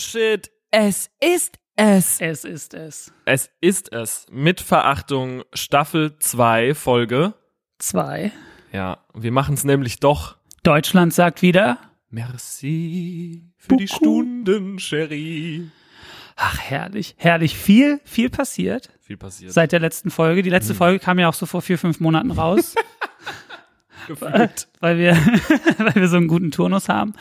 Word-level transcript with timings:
shit. 0.00 0.50
Es 0.70 1.10
ist 1.20 1.58
es. 1.76 2.20
Es 2.20 2.44
ist 2.44 2.74
es. 2.74 3.12
Es 3.24 3.50
ist 3.60 3.92
es. 3.92 4.26
Mit 4.30 4.60
Verachtung 4.60 5.42
Staffel 5.54 6.18
2 6.18 6.74
Folge. 6.74 7.34
Zwei. 7.78 8.32
Ja, 8.72 8.98
wir 9.14 9.32
machen 9.32 9.54
es 9.54 9.64
nämlich 9.64 10.00
doch. 10.00 10.36
Deutschland 10.62 11.14
sagt 11.14 11.42
wieder. 11.42 11.78
Merci 12.10 13.44
für 13.56 13.76
die 13.76 13.86
Beaucoup. 13.86 13.96
Stunden, 13.96 14.78
Sherry. 14.78 15.70
Ach, 16.36 16.58
herrlich, 16.58 17.14
herrlich. 17.18 17.56
Viel, 17.56 18.00
viel 18.04 18.30
passiert 18.30 18.90
Viel 19.00 19.16
passiert. 19.16 19.52
seit 19.52 19.72
der 19.72 19.80
letzten 19.80 20.10
Folge. 20.10 20.42
Die 20.42 20.50
letzte 20.50 20.74
Folge 20.74 20.98
kam 20.98 21.18
ja 21.18 21.28
auch 21.28 21.34
so 21.34 21.46
vor 21.46 21.62
vier, 21.62 21.78
fünf 21.78 22.00
Monaten 22.00 22.30
raus, 22.30 22.74
Gefühlt. 24.06 24.68
weil 24.80 24.98
wir, 24.98 25.14
weil 25.78 25.94
wir 25.94 26.08
so 26.08 26.16
einen 26.16 26.28
guten 26.28 26.50
Turnus 26.50 26.88
haben. 26.88 27.14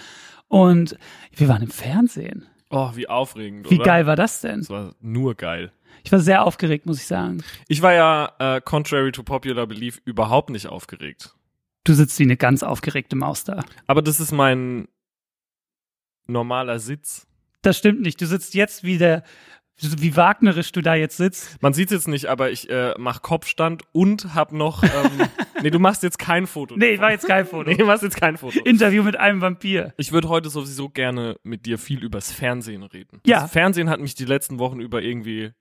Und 0.48 0.98
wir 1.36 1.48
waren 1.48 1.62
im 1.62 1.70
Fernsehen. 1.72 2.48
Oh, 2.70 2.92
wie 2.96 3.08
aufregend, 3.10 3.70
Wie 3.70 3.76
oder? 3.76 3.84
geil 3.86 4.06
war 4.06 4.16
das 4.16 4.42
denn? 4.42 4.60
Das 4.60 4.70
war 4.70 4.94
nur 5.02 5.36
geil. 5.36 5.72
Ich 6.04 6.12
war 6.12 6.20
sehr 6.20 6.46
aufgeregt, 6.46 6.86
muss 6.86 7.00
ich 7.00 7.08
sagen. 7.08 7.44
Ich 7.68 7.82
war 7.82 7.94
ja, 7.94 8.32
äh, 8.40 8.62
contrary 8.62 9.12
to 9.12 9.24
popular 9.24 9.66
belief, 9.66 10.02
überhaupt 10.06 10.50
nicht 10.52 10.68
aufgeregt. 10.68 11.36
Du 11.84 11.94
sitzt 11.94 12.20
wie 12.20 12.24
eine 12.24 12.38
ganz 12.38 12.62
aufgeregte 12.62 13.16
Maus 13.16 13.44
da. 13.44 13.64
Aber 13.88 14.02
das 14.02 14.20
ist 14.20 14.32
mein 14.32 14.88
normaler 16.28 16.80
Sitz. 16.80 17.26
Das 17.62 17.78
stimmt 17.78 18.02
nicht. 18.02 18.22
Du 18.22 18.28
sitzt 18.28 18.54
jetzt 18.54 18.84
wie 18.84 18.98
der, 18.98 19.24
wie 19.82 20.16
wagnerisch 20.16 20.72
du 20.72 20.82
da 20.82 20.96
jetzt 20.96 21.18
sitzt. 21.18 21.62
Man 21.62 21.74
sieht 21.74 21.90
es 21.92 21.94
jetzt 21.94 22.08
nicht, 22.08 22.28
aber 22.28 22.52
ich 22.52 22.70
äh, 22.70 22.94
mach 22.98 23.22
Kopfstand 23.22 23.84
und 23.92 24.34
hab 24.36 24.52
noch. 24.52 24.84
Ähm, 24.84 24.90
nee, 25.64 25.70
du 25.70 25.80
machst 25.80 26.04
jetzt 26.04 26.20
kein 26.20 26.48
Foto. 26.48 26.76
Nee, 26.76 26.92
davon. 26.92 27.02
war 27.02 27.12
jetzt 27.12 27.28
kein 27.28 27.46
Foto. 27.46 27.70
Nee, 27.70 27.76
du 27.76 27.86
machst 27.86 28.04
jetzt 28.04 28.18
kein 28.18 28.38
Foto. 28.38 28.60
Interview 28.66 29.04
mit 29.04 29.18
einem 29.18 29.42
Vampir. 29.42 29.94
Ich 29.98 30.12
würde 30.12 30.30
heute 30.30 30.50
sowieso 30.50 30.90
gerne 30.90 31.38
mit 31.44 31.66
dir 31.66 31.78
viel 31.78 32.04
übers 32.04 32.32
Fernsehen 32.32 32.84
reden. 32.84 33.22
Ja. 33.26 33.42
Das 33.42 33.52
Fernsehen 33.52 33.90
hat 33.90 34.00
mich 34.00 34.16
die 34.16 34.26
letzten 34.26 34.60
Wochen 34.60 34.80
über 34.80 35.02
irgendwie 35.02 35.52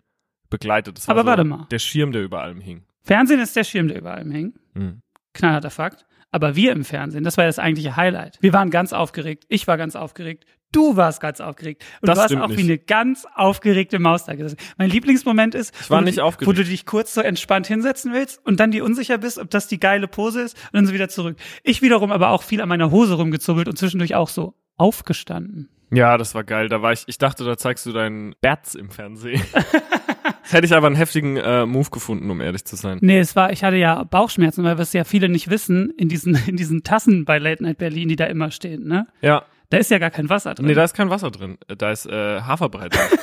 begleitet. 0.50 0.97
Das 0.97 1.08
war 1.08 1.14
Aber 1.14 1.22
so 1.22 1.27
warte 1.28 1.44
mal. 1.44 1.66
Der 1.70 1.78
Schirm, 1.78 2.12
der 2.12 2.22
über 2.22 2.41
allem 2.41 2.60
hing. 2.60 2.84
Fernsehen 3.03 3.41
ist 3.41 3.55
der 3.56 3.64
Schirm, 3.64 3.88
der 3.88 3.98
über 3.98 4.14
allem 4.14 4.30
hängt. 4.30 4.56
Hm. 4.75 5.03
knallharter 5.34 5.70
Fakt. 5.70 6.06
Aber 6.30 6.56
wir 6.56 6.72
im 6.72 6.84
Fernsehen, 6.84 7.25
das 7.25 7.36
war 7.36 7.44
ja 7.44 7.48
das 7.48 7.58
eigentliche 7.58 7.97
Highlight. 7.97 8.38
Wir 8.41 8.53
waren 8.53 8.70
ganz 8.70 8.92
aufgeregt. 8.92 9.44
Ich 9.48 9.66
war 9.66 9.78
ganz 9.78 9.97
aufgeregt. 9.97 10.44
Du 10.72 10.97
warst 10.97 11.20
ganz 11.20 11.41
aufgeregt. 11.41 11.83
Und 12.02 12.08
Das 12.08 12.16
du 12.16 12.22
warst 12.22 12.36
auch 12.36 12.48
nicht. 12.48 12.58
wie 12.58 12.64
eine 12.64 12.78
ganz 12.78 13.27
aufgeregte 13.34 13.98
Maus 13.98 14.24
da 14.24 14.34
gesessen. 14.34 14.58
Mein 14.77 14.91
Lieblingsmoment 14.91 15.55
ist, 15.55 15.72
wo, 15.91 15.98
du, 16.00 16.47
wo 16.47 16.52
du 16.52 16.64
dich 16.64 16.84
kurz 16.84 17.14
so 17.14 17.22
entspannt 17.22 17.66
hinsetzen 17.66 18.12
willst 18.12 18.44
und 18.44 18.60
dann 18.60 18.70
dir 18.70 18.84
unsicher 18.84 19.19
bist, 19.19 19.38
ob 19.38 19.50
das 19.50 19.66
die 19.66 19.80
geile 19.80 20.08
Pose 20.08 20.42
ist 20.42 20.56
und 20.66 20.75
dann 20.75 20.86
so 20.86 20.92
wieder 20.92 21.08
zurück. 21.08 21.38
Ich 21.62 21.80
wiederum 21.80 22.12
aber 22.12 22.30
auch 22.30 22.42
viel 22.42 22.60
an 22.60 22.69
meiner 22.69 22.91
Hose 22.91 23.14
rumgezubbelt 23.14 23.69
und 23.69 23.78
zwischendurch 23.78 24.14
auch 24.14 24.28
so 24.28 24.55
aufgestanden. 24.77 25.70
Ja, 25.91 26.19
das 26.19 26.34
war 26.34 26.44
geil. 26.44 26.69
Da 26.69 26.82
war 26.82 26.92
ich, 26.92 27.05
ich 27.06 27.16
dachte, 27.16 27.44
da 27.44 27.56
zeigst 27.56 27.86
du 27.86 27.92
deinen 27.92 28.34
Berz 28.42 28.75
im 28.75 28.91
Fernsehen. 28.91 29.41
hätte 30.50 30.66
ich 30.66 30.75
aber 30.75 30.86
einen 30.86 30.97
heftigen 30.97 31.36
äh, 31.38 31.64
Move 31.64 31.88
gefunden, 31.91 32.30
um 32.30 32.41
ehrlich 32.42 32.64
zu 32.64 32.77
sein. 32.77 32.98
Nee, 33.00 33.19
es 33.20 33.36
war, 33.36 33.53
ich 33.53 33.64
hatte 33.64 33.77
ja 33.77 34.05
Bauchschmerzen, 34.05 34.64
weil 34.64 34.77
was 34.77 34.92
ja 34.92 35.05
viele 35.05 35.28
nicht 35.30 35.48
wissen, 35.48 35.91
in 35.97 36.08
diesen, 36.08 36.34
in 36.47 36.56
diesen 36.56 36.82
Tassen 36.82 37.25
bei 37.25 37.38
Late 37.38 37.62
Night 37.62 37.78
Berlin, 37.78 38.08
die 38.08 38.16
da 38.16 38.27
immer 38.27 38.50
stehen, 38.50 38.86
ne? 38.86 39.06
Ja, 39.22 39.44
Da 39.70 39.77
ist 39.78 39.91
ja 39.91 39.98
gar 39.98 40.11
kein 40.11 40.28
Wasser 40.30 40.55
drin. 40.55 40.66
nee, 40.66 40.74
da 40.74 40.84
ist 40.84 40.94
kein 40.94 41.11
Wasser 41.11 41.30
drin. 41.30 41.58
Da 41.69 41.91
ist 41.91 42.06
äh, 42.06 42.41
Haferbrei 42.41 42.88
drin. 42.88 43.00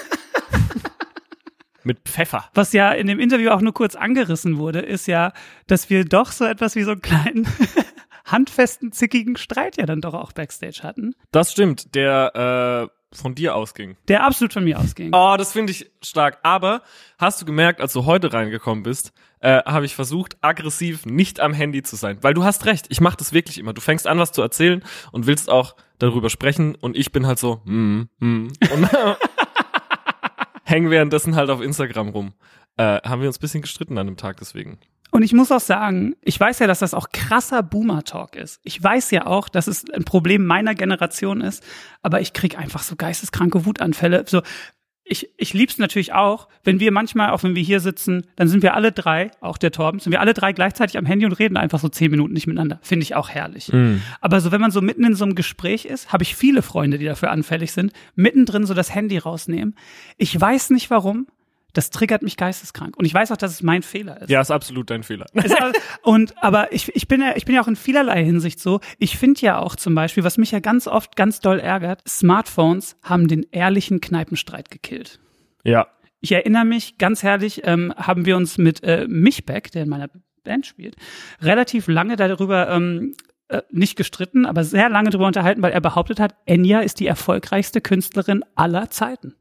Mit 1.84 2.00
Pfeffer. 2.06 2.46
Was 2.56 2.74
ja 2.74 2.92
in 2.92 3.06
dem 3.08 3.20
Interview 3.20 3.52
auch 3.52 3.62
nur 3.62 3.74
kurz 3.74 3.96
angerissen 3.96 4.58
wurde, 4.58 4.80
ist 4.80 5.06
ja, 5.08 5.34
dass 5.68 5.90
wir 5.92 6.04
doch 6.04 6.32
so 6.32 6.44
etwas 6.46 6.76
wie 6.76 6.82
so 6.82 6.92
einen 6.92 7.02
kleinen, 7.02 7.48
handfesten, 8.26 8.92
zickigen 8.92 9.38
Streit 9.38 9.78
ja 9.78 9.86
dann 9.86 10.02
doch 10.02 10.16
auch 10.16 10.32
backstage 10.32 10.80
hatten, 10.82 11.14
Das 11.32 11.52
stimmt, 11.52 11.94
der 11.94 12.90
äh, 12.90 13.16
von 13.16 13.36
dir 13.36 13.56
ausging. 13.56 13.98
der 14.08 14.24
absolut 14.24 14.52
von 14.54 14.64
mir 14.64 14.80
ausging. 14.80 15.12
Oh, 15.14 15.36
das 15.38 15.52
finde 15.52 15.72
ich 15.72 15.92
stark. 16.04 16.40
Aber 16.42 16.82
hast 17.20 17.40
du 17.42 17.46
gemerkt, 17.46 17.82
als 17.82 17.94
du 17.94 18.06
heute 18.06 18.34
reingekommen 18.34 18.82
bist, 18.84 19.14
äh, 19.46 19.62
habe 19.64 19.86
ich 19.86 19.94
versucht, 19.94 20.38
aggressiv 20.42 21.06
nicht 21.06 21.40
am 21.40 21.54
Handy 21.54 21.84
zu 21.84 21.96
sein. 21.96 22.18
Weil 22.22 22.34
du 22.34 22.44
hast 22.44 22.66
recht, 22.66 22.88
ich 22.90 23.00
mache 23.00 23.18
das 23.18 23.32
wirklich 23.32 23.60
immer. 23.60 23.74
Du 23.74 23.82
fängst 23.82 24.08
an, 24.08 24.18
was 24.18 24.32
zu 24.32 24.42
erzählen 24.42 24.84
und 25.12 25.28
willst 25.28 25.52
auch 25.52 25.76
darüber 26.00 26.32
sprechen 26.32 26.74
und 26.74 26.98
ich 26.98 27.12
bin 27.12 27.28
halt 27.28 27.38
so, 27.38 27.62
hm, 27.64 28.10
hm. 28.20 28.52
Und 28.74 28.90
hängen 30.64 30.90
währenddessen 30.90 31.36
halt 31.36 31.52
auf 31.52 31.62
Instagram 31.62 32.10
rum. 32.10 32.34
Äh, 32.78 33.02
haben 33.04 33.22
wir 33.22 33.28
uns 33.28 33.38
bisschen 33.38 33.62
gestritten 33.62 34.00
an 34.00 34.08
dem 34.08 34.18
Tag 34.18 34.38
deswegen. 34.38 34.80
Und 35.12 35.22
ich 35.22 35.32
muss 35.32 35.52
auch 35.52 35.62
sagen, 35.62 36.16
ich 36.24 36.38
weiß 36.40 36.60
ja, 36.60 36.68
dass 36.68 36.80
das 36.80 36.94
auch 36.94 37.10
krasser 37.14 37.64
Boomer-Talk 37.64 38.36
ist. 38.36 38.60
Ich 38.64 38.84
weiß 38.84 39.12
ja 39.12 39.28
auch, 39.28 39.48
dass 39.48 39.68
es 39.68 39.86
ein 39.92 40.04
Problem 40.04 40.46
meiner 40.46 40.76
Generation 40.76 41.40
ist, 41.40 41.64
aber 42.02 42.20
ich 42.20 42.34
krieg 42.34 42.58
einfach 42.58 42.84
so 42.84 42.96
geisteskranke 42.96 43.66
Wutanfälle. 43.66 44.26
So, 44.28 44.42
ich, 45.08 45.30
ich 45.38 45.54
lieb's 45.54 45.78
natürlich 45.78 46.14
auch, 46.14 46.48
wenn 46.64 46.80
wir 46.80 46.92
manchmal, 46.92 47.30
auch 47.30 47.44
wenn 47.44 47.56
wir 47.56 47.62
hier 47.62 47.80
sitzen, 47.80 48.26
dann 48.36 48.48
sind 48.48 48.64
wir 48.64 48.74
alle 48.74 48.92
drei, 48.92 49.30
auch 49.40 49.58
der 49.58 49.72
Torben, 49.72 50.00
sind 50.00 50.12
wir 50.12 50.20
alle 50.20 50.34
drei 50.34 50.52
gleichzeitig 50.52 50.98
am 50.98 51.06
Handy 51.06 51.26
und 51.26 51.34
reden 51.34 51.58
einfach 51.58 51.80
so 51.80 51.90
zehn 51.90 52.10
Minuten 52.10 52.34
nicht 52.34 52.48
miteinander. 52.48 52.80
Finde 52.82 53.04
ich 53.04 53.16
auch 53.16 53.30
herrlich. 53.30 53.72
Aber 54.20 54.42
so, 54.42 54.52
wenn 54.52 54.62
man 54.62 54.72
so 54.72 54.82
mitten 54.82 55.04
in 55.04 55.14
so 55.14 55.24
einem 55.24 55.36
Gespräch 55.36 55.86
ist, 55.86 56.12
habe 56.12 56.24
ich 56.24 56.36
viele 56.36 56.64
Freunde, 56.64 56.98
die 56.98 57.06
dafür 57.06 57.30
anfällig 57.30 57.72
sind, 57.72 57.94
mittendrin 58.16 58.66
so 58.66 58.74
das 58.74 58.94
Handy 58.96 59.20
rausnehmen. 59.20 59.76
Ich 60.18 60.40
weiß 60.40 60.72
nicht 60.72 60.90
warum. 60.90 61.28
Das 61.76 61.90
triggert 61.90 62.24
mich 62.24 62.38
geisteskrank. 62.38 62.98
Und 62.98 63.06
ich 63.06 63.14
weiß 63.14 63.32
auch, 63.32 63.38
dass 63.38 63.52
es 63.52 63.62
mein 63.62 63.84
Fehler 63.84 64.22
ist. 64.22 64.30
Ja, 64.30 64.42
ist 64.42 64.50
absolut 64.50 64.90
dein 64.90 65.04
Fehler. 65.04 65.28
Und 66.02 66.34
aber 66.42 66.72
ich, 66.74 66.96
ich 66.96 67.08
bin 67.08 67.22
ja 67.22 67.34
ich 67.36 67.46
bin 67.46 67.54
ja 67.54 67.62
auch 67.62 67.68
in 67.68 67.76
vielerlei 67.76 68.24
Hinsicht 68.24 68.60
so. 68.60 68.80
Ich 68.98 69.18
finde 69.18 69.42
ja 69.42 69.60
auch 69.60 69.76
zum 69.76 69.94
Beispiel, 69.94 70.24
was 70.24 70.38
mich 70.38 70.52
ja 70.52 70.60
ganz 70.60 70.88
oft 70.88 71.16
ganz 71.16 71.40
doll 71.42 71.60
ärgert, 71.60 72.02
Smartphones 72.08 72.98
haben 73.04 73.28
den 73.28 73.46
ehrlichen 73.52 74.02
Kneipenstreit 74.02 74.72
gekillt. 74.72 75.20
ja. 75.64 75.88
Ich 76.22 76.32
erinnere 76.32 76.66
mich 76.66 76.98
ganz 76.98 77.22
herrlich, 77.22 77.62
ähm, 77.66 77.94
haben 77.96 78.26
wir 78.26 78.36
uns 78.36 78.58
mit 78.58 78.82
äh, 78.82 79.06
Michbeck, 79.08 79.70
der 79.70 79.84
in 79.84 79.90
meiner 79.90 80.10
Band 80.44 80.66
spielt, 80.66 80.96
relativ 81.40 81.88
lange 81.88 82.16
darüber 82.16 82.68
ähm, 82.70 83.14
äh, 83.48 83.62
nicht 83.70 83.96
gestritten, 83.96 84.48
aber 84.48 84.64
sehr 84.64 84.90
lange 84.90 85.12
darüber 85.12 85.28
unterhalten, 85.28 85.62
weil 85.62 85.72
er 85.72 85.82
behauptet 85.82 86.20
hat, 86.20 86.34
Enya 86.48 86.80
ist 86.80 87.00
die 87.00 87.06
erfolgreichste 87.06 87.80
Künstlerin 87.80 88.44
aller 88.56 88.90
Zeiten. 88.90 89.36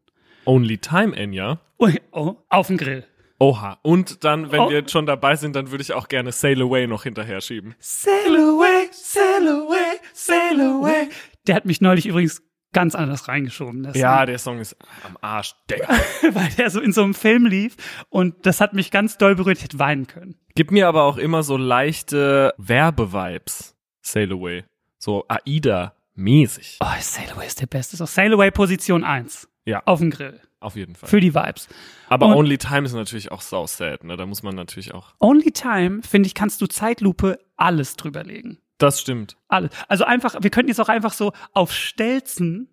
Only 0.46 0.78
Time, 0.78 1.16
Enya. 1.16 1.60
Oh, 1.78 1.88
oh, 2.12 2.36
auf 2.48 2.66
den 2.68 2.76
Grill. 2.76 3.04
Oha. 3.38 3.78
Und 3.82 4.24
dann, 4.24 4.52
wenn 4.52 4.60
Oh. 4.60 4.68
wir 4.70 4.78
jetzt 4.78 4.92
schon 4.92 5.06
dabei 5.06 5.36
sind, 5.36 5.56
dann 5.56 5.70
würde 5.70 5.82
ich 5.82 5.92
auch 5.92 6.08
gerne 6.08 6.32
Sail 6.32 6.62
Away 6.62 6.86
noch 6.86 7.02
hinterher 7.02 7.40
schieben. 7.40 7.74
Sail 7.80 8.36
away, 8.36 8.88
sail 8.92 9.48
away, 9.48 9.98
sail 10.12 10.60
away. 10.60 11.08
Der 11.46 11.56
hat 11.56 11.64
mich 11.64 11.80
neulich 11.80 12.06
übrigens 12.06 12.42
ganz 12.72 12.94
anders 12.94 13.28
reingeschoben. 13.28 13.82
Das 13.82 13.96
Ja, 13.96 14.24
der 14.24 14.38
Song 14.38 14.58
ist 14.60 14.76
am 15.04 15.16
Arsch, 15.20 15.54
Digga. 15.70 15.88
weil 16.32 16.48
der 16.58 16.70
so 16.70 16.80
in 16.80 16.92
so 16.92 17.02
einem 17.02 17.14
Film 17.14 17.46
lief 17.46 17.76
und 18.08 18.46
das 18.46 18.60
hat 18.60 18.72
mich 18.72 18.90
ganz 18.90 19.18
doll 19.18 19.34
berührt. 19.34 19.58
Ich 19.58 19.64
hätte 19.64 19.78
weinen 19.78 20.06
können. 20.06 20.36
Gibt 20.54 20.70
mir 20.70 20.86
aber 20.88 21.02
auch 21.04 21.16
immer 21.16 21.42
so 21.42 21.56
leichte 21.56 22.54
Werbevibes. 22.56 23.74
Sail 24.00 24.32
Away. 24.32 24.64
So 24.98 25.24
AIDA-mäßig. 25.28 26.78
Oh, 26.80 26.86
Sail 27.00 27.30
Away 27.32 27.46
ist 27.46 27.60
der 27.60 27.66
Beste. 27.66 27.96
So 27.96 28.06
Sail 28.06 28.32
Away 28.32 28.50
Position 28.50 29.04
1. 29.04 29.48
Ja, 29.66 29.82
Auf 29.86 30.00
dem 30.00 30.10
Grill. 30.10 30.40
auf 30.60 30.76
jeden 30.76 30.94
Fall. 30.94 31.08
Für 31.08 31.20
die 31.20 31.34
Vibes. 31.34 31.68
Aber 32.08 32.26
und- 32.26 32.34
Only 32.34 32.58
Time 32.58 32.84
ist 32.84 32.92
natürlich 32.92 33.32
auch 33.32 33.40
so 33.40 33.66
sad, 33.66 34.04
ne? 34.04 34.16
Da 34.16 34.26
muss 34.26 34.42
man 34.42 34.54
natürlich 34.54 34.92
auch. 34.92 35.14
Only 35.20 35.52
Time, 35.52 36.02
finde 36.02 36.26
ich, 36.26 36.34
kannst 36.34 36.60
du 36.60 36.66
Zeitlupe 36.66 37.38
alles 37.56 37.96
drüberlegen. 37.96 38.58
Das 38.78 39.00
stimmt. 39.00 39.36
Alles. 39.48 39.70
Also 39.88 40.04
einfach, 40.04 40.36
wir 40.40 40.50
könnten 40.50 40.68
jetzt 40.68 40.80
auch 40.80 40.88
einfach 40.88 41.12
so 41.12 41.32
auf 41.52 41.72
Stelzen 41.72 42.68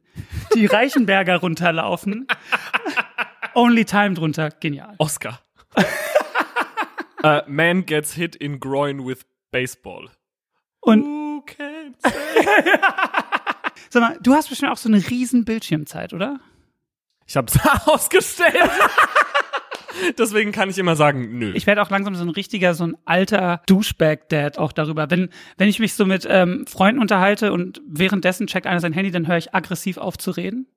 die 0.55 0.65
Reichenberger 0.65 1.37
runterlaufen. 1.41 2.27
Only 3.55 3.85
Time 3.85 4.13
drunter. 4.15 4.49
Genial. 4.49 4.95
Oscar. 4.97 5.39
uh, 7.23 7.41
man 7.47 7.85
gets 7.85 8.13
hit 8.13 8.35
in 8.35 8.59
groin 8.59 9.05
with 9.05 9.19
baseball. 9.51 10.09
Und 10.81 11.03
Who 11.05 11.41
can 11.45 11.95
say? 11.99 12.09
sag 13.89 14.01
mal, 14.01 14.17
du 14.21 14.33
hast 14.33 14.49
bestimmt 14.49 14.71
auch 14.71 14.77
so 14.77 14.89
eine 14.89 14.97
riesen 15.09 15.45
Bildschirmzeit, 15.45 16.13
oder? 16.13 16.39
Ich 17.31 17.37
hab's 17.37 17.57
ausgestellt. 17.85 18.53
Deswegen 20.17 20.51
kann 20.51 20.69
ich 20.69 20.77
immer 20.77 20.97
sagen, 20.97 21.37
nö. 21.39 21.53
Ich 21.55 21.65
werde 21.65 21.81
auch 21.81 21.89
langsam 21.89 22.13
so 22.13 22.25
ein 22.25 22.29
richtiger, 22.29 22.73
so 22.73 22.83
ein 22.83 22.97
alter 23.05 23.61
Douchebag-Dad 23.67 24.57
auch 24.57 24.73
darüber. 24.73 25.09
Wenn, 25.09 25.29
wenn 25.57 25.69
ich 25.69 25.79
mich 25.79 25.93
so 25.93 26.05
mit 26.05 26.27
ähm, 26.29 26.65
Freunden 26.67 26.99
unterhalte 26.99 27.53
und 27.53 27.81
währenddessen 27.87 28.47
checkt 28.47 28.67
einer 28.67 28.81
sein 28.81 28.91
Handy, 28.91 29.11
dann 29.11 29.27
höre 29.27 29.37
ich 29.37 29.55
aggressiv 29.55 29.97
auf 29.97 30.17
zu 30.17 30.31
reden. 30.31 30.67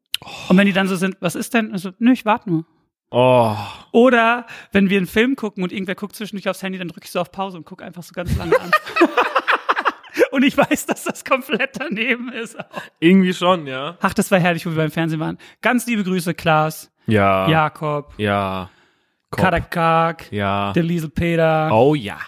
Und 0.49 0.56
wenn 0.56 0.67
die 0.67 0.73
dann 0.73 0.87
so 0.87 0.95
sind, 0.95 1.17
was 1.19 1.35
ist 1.35 1.55
denn? 1.55 1.73
Also, 1.73 1.91
nö, 1.99 2.12
ich 2.12 2.25
warte 2.25 2.49
nur. 2.49 2.65
oh. 3.11 3.57
Oder 3.91 4.47
wenn 4.71 4.91
wir 4.91 4.99
einen 4.99 5.09
Film 5.09 5.35
gucken 5.35 5.65
und 5.65 5.73
irgendwer 5.73 5.97
guckt 5.97 6.15
zwischendurch 6.15 6.49
aufs 6.49 6.62
Handy, 6.62 6.79
dann 6.79 6.87
drücke 6.87 7.07
ich 7.07 7.11
so 7.11 7.19
auf 7.21 7.33
Pause 7.33 7.57
und 7.57 7.65
gucke 7.67 7.85
einfach 7.85 8.05
so 8.05 8.12
ganz 8.12 8.37
lange 8.37 8.61
an. 8.61 8.71
und 10.31 10.43
ich 10.44 10.56
weiß, 10.56 10.87
dass 10.87 11.05
das 11.05 11.25
komplett 11.25 11.78
daneben 11.78 12.31
ist. 12.32 12.56
Irgendwie 13.00 13.34
schon, 13.34 13.66
ja. 13.66 13.96
Ach, 14.00 14.14
das 14.14 14.31
war 14.31 14.38
herrlich, 14.38 14.64
wo 14.66 14.70
wir 14.70 14.76
beim 14.76 14.90
Fernsehen 14.90 15.20
waren. 15.20 15.38
Ganz 15.62 15.87
liebe 15.87 16.05
Grüße, 16.05 16.34
Klaas, 16.34 16.90
Ja. 17.06 17.49
Jakob, 17.49 18.12
Ja. 18.16 18.70
Kopp. 19.31 19.40
Karakak, 19.44 20.31
Ja. 20.32 20.72
der 20.72 20.82
Liesel 20.84 21.11
Peter, 21.11 21.70
Oh 21.72 21.94
ja. 21.94 22.19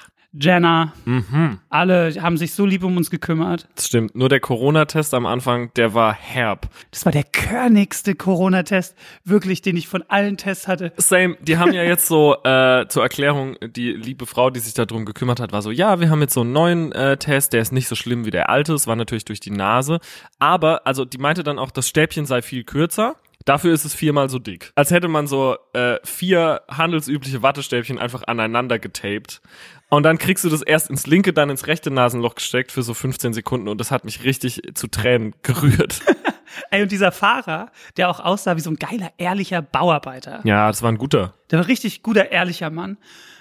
Jenna, 0.41 0.93
Mhm. 1.05 1.59
alle 1.71 2.13
haben 2.21 2.37
sich 2.37 2.53
so 2.53 2.67
lieb 2.67 2.85
um 2.85 2.97
uns 2.97 3.11
gekümmert. 3.11 3.69
Das 3.75 3.87
stimmt. 3.87 4.15
Nur 4.15 4.29
der 4.29 4.41
Corona-Test 4.41 5.15
am 5.15 5.27
Anfang, 5.27 5.73
der 5.77 5.95
war 5.95 6.13
herb. 6.13 6.69
Das 6.91 7.05
war 7.05 7.13
der 7.13 7.25
körnigste 7.25 8.15
Corona-Test, 8.15 8.97
wirklich, 9.25 9.63
den 9.63 9.77
ich 9.77 9.89
von 9.89 10.03
allen 10.09 10.37
Tests 10.37 10.69
hatte. 10.69 10.93
Same, 10.97 11.37
die 11.41 11.59
haben 11.59 11.73
ja 11.73 11.83
jetzt 11.85 12.07
so 12.07 12.37
äh, 12.45 12.87
zur 12.89 13.03
Erklärung, 13.03 13.57
die 13.63 13.93
liebe 13.93 14.27
Frau, 14.27 14.51
die 14.51 14.61
sich 14.61 14.75
darum 14.75 15.05
gekümmert 15.05 15.41
hat, 15.41 15.53
war 15.53 15.63
so, 15.63 15.71
ja, 15.71 16.01
wir 16.01 16.11
haben 16.11 16.21
jetzt 16.21 16.35
so 16.35 16.43
einen 16.43 16.53
neuen 16.53 16.93
äh, 16.93 17.17
Test, 17.17 17.53
der 17.53 17.63
ist 17.63 17.73
nicht 17.73 17.89
so 17.89 17.95
schlimm 17.95 18.25
wie 18.27 18.31
der 18.31 18.49
alte, 18.51 18.75
es 18.75 18.87
war 18.87 18.97
natürlich 18.97 19.25
durch 19.25 19.41
die 19.41 19.51
Nase, 19.51 20.01
aber, 20.39 20.87
also 20.87 21.05
die 21.05 21.19
meinte 21.19 21.43
dann 21.43 21.59
auch, 21.59 21.71
das 21.71 21.89
Stäbchen 21.89 22.27
sei 22.27 22.43
viel 22.43 22.65
kürzer, 22.65 23.17
dafür 23.45 23.73
ist 23.73 23.85
es 23.85 23.95
viermal 23.95 24.29
so 24.29 24.39
dick. 24.39 24.73
Als 24.75 24.91
hätte 24.91 25.09
man 25.09 25.27
so 25.27 25.57
äh, 25.73 25.97
vier 26.05 26.63
handelsübliche 26.69 27.43
Wattestäbchen 27.43 27.99
einfach 27.99 28.25
aneinander 28.27 28.79
getaped 28.79 29.41
und 29.89 30.03
dann 30.03 30.19
kriegst 30.19 30.45
du 30.45 30.49
das 30.49 30.63
erst 30.63 30.91
ins 30.91 31.07
linke, 31.07 31.33
dann 31.33 31.51
ins 31.51 31.67
rechte 31.67 31.91
Nasenloch 31.91 32.35
gesteckt 32.35 32.73
für 32.73 32.83
so 32.83 32.95
15 32.95 33.33
Sekunden 33.33 33.69
und 33.69 33.79
das 33.81 33.91
hat 33.91 34.05
mich 34.05 34.25
richtig 34.25 34.63
zu 34.75 34.89
Tränen 34.89 35.35
gerührt. 35.43 36.01
Ey, 36.71 36.83
und 36.83 36.93
dieser 36.93 37.13
Fahrer, 37.13 37.71
der 37.97 38.09
auch 38.09 38.21
aussah 38.21 38.57
wie 38.57 38.61
so 38.61 38.71
ein 38.71 38.77
geiler, 38.77 39.13
ehrlicher 39.19 39.63
Bauarbeiter. 39.63 40.41
ja, 40.45 40.69
das 40.69 40.83
war 40.83 40.91
ein 40.91 40.99
guter. 40.99 41.35
Der 41.51 41.59
war 41.59 41.69
richtig 41.69 42.03
guter, 42.03 42.31
ehrlicher 42.31 42.71
Mann. 42.71 42.97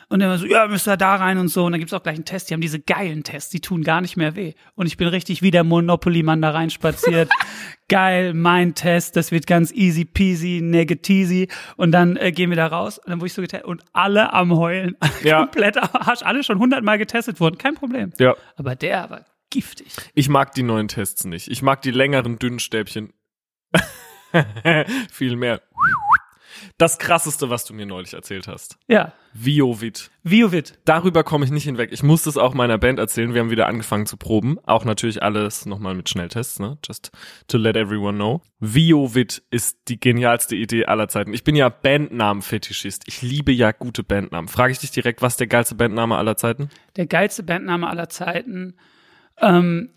Und 0.10 0.22
war 0.22 0.38
so, 0.38 0.46
ja, 0.46 0.68
müsst 0.68 0.88
ihr 0.88 0.98
da 0.98 1.16
rein 1.16 1.38
und 1.38 1.48
so. 1.48 1.66
Und 1.66 1.72
dann 1.72 1.80
gibt's 1.80 1.94
auch 1.94 2.04
gleich 2.04 2.16
einen 2.16 2.25
Test. 2.25 2.50
Die 2.50 2.54
haben 2.54 2.62
diese 2.62 2.80
geilen 2.80 3.24
Tests, 3.24 3.50
die 3.50 3.60
tun 3.60 3.84
gar 3.84 4.02
nicht 4.02 4.18
mehr 4.18 4.36
weh. 4.36 4.54
Und 4.75 4.88
ich 4.88 4.98
bin 4.98 5.07
richtig 5.07 5.42
wie 5.42 5.52
der 5.52 5.63
Monopoly-Mann 5.63 6.42
da 6.42 6.52
reinspaziert. 6.52 7.30
Geil, 7.88 8.34
mein 8.34 8.74
Test, 8.74 9.16
das 9.16 9.31
wird 9.31 9.46
ganz 9.46 9.72
easy 9.72 10.06
peasy, 10.06 10.60
negatizy. 10.62 11.50
Und 11.78 11.92
dann 11.92 12.18
äh, 12.18 12.31
gehen 12.31 12.50
wir 12.50 12.57
da 12.57 12.68
raus. 12.68 12.98
Und 12.98 13.10
dann 13.10 13.19
wurde 13.19 13.28
ich 13.28 13.34
so 13.34 13.42
getestet. 13.42 13.68
Und 13.68 13.84
alle 13.94 14.34
am 14.34 14.56
Heulen. 14.56 14.98
Ja. 15.24 15.40
Komplett 15.40 15.78
Arsch. 15.78 16.22
Alle 16.22 16.44
schon 16.44 16.60
hundertmal 16.60 16.98
getestet 16.98 17.40
wurden. 17.40 17.57
Kein 17.57 17.74
Problem. 17.74 18.12
Ja. 18.19 18.36
Aber 18.57 18.75
der 18.75 19.10
war 19.10 19.25
giftig. 19.50 19.96
Ich 20.13 20.30
mag 20.30 20.54
die 20.54 20.62
neuen 20.62 20.88
Tests 20.88 21.25
nicht. 21.25 21.48
Ich 21.48 21.62
mag 21.62 21.81
die 21.81 21.92
längeren, 21.92 22.38
dünnen 22.38 22.60
Stäbchen. 22.60 23.13
Viel 25.12 25.36
mehr. 25.36 25.62
Das 26.78 26.98
krasseste, 26.98 27.50
was 27.50 27.66
du 27.66 27.74
mir 27.74 27.86
neulich 27.86 28.13
erzählt 28.13 28.48
hast. 28.48 28.78
Ja. 28.88 29.13
Viovit. 29.34 30.12
Viovit. 30.24 30.80
Darüber 30.86 31.24
komme 31.24 31.46
ich 31.46 31.52
nicht 31.52 31.66
hinweg. 31.66 31.92
Ich 31.92 32.04
muss 32.04 32.24
das 32.24 32.38
auch 32.38 32.54
meiner 32.54 32.78
Band 32.78 33.00
erzählen. 33.00 33.34
Wir 33.34 33.42
haben 33.42 33.50
wieder 33.50 33.68
angefangen 33.68 34.06
zu 34.06 34.18
proben. 34.18 34.57
Auch 34.66 34.86
natürlich 34.86 35.22
alles 35.22 35.66
nochmal 35.66 35.94
mit 35.94 36.10
Schnelltests, 36.10 36.60
ne? 36.60 36.78
Just 36.86 37.12
to 37.48 37.57
let 37.57 37.75
everyone 37.75 38.18
know. 38.18 38.42
Viovit 38.60 39.44
ist 39.52 39.78
die 39.88 40.00
genialste 40.00 40.56
Idee 40.56 40.86
aller 40.86 41.07
Zeiten. 41.07 41.34
Ich 41.34 41.44
bin 41.44 41.56
ja 41.56 41.69
Bandnamen-Fetischist. 41.69 43.04
Ich 43.07 43.22
liebe 43.22 43.52
ja 43.52 43.72
gute 43.72 44.04
Bandnamen. 44.04 44.48
Frage 44.48 44.72
ich 44.72 44.80
dich 44.80 44.92
direkt, 44.92 45.22
was 45.22 45.34
ist 45.34 45.40
der 45.40 45.48
geilste 45.48 45.75
Bandname 45.75 46.18
aller 46.18 46.38
Zeiten? 46.38 46.69
Der 46.96 47.06
geilste 47.06 47.44
Bandname 47.44 47.88
aller 47.88 48.10
Zeiten. 48.10 48.78
Ähm, 49.42 49.92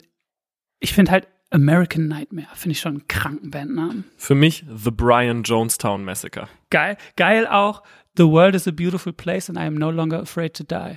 ich 0.80 0.92
finde 0.94 1.12
halt 1.12 1.28
American 1.50 2.08
Nightmare, 2.08 2.48
finde 2.54 2.72
ich 2.72 2.80
schon 2.80 2.92
einen 2.92 3.08
kranken 3.08 3.50
Bandnamen. 3.50 4.04
Für 4.16 4.34
mich 4.34 4.64
The 4.74 4.90
Brian 4.90 5.42
Jonestown 5.42 6.04
Massacre. 6.04 6.48
Geil, 6.70 6.96
geil 7.16 7.46
auch. 7.46 7.82
The 8.16 8.24
world 8.24 8.54
is 8.54 8.68
a 8.68 8.72
beautiful 8.72 9.12
place 9.12 9.48
and 9.48 9.58
I 9.58 9.62
am 9.62 9.74
no 9.74 9.90
longer 9.90 10.20
afraid 10.20 10.54
to 10.54 10.64
die. 10.64 10.96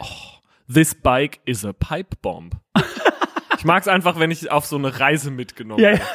This 0.67 0.93
bike 0.93 1.39
is 1.45 1.63
a 1.63 1.73
pipe 1.73 2.17
bomb. 2.21 2.51
ich 3.57 3.63
mag 3.63 3.81
es 3.81 3.87
einfach, 3.87 4.19
wenn 4.19 4.31
ich 4.31 4.51
auf 4.51 4.65
so 4.65 4.75
eine 4.75 4.99
Reise 4.99 5.31
mitgenommen 5.31 5.81
Ja, 5.81 5.91
werde. 5.91 6.05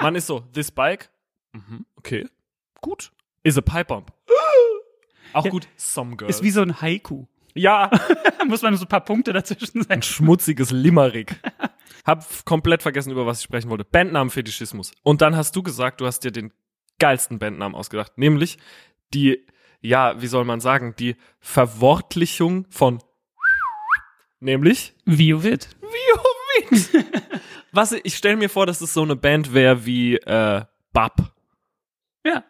Man 0.00 0.14
ist 0.14 0.26
so, 0.26 0.40
this 0.52 0.70
bike, 0.70 1.10
mhm, 1.52 1.84
okay, 1.96 2.28
gut, 2.80 3.12
is 3.42 3.58
a 3.58 3.60
pipe 3.60 3.86
bomb. 3.86 4.06
Auch 5.32 5.48
gut, 5.48 5.68
some 5.76 6.16
girl. 6.16 6.28
Ist 6.30 6.42
wie 6.42 6.50
so 6.50 6.62
ein 6.62 6.80
Haiku. 6.80 7.26
Ja, 7.54 7.90
Da 8.42 8.44
muss 8.48 8.62
man 8.62 8.76
so 8.76 8.84
ein 8.84 8.88
paar 8.88 9.04
Punkte 9.04 9.32
dazwischen 9.32 9.82
sein. 9.82 9.98
ein 9.98 10.02
schmutziges 10.02 10.70
Limerick. 10.70 11.36
Hab 12.04 12.44
komplett 12.44 12.82
vergessen, 12.82 13.12
über 13.12 13.26
was 13.26 13.38
ich 13.38 13.44
sprechen 13.44 13.70
wollte. 13.70 13.84
Bandnamen-Fetischismus. 13.84 14.92
Und 15.02 15.22
dann 15.22 15.36
hast 15.36 15.54
du 15.54 15.62
gesagt, 15.62 16.00
du 16.00 16.06
hast 16.06 16.20
dir 16.20 16.32
den 16.32 16.52
geilsten 16.98 17.38
Bandnamen 17.38 17.76
ausgedacht, 17.76 18.18
nämlich 18.18 18.58
die, 19.14 19.46
ja, 19.80 20.20
wie 20.20 20.26
soll 20.26 20.44
man 20.44 20.60
sagen, 20.60 20.94
die 20.98 21.16
Verwortlichung 21.40 22.66
von 22.70 23.02
nämlich 24.40 24.94
Viovit. 25.04 25.68
Viovit. 25.80 27.06
Was 27.72 27.92
ich 27.92 28.16
stelle 28.16 28.36
mir 28.36 28.50
vor, 28.50 28.66
dass 28.66 28.80
es 28.80 28.92
so 28.92 29.02
eine 29.02 29.16
Band 29.16 29.54
wäre 29.54 29.86
wie 29.86 30.16
äh, 30.16 30.64
Bab. 30.92 31.32
Ja. 32.24 32.44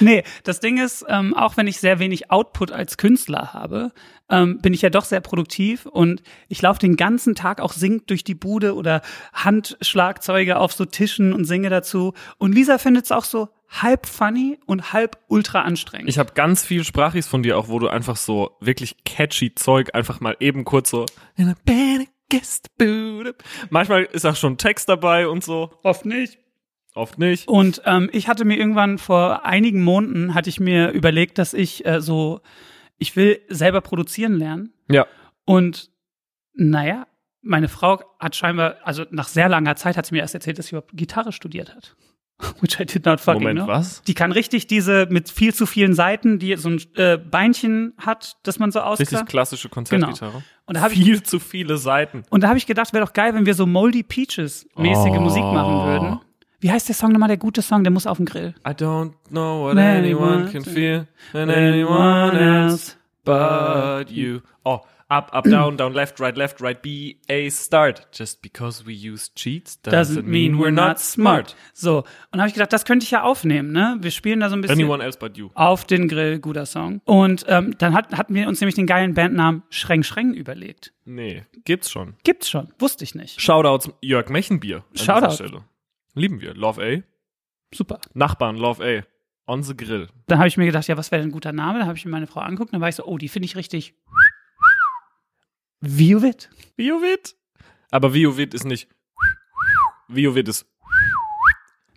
Nee, 0.00 0.22
das 0.42 0.60
Ding 0.60 0.78
ist, 0.78 1.04
ähm, 1.08 1.34
auch 1.34 1.56
wenn 1.56 1.66
ich 1.66 1.78
sehr 1.78 1.98
wenig 1.98 2.30
Output 2.30 2.72
als 2.72 2.96
Künstler 2.96 3.52
habe, 3.52 3.92
ähm, 4.30 4.58
bin 4.58 4.72
ich 4.72 4.82
ja 4.82 4.90
doch 4.90 5.04
sehr 5.04 5.20
produktiv 5.20 5.86
und 5.86 6.22
ich 6.48 6.62
laufe 6.62 6.78
den 6.78 6.96
ganzen 6.96 7.34
Tag 7.34 7.60
auch 7.60 7.72
singend 7.72 8.10
durch 8.10 8.24
die 8.24 8.34
Bude 8.34 8.74
oder 8.74 9.02
Handschlagzeuge 9.32 10.56
auf 10.58 10.72
so 10.72 10.84
Tischen 10.84 11.32
und 11.32 11.44
singe 11.44 11.70
dazu. 11.70 12.14
Und 12.38 12.54
Lisa 12.54 12.78
findet 12.78 13.04
es 13.04 13.12
auch 13.12 13.24
so 13.24 13.48
halb 13.68 14.06
funny 14.06 14.58
und 14.66 14.92
halb 14.92 15.18
ultra 15.28 15.62
anstrengend. 15.62 16.08
Ich 16.08 16.18
habe 16.18 16.32
ganz 16.34 16.64
viel 16.64 16.84
Sprachis 16.84 17.26
von 17.26 17.42
dir 17.42 17.58
auch, 17.58 17.68
wo 17.68 17.78
du 17.78 17.88
einfach 17.88 18.16
so 18.16 18.56
wirklich 18.60 19.04
catchy 19.04 19.54
Zeug 19.54 19.94
einfach 19.94 20.20
mal 20.20 20.36
eben 20.40 20.64
kurz 20.64 20.90
so. 20.90 21.06
Manchmal 23.70 24.04
ist 24.04 24.24
auch 24.24 24.36
schon 24.36 24.58
Text 24.58 24.88
dabei 24.88 25.28
und 25.28 25.44
so, 25.44 25.72
oft 25.82 26.06
nicht. 26.06 26.38
Oft 26.94 27.18
nicht. 27.18 27.48
Und 27.48 27.82
ähm, 27.84 28.08
ich 28.12 28.28
hatte 28.28 28.44
mir 28.44 28.56
irgendwann 28.56 28.98
vor 28.98 29.44
einigen 29.44 29.82
Monaten 29.82 30.34
hatte 30.34 30.48
ich 30.48 30.60
mir 30.60 30.90
überlegt, 30.90 31.38
dass 31.38 31.54
ich 31.54 31.84
äh, 31.86 32.00
so, 32.00 32.40
ich 32.98 33.16
will 33.16 33.40
selber 33.48 33.80
produzieren 33.80 34.34
lernen. 34.34 34.72
Ja. 34.90 35.06
Und 35.44 35.90
naja, 36.54 37.06
meine 37.42 37.68
Frau 37.68 38.00
hat 38.18 38.36
scheinbar, 38.36 38.76
also 38.84 39.04
nach 39.10 39.28
sehr 39.28 39.48
langer 39.48 39.76
Zeit 39.76 39.96
hat 39.96 40.06
sie 40.06 40.14
mir 40.14 40.20
erst 40.20 40.34
erzählt, 40.34 40.58
dass 40.58 40.66
sie 40.68 40.76
überhaupt 40.76 40.96
Gitarre 40.96 41.32
studiert 41.32 41.74
hat. 41.74 41.96
Which 42.60 42.80
I 42.80 42.84
did 42.84 43.04
not 43.06 43.20
fucking 43.20 43.42
Moment, 43.42 43.58
know. 43.60 43.68
was? 43.68 44.02
Die 44.02 44.14
kann 44.14 44.32
richtig 44.32 44.66
diese 44.66 45.06
mit 45.08 45.30
viel 45.30 45.54
zu 45.54 45.66
vielen 45.66 45.94
Seiten, 45.94 46.38
die 46.40 46.56
so 46.56 46.68
ein 46.68 46.80
äh, 46.96 47.16
Beinchen 47.16 47.92
hat, 47.98 48.36
dass 48.42 48.58
man 48.58 48.72
so 48.72 48.80
Richtig 48.80 49.06
ausklappt. 49.08 49.28
klassische 49.28 49.68
Konzertgitarre. 49.68 50.42
Und 50.66 50.76
da 50.76 50.86
ich 50.88 50.94
Viel 50.94 51.22
zu 51.22 51.38
viele 51.38 51.76
Seiten. 51.76 52.24
und 52.30 52.42
da 52.42 52.48
habe 52.48 52.58
ich 52.58 52.66
gedacht, 52.66 52.92
wäre 52.92 53.04
doch 53.04 53.12
geil, 53.12 53.34
wenn 53.34 53.46
wir 53.46 53.54
so 53.54 53.66
Moldy 53.66 54.02
Peaches 54.02 54.66
mäßige 54.76 55.12
Oh. 55.16 55.20
Musik 55.20 55.42
machen 55.44 55.86
würden. 55.86 56.20
Wie 56.64 56.72
heißt 56.72 56.88
der 56.88 56.94
Song 56.94 57.12
nochmal, 57.12 57.28
der 57.28 57.36
gute 57.36 57.60
Song, 57.60 57.84
der 57.84 57.90
muss 57.90 58.06
auf 58.06 58.16
den 58.16 58.24
Grill. 58.24 58.54
I 58.66 58.70
don't 58.70 59.12
know 59.28 59.66
what 59.66 59.76
Anyone 59.76 60.50
can 60.50 60.64
feel 60.64 61.06
than 61.34 61.50
anyone 61.50 62.38
else 62.38 62.96
but 63.22 64.10
you. 64.10 64.40
Oh, 64.64 64.80
up, 65.10 65.30
up, 65.34 65.44
down, 65.44 65.76
down, 65.76 65.92
left, 65.92 66.20
right, 66.20 66.34
left, 66.34 66.62
right, 66.62 66.80
B, 66.80 67.16
A, 67.30 67.50
start. 67.50 68.08
Just 68.18 68.40
because 68.40 68.86
we 68.86 68.94
use 68.94 69.30
cheats 69.34 69.78
Doesn't 69.82 70.24
mean 70.24 70.54
we're 70.58 70.70
not 70.70 70.98
smart. 70.98 71.54
So, 71.74 72.04
und 72.32 72.38
habe 72.40 72.48
ich 72.48 72.54
gedacht, 72.54 72.72
das 72.72 72.86
könnte 72.86 73.04
ich 73.04 73.10
ja 73.10 73.24
aufnehmen, 73.24 73.70
ne? 73.72 73.98
Wir 74.00 74.10
spielen 74.10 74.40
da 74.40 74.48
so 74.48 74.56
ein 74.56 74.62
bisschen 74.62 74.78
Anyone 74.78 75.04
else 75.04 75.18
but 75.18 75.36
you. 75.36 75.50
auf 75.52 75.84
den 75.84 76.08
Grill, 76.08 76.38
guter 76.38 76.64
Song. 76.64 77.02
Und 77.04 77.44
ähm, 77.46 77.74
dann 77.76 77.92
hat, 77.92 78.16
hatten 78.16 78.34
wir 78.34 78.48
uns 78.48 78.62
nämlich 78.62 78.74
den 78.74 78.86
geilen 78.86 79.12
Bandnamen 79.12 79.64
Schreng 79.68 80.02
Schreng 80.02 80.32
überlegt. 80.32 80.94
Nee, 81.04 81.44
gibt's 81.66 81.90
schon. 81.90 82.14
Gibt's 82.24 82.48
schon, 82.48 82.72
wusste 82.78 83.04
ich 83.04 83.14
nicht. 83.14 83.38
Shoutouts 83.38 83.90
Jörg 84.00 84.30
Mechenbier. 84.30 84.76
an 84.78 84.82
dieser 84.94 85.04
Shoutout. 85.04 85.34
Stelle. 85.34 85.64
Lieben 86.14 86.40
wir. 86.40 86.54
Love 86.54 86.82
A. 86.82 87.02
Super. 87.74 88.00
Nachbarn, 88.14 88.56
Love 88.56 88.84
A. 88.84 89.04
On 89.46 89.62
the 89.62 89.76
Grill. 89.76 90.08
Dann 90.26 90.38
habe 90.38 90.48
ich 90.48 90.56
mir 90.56 90.64
gedacht, 90.64 90.88
ja, 90.88 90.96
was 90.96 91.10
wäre 91.10 91.20
denn 91.20 91.28
ein 91.28 91.32
guter 91.32 91.52
Name? 91.52 91.80
Dann 91.80 91.88
habe 91.88 91.98
ich 91.98 92.04
mir 92.04 92.10
meine 92.10 92.26
Frau 92.26 92.40
angeguckt, 92.40 92.72
dann 92.72 92.80
war 92.80 92.88
ich 92.88 92.94
so, 92.94 93.04
oh, 93.04 93.18
die 93.18 93.28
finde 93.28 93.46
ich 93.46 93.56
richtig. 93.56 93.94
Viovit. 95.80 96.48
Viovit. 96.76 97.36
Aber 97.90 98.14
Viovit 98.14 98.54
ist 98.54 98.64
nicht. 98.64 98.88
Viovit 100.08 100.48
ist. 100.48 100.66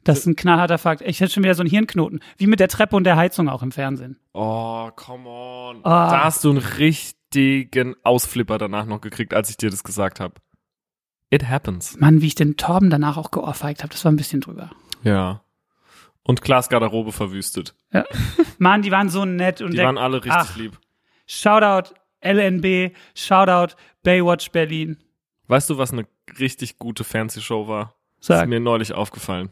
Das 0.03 0.19
ist 0.19 0.25
ein 0.25 0.35
knallharter 0.35 0.77
Fakt. 0.77 1.01
Ich 1.01 1.19
hätte 1.19 1.33
schon 1.33 1.43
wieder 1.43 1.55
so 1.55 1.61
einen 1.61 1.69
Hirnknoten. 1.69 2.21
Wie 2.37 2.47
mit 2.47 2.59
der 2.59 2.69
Treppe 2.69 2.95
und 2.95 3.03
der 3.03 3.17
Heizung 3.17 3.49
auch 3.49 3.61
im 3.61 3.71
Fernsehen. 3.71 4.17
Oh, 4.33 4.89
come 4.95 5.27
on. 5.27 5.85
Ah. 5.85 6.11
Da 6.11 6.23
hast 6.25 6.43
du 6.43 6.49
einen 6.49 6.59
richtigen 6.59 7.95
Ausflipper 8.03 8.57
danach 8.57 8.85
noch 8.85 9.01
gekriegt, 9.01 9.33
als 9.33 9.49
ich 9.49 9.57
dir 9.57 9.69
das 9.69 9.83
gesagt 9.83 10.19
habe. 10.19 10.35
It 11.29 11.47
happens. 11.47 11.97
Mann, 11.99 12.21
wie 12.21 12.27
ich 12.27 12.35
den 12.35 12.55
Torben 12.57 12.89
danach 12.89 13.17
auch 13.17 13.31
geohrfeigt 13.31 13.83
habe, 13.83 13.91
das 13.91 14.03
war 14.05 14.11
ein 14.11 14.15
bisschen 14.17 14.41
drüber. 14.41 14.69
Ja. 15.03 15.41
Und 16.23 16.41
Klaas 16.41 16.69
Garderobe 16.69 17.11
verwüstet. 17.11 17.75
Mann, 18.57 18.81
die 18.81 18.91
waren 18.91 19.09
so 19.09 19.25
nett 19.25 19.61
und 19.61 19.73
Die 19.73 19.77
waren 19.77 19.97
alle 19.97 20.17
richtig 20.17 20.33
Ach. 20.33 20.55
lieb. 20.57 20.79
Shoutout 21.25 21.93
LNB, 22.21 22.95
Shoutout 23.15 23.75
Baywatch 24.03 24.51
Berlin. 24.51 24.97
Weißt 25.47 25.69
du, 25.69 25.77
was 25.77 25.91
eine 25.91 26.05
richtig 26.39 26.77
gute 26.79 27.03
Fernsehshow 27.03 27.67
war? 27.67 27.95
Sag. 28.19 28.43
Ist 28.43 28.49
mir 28.49 28.59
neulich 28.59 28.93
aufgefallen. 28.93 29.49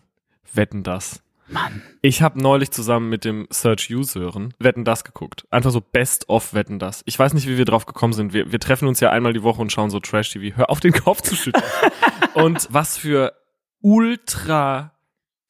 Wetten 0.54 0.84
das. 0.84 1.22
Mann. 1.48 1.82
Ich 2.02 2.22
habe 2.22 2.42
neulich 2.42 2.72
zusammen 2.72 3.10
mit 3.10 3.24
dem 3.26 3.48
Search 3.52 3.90
Use 3.92 4.20
hören 4.20 4.54
Wetten 4.60 4.84
das 4.84 5.04
geguckt. 5.04 5.46
Einfach 5.52 5.72
so 5.72 5.82
Best 5.82 6.30
of 6.30 6.54
Wetten 6.54 6.80
das. 6.80 7.04
Ich 7.06 7.18
weiß 7.18 7.34
nicht, 7.34 7.48
wie 7.48 7.58
wir 7.58 7.66
drauf 7.66 7.86
gekommen 7.86 8.14
sind. 8.14 8.34
Wir, 8.34 8.52
wir 8.52 8.60
treffen 8.60 8.88
uns 8.88 9.00
ja 9.00 9.12
einmal 9.12 9.34
die 9.34 9.44
Woche 9.44 9.62
und 9.62 9.72
schauen 9.72 9.90
so 9.90 10.00
Trash 10.00 10.32
TV. 10.32 10.56
Hör 10.58 10.70
auf 10.70 10.80
den 10.80 10.94
Kopf 10.94 11.22
zu 11.22 11.36
schütteln. 11.36 11.64
und 12.34 12.68
was 12.72 12.98
für 12.98 13.34
ultra 13.82 14.92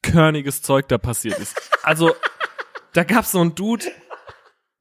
körniges 0.02 0.62
Zeug 0.62 0.88
da 0.88 0.98
passiert 0.98 1.40
ist. 1.40 1.60
Also 1.84 2.14
da 2.94 3.04
gab's 3.04 3.32
so 3.32 3.42
einen 3.42 3.56
Dude, 3.56 3.86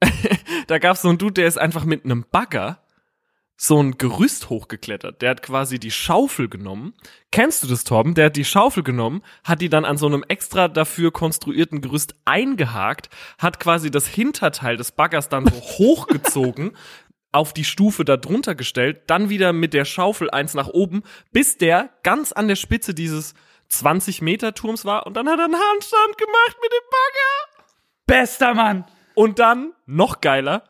da 0.67 0.77
gab's 0.77 1.01
so 1.01 1.09
einen 1.09 1.17
Dude, 1.17 1.33
der 1.33 1.47
ist 1.47 1.57
einfach 1.57 1.85
mit 1.85 2.05
einem 2.05 2.25
Bagger 2.31 2.79
so 3.57 3.81
ein 3.81 3.97
Gerüst 3.97 4.49
hochgeklettert. 4.49 5.21
Der 5.21 5.29
hat 5.31 5.41
quasi 5.41 5.79
die 5.79 5.91
Schaufel 5.91 6.49
genommen. 6.49 6.93
Kennst 7.31 7.63
du 7.63 7.67
das, 7.67 7.83
Torben? 7.83 8.13
Der 8.13 8.25
hat 8.25 8.35
die 8.35 8.45
Schaufel 8.45 8.83
genommen, 8.83 9.23
hat 9.43 9.61
die 9.61 9.69
dann 9.69 9.85
an 9.85 9.97
so 9.97 10.07
einem 10.07 10.23
extra 10.27 10.67
dafür 10.67 11.11
konstruierten 11.11 11.81
Gerüst 11.81 12.15
eingehakt, 12.25 13.09
hat 13.37 13.59
quasi 13.59 13.91
das 13.91 14.07
Hinterteil 14.07 14.77
des 14.77 14.91
Baggers 14.91 15.29
dann 15.29 15.45
so 15.45 15.51
hochgezogen, 15.77 16.71
auf 17.31 17.53
die 17.53 17.65
Stufe 17.65 18.05
da 18.05 18.15
drunter 18.15 18.55
gestellt, 18.55 19.03
dann 19.07 19.29
wieder 19.29 19.51
mit 19.51 19.73
der 19.73 19.83
Schaufel 19.83 20.29
eins 20.29 20.53
nach 20.53 20.69
oben, 20.69 21.03
bis 21.33 21.57
der 21.57 21.89
ganz 22.01 22.31
an 22.31 22.47
der 22.47 22.55
Spitze 22.55 22.93
dieses 22.93 23.33
20 23.67 24.21
Meter 24.21 24.53
Turms 24.53 24.85
war 24.85 25.05
und 25.05 25.15
dann 25.15 25.27
hat 25.27 25.39
er 25.39 25.45
einen 25.45 25.55
Handstand 25.55 26.17
gemacht 26.17 26.57
mit 26.61 26.71
dem 26.71 26.89
Bagger. 26.89 27.65
Bester 28.07 28.53
Mann. 28.53 28.85
Und 29.15 29.39
dann, 29.39 29.73
noch 29.85 30.21
geiler, 30.21 30.63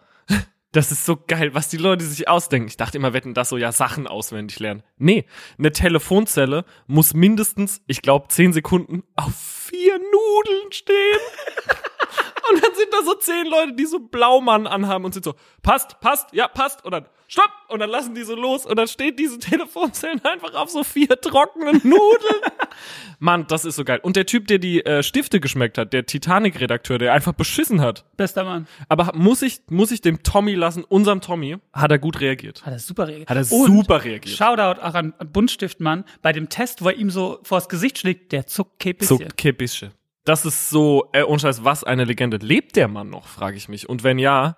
das 0.76 0.92
ist 0.92 1.06
so 1.06 1.16
geil, 1.16 1.54
was 1.54 1.70
die 1.70 1.78
Leute 1.78 2.04
sich 2.04 2.28
ausdenken. 2.28 2.68
Ich 2.68 2.78
dachte 2.78 2.98
immer, 2.98 3.14
wetten 3.14 3.34
das 3.34 3.50
so, 3.50 3.58
ja, 3.58 3.72
Sachen 3.72 4.08
auswendig 4.08 4.60
lernen. 4.60 4.84
Nee, 4.98 5.26
eine 5.58 5.72
Telefonzelle 5.72 6.66
muss 6.88 7.14
mindestens, 7.14 7.82
ich 7.88 8.02
glaube, 8.02 8.28
10 8.28 8.54
Sekunden 8.54 9.04
auf 9.16 9.34
vier 9.36 9.98
Nudeln 9.98 10.72
stehen. 10.72 11.20
und 12.52 12.64
dann 12.64 12.76
sind 12.76 12.90
da 12.92 13.04
so 13.04 13.14
zehn 13.16 13.48
Leute, 13.48 13.74
die 13.74 13.86
so 13.86 14.00
Blaumann 14.00 14.68
anhaben 14.68 15.06
und 15.06 15.14
sind 15.14 15.24
so, 15.24 15.36
passt, 15.64 16.00
passt, 16.02 16.34
ja, 16.34 16.48
passt. 16.48 16.84
Und 16.84 16.92
dann, 16.92 17.06
stopp! 17.28 17.50
Und 17.70 17.80
dann 17.80 17.90
lassen 17.90 18.16
die 18.16 18.24
so 18.24 18.36
los 18.36 18.66
und 18.66 18.78
dann 18.78 18.88
steht 18.88 19.20
diese 19.20 19.40
Telefonzellen 19.40 20.24
einfach 20.24 20.54
auf 20.54 20.70
so 20.70 20.84
vier 20.84 21.10
trockenen 21.20 21.82
Nudeln. 21.84 22.42
Mann, 23.20 23.48
das 23.48 23.66
ist 23.66 23.76
so 23.76 23.84
geil. 23.84 24.00
Und 24.02 24.16
der 24.16 24.26
Typ, 24.26 24.48
der 24.48 24.60
die 24.60 24.86
äh, 24.86 25.04
Stifte 25.04 25.40
geschmeckt 25.40 25.78
hat, 25.78 25.94
der 25.94 26.06
Titanic-Redakteur, 26.06 26.98
der 26.98 27.14
einfach 27.14 27.34
beschissen 27.34 27.82
hat. 27.82 28.06
Bester 28.18 28.44
Mann. 28.44 28.68
Aber 28.90 29.12
muss 29.16 29.42
ich, 29.42 29.62
muss 29.70 29.92
ich 29.92 30.02
dem 30.02 30.24
Tommy 30.24 30.54
lassen, 30.54 30.84
unserem 30.84 31.22
Tommy, 31.22 31.58
hat 31.74 31.92
er 31.92 32.00
gut 32.00 32.20
reagiert. 32.20 32.66
Hat 32.66 32.74
er 32.74 32.80
super 32.80 33.08
reagiert. 33.08 33.30
Hat 33.30 33.38
er 33.38 33.52
Und 33.52 33.68
super 33.68 34.04
reagiert. 34.04 34.36
Shoutout 34.38 34.82
auch 34.82 34.94
an 34.94 35.14
Buntstiftmann 35.32 36.04
bei 36.22 36.34
dem 36.34 36.50
Test, 36.50 36.84
wo 36.84 36.90
er 36.90 36.96
ihm 36.96 37.10
so 37.10 37.40
vors 37.44 37.70
Gesicht 37.70 38.00
schlägt, 38.00 38.32
der 38.32 38.48
zuckt 38.48 38.80
kein 38.80 38.96
bisschen. 38.96 39.18
Zuckt 39.20 39.38
kein 39.38 39.56
bisschen. 39.56 39.92
Das 40.26 40.44
ist 40.44 40.72
so, 40.72 41.08
äh, 41.14 41.22
ohne 41.22 41.40
Scheiß, 41.40 41.64
was 41.64 41.84
eine 41.84 42.04
Legende. 42.04 42.38
Lebt 42.38 42.76
der 42.76 42.88
Mann 42.88 43.12
noch, 43.12 43.28
frage 43.28 43.58
ich 43.58 43.70
mich. 43.70 43.88
Und 43.88 44.04
wenn 44.04 44.18
ja, 44.18 44.58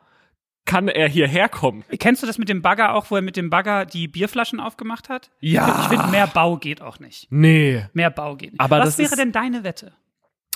kann 0.68 0.88
er 0.88 1.10
hierher 1.10 1.50
kommen? 1.50 1.84
Kennst 1.98 2.22
du 2.22 2.28
das 2.28 2.38
mit 2.38 2.48
dem 2.50 2.62
Bagger 2.62 2.94
auch, 2.94 3.10
wo 3.10 3.16
er 3.16 3.24
mit 3.24 3.36
dem 3.38 3.50
Bagger 3.50 3.86
die 3.88 4.08
Bierflaschen 4.08 4.60
aufgemacht 4.60 5.10
hat? 5.10 5.32
Ja. 5.40 5.80
Ich 5.82 5.88
finde, 5.88 6.08
mehr 6.12 6.28
Bau 6.28 6.58
geht 6.58 6.84
auch 6.84 7.00
nicht. 7.00 7.26
Nee. 7.32 7.88
Mehr 7.94 8.12
Bau 8.12 8.36
geht 8.36 8.52
nicht. 8.52 8.62
Aber 8.62 8.78
Was 8.80 9.00
wäre 9.00 9.16
denn 9.16 9.32
deine 9.32 9.64
Wette? 9.64 9.94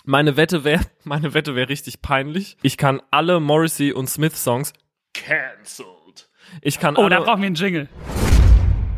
Meine 0.03 0.37
Wette 0.37 0.63
wäre, 0.63 0.81
meine 1.03 1.33
Wette 1.33 1.55
wäre 1.55 1.69
richtig 1.69 2.03
peinlich. 2.03 2.57
Ich 2.61 2.77
kann 2.77 3.01
alle 3.09 3.39
Morrissey 3.39 3.91
und 3.91 4.07
Smith 4.07 4.35
Songs 4.35 4.73
cancelled. 5.13 6.29
Ich 6.61 6.79
kann 6.79 6.95
Oh, 6.97 7.09
da 7.09 7.17
alle, 7.17 7.25
brauchen 7.25 7.41
wir 7.41 7.47
einen 7.47 7.55
Jingle. 7.55 7.87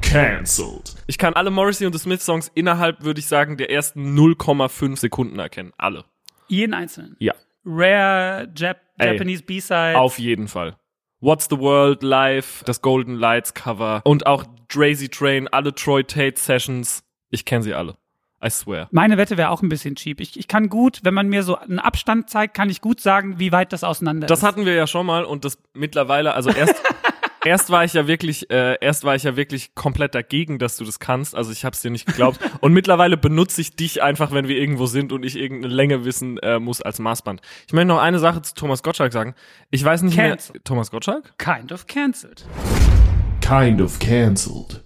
cancelled. 0.01 0.95
Ich 1.07 1.17
kann 1.17 1.33
alle 1.33 1.51
Morrissey 1.51 1.85
und 1.85 1.97
Smith 1.97 2.23
Songs 2.23 2.51
innerhalb, 2.55 3.03
würde 3.03 3.19
ich 3.19 3.27
sagen, 3.27 3.57
der 3.57 3.69
ersten 3.71 4.17
0,5 4.17 4.97
Sekunden 4.97 5.39
erkennen. 5.39 5.71
Alle. 5.77 6.05
Jeden 6.47 6.73
einzelnen. 6.73 7.15
Ja. 7.19 7.33
Rare 7.65 8.51
Jap 8.55 8.81
Ey, 8.97 9.13
Japanese 9.13 9.43
B-Side. 9.43 9.97
Auf 9.97 10.19
jeden 10.19 10.47
Fall. 10.47 10.75
What's 11.23 11.47
the 11.49 11.57
World 11.57 12.03
Live, 12.03 12.63
das 12.65 12.81
Golden 12.81 13.15
Lights 13.15 13.53
Cover 13.53 14.01
und 14.03 14.27
auch 14.27 14.43
Drazy 14.67 15.07
Train, 15.07 15.47
alle 15.47 15.73
Troy 15.73 16.03
Tate 16.03 16.37
Sessions. 16.37 17.01
Ich 17.29 17.45
kenne 17.45 17.63
sie 17.63 17.73
alle. 17.73 17.95
I 18.43 18.49
swear. 18.49 18.89
Meine 18.91 19.15
Wette 19.15 19.37
wäre 19.37 19.51
auch 19.51 19.61
ein 19.61 19.69
bisschen 19.69 19.95
cheap. 19.95 20.19
Ich, 20.19 20.37
ich 20.37 20.49
kann 20.49 20.67
gut, 20.67 20.99
wenn 21.03 21.13
man 21.13 21.29
mir 21.29 21.43
so 21.43 21.55
einen 21.57 21.79
Abstand 21.79 22.29
zeigt, 22.29 22.53
kann 22.53 22.69
ich 22.69 22.81
gut 22.81 22.99
sagen, 22.99 23.39
wie 23.39 23.53
weit 23.53 23.71
das 23.71 23.85
auseinander 23.85 24.27
Das 24.27 24.39
ist. 24.39 24.43
hatten 24.45 24.65
wir 24.65 24.73
ja 24.73 24.85
schon 24.85 25.05
mal 25.05 25.23
und 25.23 25.45
das 25.45 25.57
mittlerweile, 25.73 26.33
also 26.33 26.49
erst 26.49 26.75
erst 27.45 27.69
war 27.69 27.83
ich 27.83 27.93
ja 27.93 28.07
wirklich, 28.07 28.49
äh, 28.49 28.77
erst 28.81 29.03
war 29.03 29.15
ich 29.15 29.23
ja 29.23 29.35
wirklich 29.35 29.75
komplett 29.75 30.15
dagegen, 30.15 30.59
dass 30.59 30.77
du 30.77 30.85
das 30.85 30.99
kannst. 30.99 31.35
Also 31.35 31.51
ich 31.51 31.65
habe 31.65 31.73
es 31.73 31.81
dir 31.81 31.91
nicht 31.91 32.05
geglaubt. 32.05 32.39
und 32.61 32.73
mittlerweile 32.73 33.17
benutze 33.17 33.61
ich 33.61 33.75
dich 33.75 34.01
einfach, 34.01 34.31
wenn 34.31 34.47
wir 34.47 34.57
irgendwo 34.57 34.85
sind 34.85 35.11
und 35.11 35.23
ich 35.23 35.35
irgendeine 35.35 35.73
Länge 35.73 36.05
wissen 36.05 36.37
äh, 36.39 36.59
muss 36.59 36.81
als 36.81 36.99
Maßband. 36.99 37.41
Ich 37.67 37.73
möchte 37.73 37.87
noch 37.87 38.01
eine 38.01 38.19
Sache 38.19 38.41
zu 38.41 38.53
Thomas 38.53 38.83
Gottschalk 38.83 39.13
sagen. 39.13 39.35
Ich 39.71 39.83
weiß 39.83 40.01
nicht 40.03 40.15
Cancel. 40.15 40.53
mehr. 40.53 40.63
Thomas 40.63 40.91
Gottschalk? 40.91 41.37
kind 41.37 41.71
of 41.71 41.87
cancelled. 41.87 42.45
kind 43.41 43.81
of 43.81 43.99
cancelled. 43.99 44.82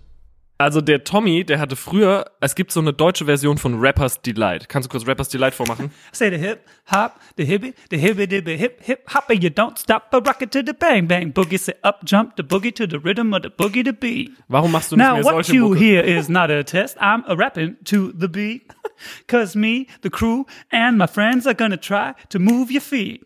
Also 0.60 0.82
der 0.82 1.04
Tommy, 1.04 1.44
der 1.44 1.60
hatte 1.60 1.76
früher, 1.76 2.26
es 2.42 2.56
gibt 2.56 2.72
so 2.72 2.80
eine 2.80 2.92
deutsche 2.92 3.26
Version 3.26 3.60
von 3.60 3.80
Rappers 3.80 4.22
Delight. 4.24 4.68
Kannst 4.70 4.88
du 4.88 4.92
kurz 4.92 5.08
Rappers 5.08 5.30
Delight 5.30 5.54
vormachen? 5.54 5.92
Say 6.12 6.32
the 6.32 6.38
hip 6.38 6.62
hop, 6.92 7.20
the 7.38 7.44
hippie, 7.44 7.76
the 7.92 7.98
hippie 7.98 8.26
dibby 8.28 8.58
hip 8.58 8.82
hip 8.82 9.08
hopper. 9.14 9.34
You 9.34 9.50
don't 9.52 9.78
stop 9.78 10.12
a 10.14 10.18
rocket 10.18 10.52
to 10.54 10.64
the 10.64 10.74
bang 10.74 11.08
bang 11.08 11.32
boogie. 11.32 11.60
Say 11.60 11.76
up 11.84 12.04
jump 12.04 12.38
the 12.38 12.44
boogie 12.44 12.74
to 12.76 12.88
the 12.88 12.98
rhythm 13.00 13.36
of 13.36 13.44
the 13.44 13.50
boogie 13.52 13.84
to 13.86 13.94
beat. 13.94 14.32
Warum 14.50 14.72
machst 14.72 14.92
du 14.92 14.96
nicht 14.96 15.06
Now 15.06 15.16
mehr 15.18 15.26
what 15.26 15.46
solche 15.46 15.54
you 15.54 15.70
Mucke? 15.70 15.78
hear 15.78 16.02
is 16.02 16.28
not 16.40 16.50
a 16.50 16.64
test. 16.64 16.98
I'm 17.00 17.24
a 17.28 17.36
rapping 17.36 17.78
to 17.86 18.12
the 18.14 18.28
beat. 18.28 18.74
Cause 19.28 19.56
me, 19.56 19.88
the 20.02 20.10
crew, 20.10 20.48
and 20.72 20.98
my 20.98 21.06
friends 21.08 21.46
are 21.46 21.54
gonna 21.54 21.78
try 21.78 22.16
to 22.30 22.40
move 22.40 22.72
your 22.72 22.82
feet. 22.82 23.22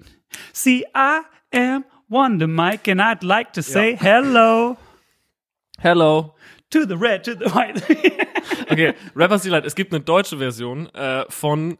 See, 0.51 0.83
I 0.93 1.23
am 1.53 1.85
Wonder 2.09 2.47
Mike 2.47 2.89
and 2.89 3.01
I'd 3.01 3.23
like 3.23 3.53
to 3.53 3.63
say 3.63 3.95
hello 3.95 4.77
Hello. 5.79 6.35
To 6.71 6.85
the 6.87 6.95
red, 6.95 7.23
to 7.23 7.33
the 7.33 7.53
white. 7.53 7.81
Okay, 8.69 8.93
Rappers 9.15 9.43
Delight. 9.43 9.65
Es 9.65 9.75
gibt 9.75 9.93
eine 9.93 10.01
deutsche 10.01 10.37
Version 10.37 10.87
äh, 10.95 11.25
von 11.29 11.77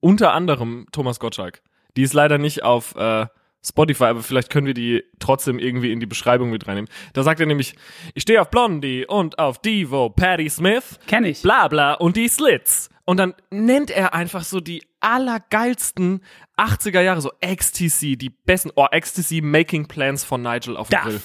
unter 0.00 0.32
anderem 0.32 0.86
Thomas 0.92 1.18
Gottschalk. 1.20 1.62
Die 1.96 2.02
ist 2.02 2.12
leider 2.14 2.38
nicht 2.38 2.62
auf 2.62 2.94
äh, 2.96 3.26
Spotify, 3.64 4.04
aber 4.04 4.22
vielleicht 4.22 4.50
können 4.50 4.66
wir 4.66 4.74
die 4.74 5.02
trotzdem 5.18 5.58
irgendwie 5.58 5.92
in 5.92 6.00
die 6.00 6.06
Beschreibung 6.06 6.50
mit 6.50 6.66
reinnehmen. 6.66 6.88
Da 7.12 7.22
sagt 7.22 7.40
er 7.40 7.46
nämlich, 7.46 7.74
ich 8.14 8.22
stehe 8.22 8.40
auf 8.40 8.50
Blondie 8.50 9.04
und 9.06 9.38
auf 9.38 9.58
Devo, 9.60 10.10
Patti 10.10 10.48
Smith, 10.48 10.98
Kenn 11.06 11.24
ich. 11.24 11.42
bla 11.42 11.68
bla 11.68 11.94
und 11.94 12.16
die 12.16 12.28
Slits. 12.28 12.88
Und 13.04 13.16
dann 13.16 13.34
nennt 13.50 13.90
er 13.90 14.14
einfach 14.14 14.44
so 14.44 14.60
die 14.60 14.82
allergeilsten 15.00 16.22
80er 16.56 17.00
Jahre, 17.00 17.20
so 17.20 17.32
Ecstasy, 17.40 18.16
die 18.16 18.30
besten, 18.30 18.70
oh, 18.76 18.86
Ecstasy 18.90 19.40
Making 19.40 19.86
Plans 19.88 20.24
von 20.24 20.42
Nigel 20.42 20.76
auf 20.76 20.88
dem. 20.88 21.00
Grill. 21.00 21.20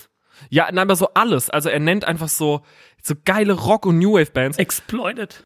Ja, 0.50 0.66
nein, 0.66 0.80
aber 0.80 0.96
so 0.96 1.10
alles. 1.14 1.50
Also 1.50 1.70
er 1.70 1.80
nennt 1.80 2.06
einfach 2.06 2.30
so, 2.30 2.62
so 3.04 3.14
geile 3.26 3.54
Rock- 3.54 3.86
und 3.86 4.00
New 4.00 4.14
Wave 4.14 4.32
Bands 4.32 4.58
Exploited. 4.58 5.44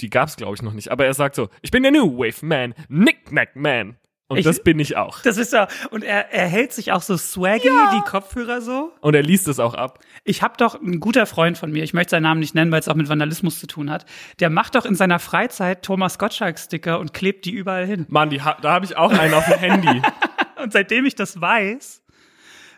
die 0.00 0.10
gab's 0.10 0.36
glaube 0.36 0.54
ich 0.54 0.62
noch 0.62 0.72
nicht, 0.72 0.90
aber 0.90 1.06
er 1.06 1.14
sagt 1.14 1.34
so, 1.34 1.48
ich 1.62 1.70
bin 1.70 1.82
der 1.82 1.92
New 1.92 2.18
Wave 2.18 2.44
Man, 2.44 2.74
Knick-Knack 2.88 3.56
Man. 3.56 3.96
Und 4.28 4.38
Ich- 4.38 4.44
das 4.46 4.62
bin 4.62 4.78
ich 4.78 4.96
auch. 4.96 5.20
Das 5.22 5.36
ist 5.36 5.52
ja, 5.52 5.68
und 5.90 6.02
er, 6.04 6.32
er 6.32 6.46
hält 6.48 6.72
sich 6.72 6.90
auch 6.92 7.02
so 7.02 7.18
swaggy, 7.18 7.68
die 7.94 8.00
Kopfhörer 8.08 8.62
so. 8.62 8.90
Und 9.02 9.14
er 9.14 9.22
liest 9.22 9.46
es 9.46 9.58
auch 9.60 9.74
ab. 9.74 9.98
Ich 10.24 10.40
habe 10.40 10.54
doch 10.56 10.80
ein 10.80 11.00
guter 11.00 11.26
Freund 11.26 11.58
von 11.58 11.70
mir, 11.70 11.84
ich 11.84 11.92
möchte 11.92 12.12
seinen 12.12 12.22
Namen 12.22 12.40
nicht 12.40 12.54
nennen, 12.54 12.72
weil 12.72 12.80
es 12.80 12.88
auch 12.88 12.94
mit 12.94 13.10
Vandalismus 13.10 13.60
zu 13.60 13.66
tun 13.66 13.90
hat. 13.90 14.06
Der 14.40 14.48
macht 14.48 14.74
doch 14.74 14.86
in 14.86 14.94
seiner 14.94 15.18
Freizeit 15.18 15.82
Thomas 15.84 16.18
Gottschalk-Sticker 16.18 16.98
und 16.98 17.12
klebt 17.12 17.44
die 17.44 17.50
überall 17.50 17.84
hin. 17.84 18.06
Mann, 18.08 18.30
die, 18.30 18.38
da 18.38 18.72
habe 18.72 18.86
ich 18.86 18.96
auch 18.96 19.12
einen 19.12 19.34
auf 19.34 19.44
dem 19.44 19.58
Handy. 19.58 20.00
Und 20.62 20.72
seitdem 20.72 21.04
ich 21.06 21.16
das 21.16 21.40
weiß, 21.40 22.01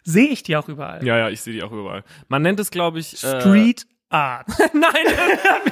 sehe 0.05 0.29
ich 0.29 0.43
die 0.43 0.57
auch 0.57 0.69
überall. 0.69 1.05
Ja, 1.05 1.19
ja, 1.19 1.29
ich 1.31 1.41
sehe 1.41 1.53
die 1.53 1.63
auch 1.63 1.73
überall. 1.73 2.05
Man 2.29 2.43
nennt 2.43 2.61
es, 2.61 2.71
glaube 2.71 3.01
ich. 3.01 3.15
Äh, 3.25 3.41
Street 3.41 3.87
Art. 4.15 4.47
Nein, 4.75 4.93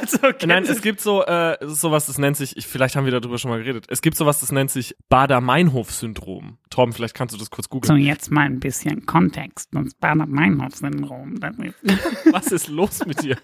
so 0.08 0.18
nein, 0.46 0.64
es 0.64 0.82
gibt 0.82 1.00
so 1.00 1.24
äh, 1.24 1.56
es 1.62 1.72
ist 1.74 1.80
sowas, 1.80 2.06
das 2.06 2.18
nennt 2.18 2.36
sich, 2.36 2.56
ich, 2.56 2.66
vielleicht 2.66 2.96
haben 2.96 3.04
wir 3.04 3.12
darüber 3.12 3.38
schon 3.38 3.50
mal 3.52 3.58
geredet. 3.58 3.86
Es 3.88 4.02
gibt 4.02 4.16
sowas, 4.16 4.40
das 4.40 4.50
nennt 4.50 4.70
sich 4.70 4.96
Bader-Meinhof-Syndrom. 5.08 6.58
Torben, 6.68 6.92
vielleicht 6.92 7.14
kannst 7.14 7.34
du 7.34 7.38
das 7.38 7.50
kurz 7.50 7.66
so, 7.66 7.70
googeln. 7.70 7.98
jetzt 7.98 8.32
mal 8.32 8.46
ein 8.46 8.58
bisschen 8.58 9.06
Kontext. 9.06 9.68
Das 9.72 9.94
Bader-Meinhof-Syndrom. 9.94 11.34
Ist 11.34 11.74
Was 12.32 12.46
ist 12.48 12.68
los 12.68 13.06
mit 13.06 13.22
dir? 13.22 13.36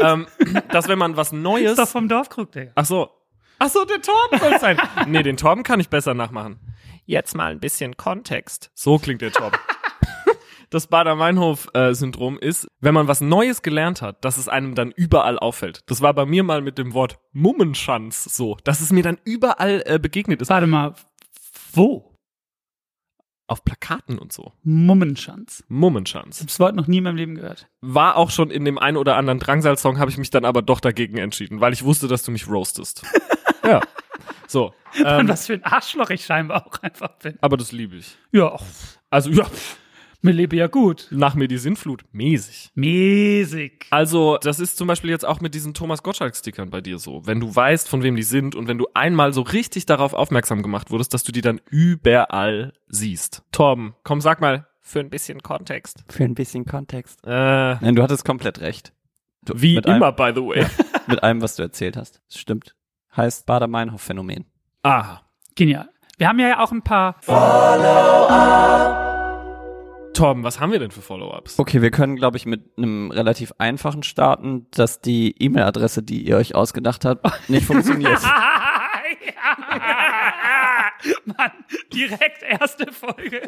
ähm, 0.00 0.28
dass 0.70 0.86
wenn 0.86 0.98
man 0.98 1.16
was 1.16 1.32
Neues. 1.32 1.76
doch 1.76 1.88
vom 1.88 2.08
Dorfkrug, 2.08 2.52
Digga. 2.52 2.70
Ach 2.76 2.84
so. 2.84 3.10
Ach 3.58 3.68
so, 3.68 3.84
der 3.84 4.00
Torben 4.00 4.38
soll 4.38 4.60
sein. 4.60 4.78
nee, 5.08 5.24
den 5.24 5.38
Torben 5.38 5.64
kann 5.64 5.80
ich 5.80 5.88
besser 5.88 6.14
nachmachen. 6.14 6.60
Jetzt 7.04 7.34
mal 7.34 7.50
ein 7.50 7.58
bisschen 7.58 7.96
Kontext. 7.96 8.70
So 8.74 8.98
klingt 8.98 9.22
der 9.22 9.32
Torben. 9.32 9.58
Das 10.70 10.86
Bader-Meinhof-Syndrom 10.86 12.38
ist, 12.38 12.68
wenn 12.80 12.94
man 12.94 13.08
was 13.08 13.20
Neues 13.20 13.62
gelernt 13.62 14.02
hat, 14.02 14.24
dass 14.24 14.36
es 14.36 14.48
einem 14.48 14.76
dann 14.76 14.92
überall 14.92 15.36
auffällt. 15.38 15.80
Das 15.86 16.00
war 16.00 16.14
bei 16.14 16.24
mir 16.26 16.44
mal 16.44 16.62
mit 16.62 16.78
dem 16.78 16.94
Wort 16.94 17.18
Mummenschanz 17.32 18.22
so, 18.24 18.56
dass 18.62 18.80
es 18.80 18.92
mir 18.92 19.02
dann 19.02 19.18
überall 19.24 19.82
äh, 19.84 19.98
begegnet 19.98 20.40
ist. 20.40 20.48
Warte 20.48 20.68
mal, 20.68 20.94
wo? 21.72 22.14
Auf 23.48 23.64
Plakaten 23.64 24.16
und 24.20 24.32
so. 24.32 24.52
Mummenschanz. 24.62 25.64
Mummenschanz. 25.66 26.44
Das 26.46 26.60
Wort 26.60 26.76
noch 26.76 26.86
nie 26.86 26.98
in 26.98 27.04
meinem 27.04 27.16
Leben 27.16 27.34
gehört. 27.34 27.68
War 27.80 28.16
auch 28.16 28.30
schon 28.30 28.52
in 28.52 28.64
dem 28.64 28.78
einen 28.78 28.96
oder 28.96 29.16
anderen 29.16 29.40
Drangsal-Song, 29.40 29.98
habe 29.98 30.12
ich 30.12 30.18
mich 30.18 30.30
dann 30.30 30.44
aber 30.44 30.62
doch 30.62 30.78
dagegen 30.78 31.18
entschieden, 31.18 31.60
weil 31.60 31.72
ich 31.72 31.82
wusste, 31.84 32.06
dass 32.06 32.22
du 32.22 32.30
mich 32.30 32.46
roastest. 32.48 33.02
ja. 33.64 33.80
So. 34.46 34.66
Und 34.98 35.04
Ähm, 35.04 35.28
was 35.28 35.46
für 35.46 35.54
ein 35.54 35.64
Arschloch 35.64 36.10
ich 36.10 36.24
scheinbar 36.24 36.64
auch 36.64 36.80
einfach 36.80 37.18
bin. 37.18 37.36
aber 37.40 37.56
das 37.56 37.72
liebe 37.72 37.96
ich. 37.96 38.16
Ja, 38.30 38.56
Also, 39.10 39.30
ja, 39.30 39.46
mir 40.22 40.32
lebe 40.32 40.56
ja 40.56 40.66
gut. 40.66 41.08
nach 41.10 41.34
mir 41.34 41.48
die 41.48 41.58
Sinnflut. 41.58 42.04
Mäßig. 42.12 42.70
Mäßig. 42.74 43.86
Also, 43.90 44.38
das 44.38 44.60
ist 44.60 44.76
zum 44.76 44.86
Beispiel 44.88 45.10
jetzt 45.10 45.24
auch 45.26 45.40
mit 45.40 45.54
diesen 45.54 45.74
Thomas 45.74 46.02
Gottschalk-Stickern 46.02 46.70
bei 46.70 46.80
dir 46.80 46.98
so. 46.98 47.26
Wenn 47.26 47.40
du 47.40 47.54
weißt, 47.54 47.88
von 47.88 48.02
wem 48.02 48.16
die 48.16 48.22
sind 48.22 48.54
und 48.54 48.68
wenn 48.68 48.78
du 48.78 48.86
einmal 48.94 49.32
so 49.32 49.42
richtig 49.42 49.86
darauf 49.86 50.12
aufmerksam 50.12 50.62
gemacht 50.62 50.90
wurdest, 50.90 51.14
dass 51.14 51.22
du 51.22 51.32
die 51.32 51.40
dann 51.40 51.60
überall 51.70 52.72
siehst. 52.88 53.42
Torben, 53.52 53.94
komm, 54.04 54.20
sag 54.20 54.40
mal, 54.40 54.66
für 54.80 55.00
ein 55.00 55.10
bisschen 55.10 55.40
Kontext. 55.42 56.04
Für 56.08 56.24
ein 56.24 56.34
bisschen 56.34 56.64
Kontext. 56.64 57.20
Äh, 57.24 57.30
Nein, 57.30 57.94
du 57.94 58.02
hattest 58.02 58.24
komplett 58.24 58.60
recht. 58.60 58.92
Du, 59.44 59.54
wie 59.56 59.76
immer, 59.76 60.14
Allem, 60.18 60.34
by 60.34 60.40
the 60.40 60.46
way. 60.46 60.66
mit 61.06 61.22
allem, 61.22 61.40
was 61.40 61.56
du 61.56 61.62
erzählt 61.62 61.96
hast. 61.96 62.20
Das 62.28 62.38
stimmt. 62.38 62.74
Heißt 63.16 63.46
Bader-Meinhof-Phänomen. 63.46 64.44
Aha. 64.82 65.22
Genial. 65.54 65.88
Wir 66.18 66.28
haben 66.28 66.38
ja 66.38 66.62
auch 66.62 66.72
ein 66.72 66.82
paar. 66.82 67.16
Torben, 70.14 70.42
was 70.44 70.60
haben 70.60 70.72
wir 70.72 70.78
denn 70.78 70.90
für 70.90 71.02
Follow-ups? 71.02 71.58
Okay, 71.58 71.82
wir 71.82 71.90
können, 71.90 72.16
glaube 72.16 72.36
ich, 72.36 72.46
mit 72.46 72.62
einem 72.76 73.10
relativ 73.10 73.52
einfachen 73.58 74.02
starten, 74.02 74.66
dass 74.72 75.00
die 75.00 75.34
E-Mail-Adresse, 75.38 76.02
die 76.02 76.22
ihr 76.22 76.36
euch 76.36 76.54
ausgedacht 76.54 77.04
habt, 77.04 77.26
nicht 77.48 77.66
funktioniert. 77.66 78.20
Mann, 81.24 81.52
direkt 81.92 82.42
erste 82.42 82.92
Folge. 82.92 83.42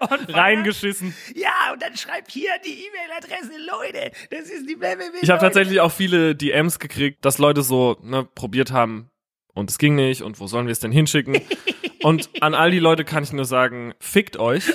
Und 0.00 0.34
Reingeschissen. 0.34 1.14
Ja, 1.34 1.72
und 1.72 1.82
dann 1.82 1.96
schreibt 1.96 2.30
hier 2.32 2.50
die 2.64 2.86
E-Mail-Adresse, 2.86 3.52
Leute. 3.66 4.10
Das 4.30 4.50
ist 4.50 4.68
die 4.68 4.80
www. 4.80 5.18
Ich 5.22 5.30
habe 5.30 5.40
tatsächlich 5.40 5.80
auch 5.80 5.92
viele 5.92 6.34
DMs 6.34 6.78
gekriegt, 6.78 7.24
dass 7.24 7.38
Leute 7.38 7.62
so 7.62 7.96
ne, 8.02 8.26
probiert 8.34 8.72
haben 8.72 9.10
und 9.54 9.70
es 9.70 9.78
ging 9.78 9.94
nicht 9.94 10.22
und 10.22 10.40
wo 10.40 10.46
sollen 10.46 10.66
wir 10.66 10.72
es 10.72 10.80
denn 10.80 10.92
hinschicken? 10.92 11.40
und 12.02 12.30
an 12.40 12.54
all 12.54 12.70
die 12.70 12.78
Leute 12.78 13.04
kann 13.04 13.22
ich 13.22 13.32
nur 13.32 13.44
sagen, 13.44 13.94
fickt 14.00 14.36
euch. 14.38 14.72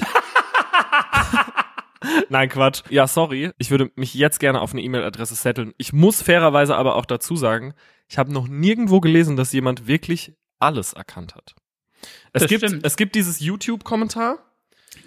Nein, 2.30 2.50
Quatsch. 2.50 2.82
Ja, 2.90 3.08
sorry. 3.08 3.52
Ich 3.58 3.70
würde 3.72 3.92
mich 3.96 4.14
jetzt 4.14 4.40
gerne 4.40 4.62
auf 4.62 4.72
eine 4.74 4.82
E-Mail-Adresse 4.82 5.36
setteln. 5.36 5.74
Ich 5.78 5.94
muss 5.94 6.22
fairerweise 6.22 6.76
aber 6.76 6.96
auch 6.96 7.06
dazu 7.06 7.36
sagen, 7.36 7.74
ich 8.08 8.18
habe 8.18 8.34
noch 8.34 8.48
nirgendwo 8.48 9.00
gelesen, 9.00 9.36
dass 9.36 9.54
jemand 9.54 9.88
wirklich 9.88 10.34
alles 10.60 10.94
erkannt 10.94 11.36
hat. 11.36 11.56
Es 12.34 12.42
Das 12.42 12.48
gibt, 12.48 12.66
stimmt. 12.66 12.86
es 12.86 12.96
gibt 12.96 13.16
dieses 13.16 13.40
YouTube-Kommentar. 13.40 14.40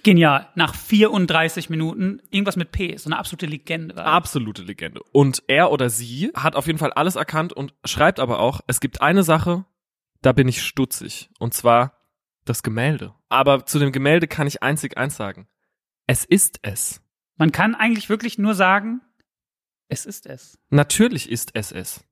Genial. 0.03 0.49
Nach 0.55 0.75
34 0.75 1.69
Minuten 1.71 2.21
irgendwas 2.31 2.57
mit 2.57 2.73
P. 2.73 2.97
So 2.97 3.09
eine 3.09 3.19
absolute 3.19 3.47
Legende. 3.47 3.97
War. 3.97 4.07
Absolute 4.07 4.63
Legende. 4.63 5.01
Und 5.13 5.43
er 5.47 5.73
oder 5.73 5.91
sie 5.91 6.31
hat 6.35 6.57
auf 6.57 6.67
jeden 6.67 6.79
Fall 6.79 6.93
alles 6.93 7.17
erkannt 7.17 7.53
und 7.53 7.75
schreibt 7.85 8.21
aber 8.21 8.39
auch, 8.39 8.61
es 8.67 8.81
gibt 8.81 9.03
eine 9.03 9.23
Sache, 9.23 9.65
da 10.23 10.33
bin 10.33 10.49
ich 10.49 10.63
stutzig. 10.63 11.31
Und 11.39 11.53
zwar 11.55 11.99
das 12.45 12.63
Gemälde. 12.63 13.15
Aber 13.29 13.67
zu 13.67 13.79
dem 13.79 13.93
Gemälde 13.93 14.27
kann 14.27 14.47
ich 14.47 14.63
einzig 14.63 14.97
eins 14.97 15.17
sagen. 15.17 15.49
Es 16.07 16.25
ist 16.25 16.59
es. 16.63 17.01
Man 17.37 17.53
kann 17.53 17.75
eigentlich 17.75 18.09
wirklich 18.09 18.39
nur 18.39 18.55
sagen, 18.55 19.01
es 19.89 20.07
ist 20.07 20.27
es. 20.27 20.59
Natürlich 20.71 21.31
ist 21.31 21.51
es 21.55 21.73
es. 21.73 22.05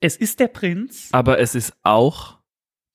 Es 0.00 0.16
ist 0.16 0.40
der 0.40 0.48
Prinz, 0.48 1.08
Aber 1.12 1.38
es 1.38 1.54
ist 1.54 1.72
auch 1.82 2.38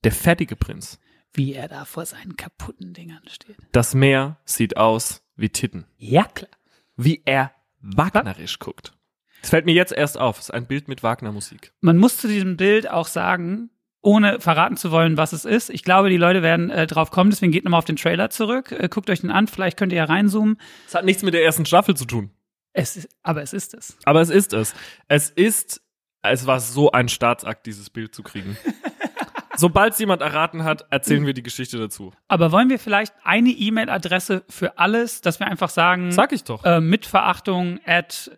der 0.03 0.11
fettige 0.11 0.55
Prinz. 0.55 0.99
wie 1.33 1.53
er 1.53 1.67
da 1.67 1.85
vor 1.85 2.05
seinen 2.05 2.35
kaputten 2.37 2.93
Dingern 2.93 3.21
steht. 3.27 3.57
Das 3.71 3.93
Meer 3.93 4.39
sieht 4.45 4.77
aus 4.77 5.23
wie 5.35 5.49
Titten. 5.49 5.85
Ja, 5.97 6.23
klar. 6.25 6.49
Wie 6.95 7.21
er 7.25 7.51
wagnerisch 7.81 8.59
guckt. 8.59 8.93
Das 9.41 9.51
fällt 9.51 9.65
mir 9.65 9.73
jetzt 9.73 9.93
erst 9.93 10.17
auf. 10.17 10.37
Es 10.39 10.45
ist 10.45 10.51
ein 10.51 10.67
Bild 10.67 10.87
mit 10.87 11.01
Wagner-Musik. 11.03 11.71
Man 11.81 11.97
muss 11.97 12.17
zu 12.17 12.27
diesem 12.27 12.57
Bild 12.57 12.89
auch 12.89 13.07
sagen, 13.07 13.69
ohne 14.01 14.39
verraten 14.39 14.77
zu 14.77 14.91
wollen, 14.91 15.17
was 15.17 15.33
es 15.33 15.45
ist. 15.45 15.69
Ich 15.69 15.83
glaube, 15.83 16.09
die 16.09 16.17
Leute 16.17 16.41
werden 16.41 16.69
äh, 16.69 16.87
drauf 16.87 17.11
kommen, 17.11 17.29
deswegen 17.29 17.51
geht 17.51 17.65
nochmal 17.65 17.79
auf 17.79 17.85
den 17.85 17.97
Trailer 17.97 18.29
zurück. 18.29 18.71
Äh, 18.71 18.87
guckt 18.89 19.09
euch 19.09 19.21
den 19.21 19.31
an, 19.31 19.47
vielleicht 19.47 19.77
könnt 19.77 19.91
ihr 19.91 19.97
ja 19.97 20.05
reinzoomen. 20.05 20.57
Es 20.87 20.95
hat 20.95 21.05
nichts 21.05 21.23
mit 21.23 21.33
der 21.33 21.43
ersten 21.43 21.65
Staffel 21.65 21.95
zu 21.95 22.05
tun. 22.05 22.31
Es 22.73 22.95
ist, 22.95 23.09
aber 23.23 23.41
es 23.41 23.51
ist 23.53 23.73
es. 23.73 23.97
Aber 24.05 24.21
es 24.21 24.29
ist 24.29 24.53
es. 24.53 24.73
Es 25.07 25.29
ist, 25.29 25.81
es 26.21 26.45
war 26.45 26.59
so 26.59 26.91
ein 26.91 27.09
Staatsakt, 27.09 27.65
dieses 27.65 27.89
Bild 27.89 28.13
zu 28.15 28.23
kriegen. 28.23 28.57
Sobald 29.57 29.91
es 29.93 29.99
jemand 29.99 30.21
erraten 30.21 30.63
hat, 30.63 30.85
erzählen 30.89 31.25
wir 31.25 31.33
die 31.33 31.43
Geschichte 31.43 31.77
dazu. 31.77 32.13
Aber 32.29 32.53
wollen 32.53 32.69
wir 32.69 32.79
vielleicht 32.79 33.13
eine 33.23 33.49
E-Mail-Adresse 33.49 34.45
für 34.47 34.77
alles, 34.77 35.19
dass 35.19 35.41
wir 35.41 35.47
einfach 35.47 35.69
sagen, 35.69 36.13
Sag 36.13 36.31
ich 36.31 36.45
doch. 36.45 36.63
äh, 36.63 36.79
mit 36.79 37.05
Verachtung 37.05 37.79
at 37.85 38.31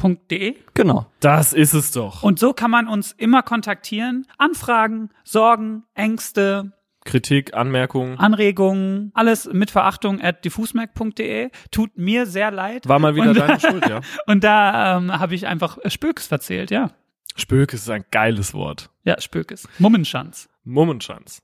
diffusmac.de. 0.00 0.56
Genau. 0.74 1.06
Das 1.20 1.52
ist 1.52 1.74
es 1.74 1.90
doch. 1.92 2.22
Und 2.22 2.38
so 2.38 2.52
kann 2.52 2.70
man 2.70 2.88
uns 2.88 3.12
immer 3.12 3.42
kontaktieren. 3.42 4.26
Anfragen, 4.38 5.10
Sorgen, 5.24 5.84
Ängste, 5.94 6.72
Kritik, 7.04 7.54
Anmerkungen. 7.54 8.18
Anregungen, 8.18 9.12
alles 9.14 9.48
mit 9.52 9.70
Verachtung 9.70 10.20
at 10.20 10.44
diffusmac.de. 10.44 11.50
Tut 11.70 11.96
mir 11.96 12.26
sehr 12.26 12.50
leid. 12.50 12.88
War 12.88 12.98
mal 12.98 13.14
wieder 13.14 13.30
Und- 13.30 13.38
deine 13.38 13.60
Schuld, 13.60 13.88
ja. 13.88 14.00
Und 14.26 14.42
da 14.42 14.96
ähm, 14.96 15.12
habe 15.18 15.34
ich 15.34 15.46
einfach 15.46 15.78
Spökes 15.86 16.26
verzählt, 16.26 16.70
ja. 16.70 16.90
Spökes 17.36 17.82
ist 17.82 17.90
ein 17.90 18.04
geiles 18.10 18.54
Wort. 18.54 18.90
Ja, 19.04 19.20
Spökes. 19.20 19.68
Mummenschanz. 19.78 20.48
Mummenschanz. 20.64 21.42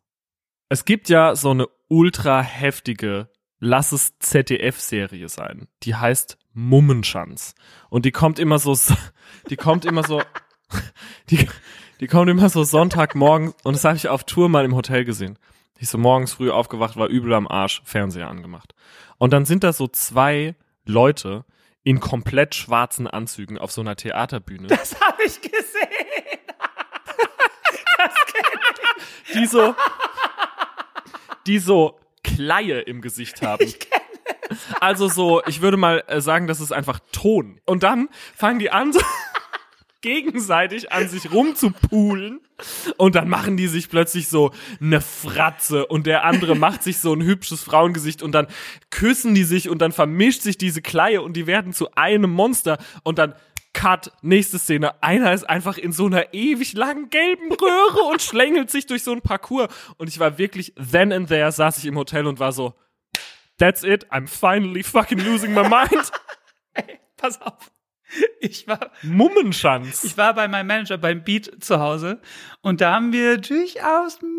Es 0.68 0.84
gibt 0.84 1.08
ja 1.10 1.36
so 1.36 1.50
eine 1.50 1.66
ultra 1.88 2.40
heftige 2.42 3.28
Lass 3.64 3.92
es 3.92 4.18
ZDF-Serie 4.18 5.28
sein. 5.28 5.68
Die 5.84 5.94
heißt 5.94 6.36
Mummenschanz. 6.54 7.54
Und 7.88 8.04
die 8.04 8.12
kommt 8.12 8.38
immer 8.38 8.58
so, 8.58 8.76
die 9.48 9.56
kommt 9.56 9.84
immer 9.84 10.04
so, 10.04 10.22
die, 11.30 11.48
die 12.00 12.06
kommt 12.06 12.30
immer 12.30 12.48
so 12.48 12.64
Sonntagmorgen 12.64 13.54
und 13.64 13.74
das 13.74 13.84
habe 13.84 13.96
ich 13.96 14.08
auf 14.08 14.24
Tour 14.24 14.48
mal 14.48 14.64
im 14.64 14.74
Hotel 14.74 15.04
gesehen. 15.04 15.38
Ich 15.78 15.88
so 15.88 15.98
morgens 15.98 16.34
früh 16.34 16.50
aufgewacht, 16.50 16.96
war 16.96 17.08
übel 17.08 17.34
am 17.34 17.48
Arsch, 17.48 17.82
Fernseher 17.84 18.28
angemacht. 18.28 18.74
Und 19.18 19.32
dann 19.32 19.44
sind 19.44 19.64
da 19.64 19.72
so 19.72 19.88
zwei 19.88 20.54
Leute 20.84 21.44
in 21.84 21.98
komplett 22.00 22.54
schwarzen 22.54 23.06
Anzügen 23.08 23.58
auf 23.58 23.72
so 23.72 23.80
einer 23.80 23.96
Theaterbühne. 23.96 24.68
Das 24.68 25.00
habe 25.00 25.24
ich 25.24 25.40
gesehen. 25.40 25.58
die 29.34 29.46
so, 29.46 29.74
die 31.46 31.58
so 31.58 31.98
Kleie 32.22 32.80
im 32.80 33.00
Gesicht 33.00 33.42
haben. 33.42 33.66
Also 34.80 35.08
so, 35.08 35.42
ich 35.46 35.62
würde 35.62 35.76
mal 35.76 36.04
äh, 36.06 36.20
sagen, 36.20 36.46
das 36.46 36.60
ist 36.60 36.72
einfach 36.72 37.00
Ton. 37.12 37.60
Und 37.64 37.82
dann 37.82 38.08
fangen 38.36 38.58
die 38.58 38.70
an, 38.70 38.92
so 38.92 39.00
gegenseitig 40.00 40.92
an 40.92 41.08
sich 41.08 41.32
rumzupulen. 41.32 42.40
Und 42.96 43.14
dann 43.14 43.28
machen 43.28 43.56
die 43.56 43.66
sich 43.66 43.88
plötzlich 43.88 44.28
so 44.28 44.52
eine 44.80 45.00
Fratze 45.00 45.86
und 45.86 46.06
der 46.06 46.24
andere 46.24 46.54
macht 46.54 46.82
sich 46.84 46.98
so 46.98 47.12
ein 47.12 47.22
hübsches 47.22 47.62
Frauengesicht 47.62 48.22
und 48.22 48.32
dann 48.32 48.46
küssen 48.90 49.34
die 49.34 49.42
sich 49.42 49.68
und 49.68 49.80
dann 49.80 49.90
vermischt 49.90 50.42
sich 50.42 50.58
diese 50.58 50.80
Kleie 50.80 51.22
und 51.22 51.32
die 51.32 51.48
werden 51.48 51.72
zu 51.72 51.92
einem 51.94 52.30
Monster 52.30 52.78
und 53.02 53.18
dann 53.18 53.34
Cut, 53.72 54.12
nächste 54.20 54.58
Szene. 54.58 55.02
Einer 55.02 55.32
ist 55.32 55.48
einfach 55.48 55.78
in 55.78 55.92
so 55.92 56.06
einer 56.06 56.34
ewig 56.34 56.74
langen 56.74 57.08
gelben 57.08 57.50
Röhre 57.52 58.02
und 58.10 58.20
schlängelt 58.20 58.70
sich 58.70 58.86
durch 58.86 59.02
so 59.02 59.12
ein 59.12 59.22
Parcours. 59.22 59.72
Und 59.96 60.08
ich 60.08 60.18
war 60.18 60.36
wirklich, 60.36 60.74
then 60.74 61.10
and 61.10 61.28
there 61.28 61.50
saß 61.50 61.78
ich 61.78 61.86
im 61.86 61.96
Hotel 61.96 62.26
und 62.26 62.38
war 62.38 62.52
so, 62.52 62.74
that's 63.62 63.84
it, 63.84 64.06
I'm 64.10 64.26
finally 64.26 64.82
fucking 64.82 65.18
losing 65.18 65.54
my 65.54 65.68
mind. 65.68 66.10
Pass 67.16 67.40
auf. 67.40 67.70
Ich 68.40 68.66
war, 68.66 68.90
Mummenschanz. 69.02 70.04
ich 70.04 70.18
war 70.18 70.34
bei 70.34 70.48
meinem 70.48 70.66
Manager 70.66 70.98
beim 70.98 71.24
Beat 71.24 71.64
zu 71.64 71.80
Hause 71.80 72.20
und 72.60 72.80
da 72.80 72.92
haben 72.92 73.12
wir 73.12 73.38
durchaus 73.38 74.20
ein 74.20 74.36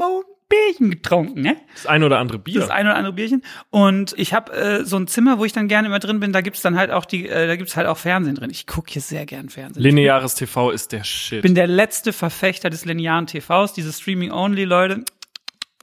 Bierchen 0.50 0.92
getrunken, 0.92 1.42
ne? 1.42 1.58
Das 1.74 1.88
ein 1.88 2.04
oder 2.04 2.20
andere 2.20 2.38
Bier. 2.38 2.60
Das 2.60 2.70
ein 2.70 2.86
oder 2.86 2.96
andere 2.96 3.14
Bierchen. 3.14 3.44
Und 3.72 4.14
ich 4.18 4.34
habe 4.34 4.52
äh, 4.54 4.86
so 4.86 4.98
ein 4.98 5.08
Zimmer, 5.08 5.40
wo 5.40 5.46
ich 5.46 5.54
dann 5.54 5.68
gerne 5.68 5.88
immer 5.88 6.00
drin 6.00 6.20
bin, 6.20 6.32
da 6.32 6.42
gibt's 6.42 6.62
dann 6.62 6.78
halt 6.78 6.92
auch 6.92 7.06
die, 7.06 7.28
äh, 7.28 7.48
da 7.48 7.56
gibt's 7.56 7.76
halt 7.76 7.88
auch 7.88 7.98
Fernsehen 7.98 8.36
drin. 8.36 8.52
Ich 8.52 8.68
gucke 8.68 8.92
hier 8.92 9.02
sehr 9.02 9.26
gern 9.26 9.50
Fernsehen. 9.50 9.82
Lineares 9.82 10.36
TV 10.36 10.70
ist 10.70 10.92
der 10.92 11.04
Shit. 11.04 11.38
Ich 11.38 11.42
bin 11.42 11.56
der 11.56 11.68
letzte 11.68 12.14
Verfechter 12.14 12.70
des 12.70 12.86
linearen 12.86 13.26
TVs, 13.26 13.74
diese 13.74 13.92
Streaming-Only-Leute. 13.92 15.06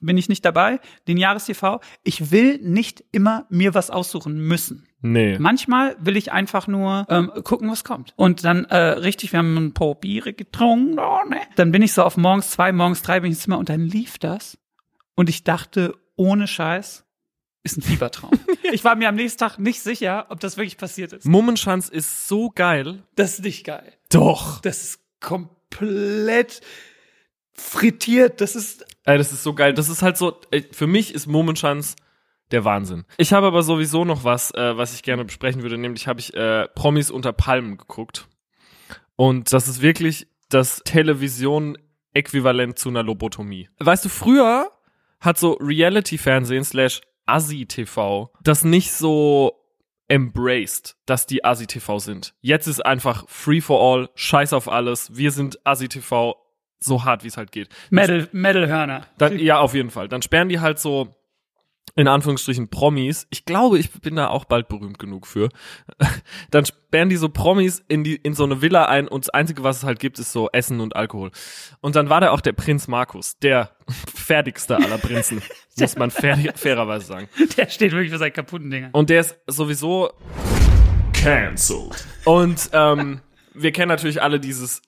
Bin 0.00 0.16
ich 0.16 0.28
nicht 0.28 0.44
dabei. 0.44 0.80
Lineares 1.06 1.44
TV. 1.46 1.80
Ich 2.02 2.30
will 2.30 2.58
nicht 2.62 3.04
immer 3.12 3.46
mir 3.50 3.74
was 3.74 3.90
aussuchen 3.90 4.38
müssen. 4.38 4.86
nee. 5.02 5.38
Manchmal 5.38 5.96
will 6.00 6.16
ich 6.16 6.32
einfach 6.32 6.66
nur 6.66 7.06
ähm, 7.08 7.30
gucken, 7.44 7.70
was 7.70 7.84
kommt. 7.84 8.12
Und 8.16 8.44
dann 8.44 8.64
äh, 8.66 8.76
richtig, 8.76 9.32
wir 9.32 9.38
haben 9.38 9.56
ein 9.56 9.74
paar 9.74 9.94
Biere 9.94 10.32
getrunken. 10.32 10.98
Oh, 10.98 11.18
ne. 11.28 11.40
Dann 11.56 11.72
bin 11.72 11.82
ich 11.82 11.92
so 11.92 12.02
auf 12.02 12.16
morgens 12.16 12.50
zwei, 12.50 12.72
morgens 12.72 13.02
drei 13.02 13.20
bin 13.20 13.30
ich 13.30 13.36
ins 13.36 13.44
Zimmer 13.44 13.58
und 13.58 13.68
dann 13.68 13.80
lief 13.82 14.18
das. 14.18 14.58
Und 15.14 15.28
ich 15.28 15.44
dachte, 15.44 15.94
ohne 16.16 16.46
Scheiß, 16.46 17.04
ist 17.62 17.76
ein 17.76 17.82
Fiebertraum. 17.82 18.30
Ich 18.72 18.84
war 18.84 18.94
mir 18.94 19.08
am 19.08 19.16
nächsten 19.16 19.40
Tag 19.40 19.58
nicht 19.58 19.80
sicher, 19.82 20.26
ob 20.28 20.38
das 20.38 20.56
wirklich 20.56 20.76
passiert 20.76 21.12
ist. 21.12 21.26
Mummenschanz 21.26 21.88
ist 21.88 22.28
so 22.28 22.50
geil. 22.50 23.02
Das 23.16 23.32
ist 23.32 23.44
nicht 23.44 23.64
geil. 23.64 23.92
Doch. 24.12 24.60
Das 24.60 24.82
ist 24.84 25.00
komplett 25.18 26.60
frittiert. 27.60 28.40
Das 28.40 28.56
ist 28.56 28.84
Ey, 29.04 29.18
das 29.18 29.32
ist 29.32 29.42
so 29.42 29.54
geil. 29.54 29.74
Das 29.74 29.88
ist 29.88 30.02
halt 30.02 30.16
so, 30.16 30.40
ey, 30.50 30.66
für 30.70 30.86
mich 30.86 31.14
ist 31.14 31.26
Mummenschanz 31.26 31.96
der 32.50 32.64
Wahnsinn. 32.64 33.04
Ich 33.16 33.32
habe 33.32 33.46
aber 33.46 33.62
sowieso 33.62 34.04
noch 34.04 34.24
was, 34.24 34.52
äh, 34.54 34.76
was 34.76 34.94
ich 34.94 35.02
gerne 35.02 35.24
besprechen 35.24 35.62
würde, 35.62 35.78
nämlich 35.78 36.06
habe 36.06 36.20
ich 36.20 36.34
äh, 36.34 36.68
Promis 36.68 37.10
unter 37.10 37.32
Palmen 37.32 37.78
geguckt. 37.78 38.28
Und 39.16 39.52
das 39.52 39.68
ist 39.68 39.82
wirklich 39.82 40.28
das 40.48 40.82
Television-Äquivalent 40.84 42.78
zu 42.78 42.88
einer 42.88 43.02
Lobotomie. 43.02 43.68
Weißt 43.78 44.04
du, 44.04 44.08
früher 44.08 44.70
hat 45.20 45.38
so 45.38 45.52
Reality-Fernsehen 45.54 46.64
slash 46.64 47.00
Assi-TV 47.26 48.32
das 48.42 48.64
nicht 48.64 48.92
so 48.92 49.56
embraced, 50.08 50.96
dass 51.06 51.26
die 51.26 51.44
Assi-TV 51.44 51.98
sind. 52.00 52.34
Jetzt 52.40 52.66
ist 52.66 52.84
einfach 52.84 53.28
free 53.28 53.60
for 53.60 53.80
all, 53.80 54.08
scheiß 54.14 54.52
auf 54.52 54.68
alles, 54.68 55.16
wir 55.16 55.30
sind 55.30 55.64
Assi-TV, 55.64 56.34
so 56.80 57.04
hart 57.04 57.22
wie 57.24 57.28
es 57.28 57.36
halt 57.36 57.52
geht. 57.52 57.68
Metal, 57.90 58.28
Metal-Hörner. 58.32 59.06
Dann, 59.18 59.38
ja, 59.38 59.58
auf 59.58 59.74
jeden 59.74 59.90
Fall. 59.90 60.08
Dann 60.08 60.22
sperren 60.22 60.48
die 60.48 60.60
halt 60.60 60.78
so 60.78 61.14
in 61.96 62.08
Anführungsstrichen 62.08 62.68
Promis, 62.68 63.26
ich 63.30 63.44
glaube, 63.44 63.78
ich 63.78 63.90
bin 63.90 64.16
da 64.16 64.28
auch 64.28 64.44
bald 64.44 64.68
berühmt 64.68 64.98
genug 64.98 65.26
für, 65.26 65.48
dann 66.50 66.64
sperren 66.64 67.08
die 67.08 67.16
so 67.16 67.28
Promis 67.28 67.82
in 67.88 68.04
die 68.04 68.16
in 68.16 68.34
so 68.34 68.44
eine 68.44 68.62
Villa 68.62 68.86
ein 68.86 69.08
und 69.08 69.24
das 69.24 69.30
Einzige, 69.30 69.62
was 69.62 69.78
es 69.78 69.84
halt 69.84 69.98
gibt, 69.98 70.18
ist 70.18 70.32
so 70.32 70.48
Essen 70.52 70.80
und 70.80 70.96
Alkohol. 70.96 71.30
Und 71.80 71.96
dann 71.96 72.08
war 72.08 72.20
da 72.20 72.30
auch 72.30 72.40
der 72.40 72.52
Prinz 72.52 72.88
Markus, 72.88 73.38
der 73.38 73.72
fertigste 74.14 74.76
aller 74.76 74.98
Prinzen, 74.98 75.42
muss 75.78 75.96
man 75.96 76.10
fair, 76.10 76.38
fairerweise 76.54 77.06
sagen. 77.06 77.28
Der 77.56 77.68
steht 77.68 77.92
wirklich 77.92 78.10
für 78.10 78.18
seine 78.18 78.30
kaputten 78.30 78.70
Dinger. 78.70 78.90
Und 78.92 79.10
der 79.10 79.20
ist 79.20 79.36
sowieso 79.46 80.10
Cancelled. 81.12 82.06
und 82.24 82.70
ähm, 82.72 83.20
wir 83.52 83.72
kennen 83.72 83.88
natürlich 83.88 84.22
alle 84.22 84.38
dieses 84.40 84.80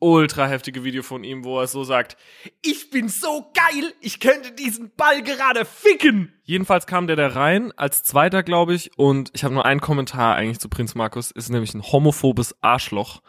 ultra 0.00 0.46
heftige 0.46 0.84
Video 0.84 1.02
von 1.02 1.24
ihm, 1.24 1.44
wo 1.44 1.60
er 1.60 1.66
so 1.66 1.84
sagt, 1.84 2.16
ich 2.62 2.90
bin 2.90 3.08
so 3.08 3.50
geil, 3.54 3.92
ich 4.00 4.20
könnte 4.20 4.52
diesen 4.52 4.92
Ball 4.96 5.22
gerade 5.22 5.64
ficken. 5.64 6.32
Jedenfalls 6.44 6.86
kam 6.86 7.06
der 7.06 7.16
da 7.16 7.28
rein, 7.28 7.72
als 7.76 8.02
zweiter, 8.02 8.42
glaube 8.42 8.74
ich, 8.74 8.90
und 8.96 9.30
ich 9.34 9.44
habe 9.44 9.54
nur 9.54 9.64
einen 9.64 9.80
Kommentar 9.80 10.36
eigentlich 10.36 10.60
zu 10.60 10.68
Prinz 10.68 10.94
Markus, 10.94 11.30
ist 11.30 11.50
nämlich 11.50 11.74
ein 11.74 11.82
homophobes 11.82 12.56
Arschloch. 12.60 13.22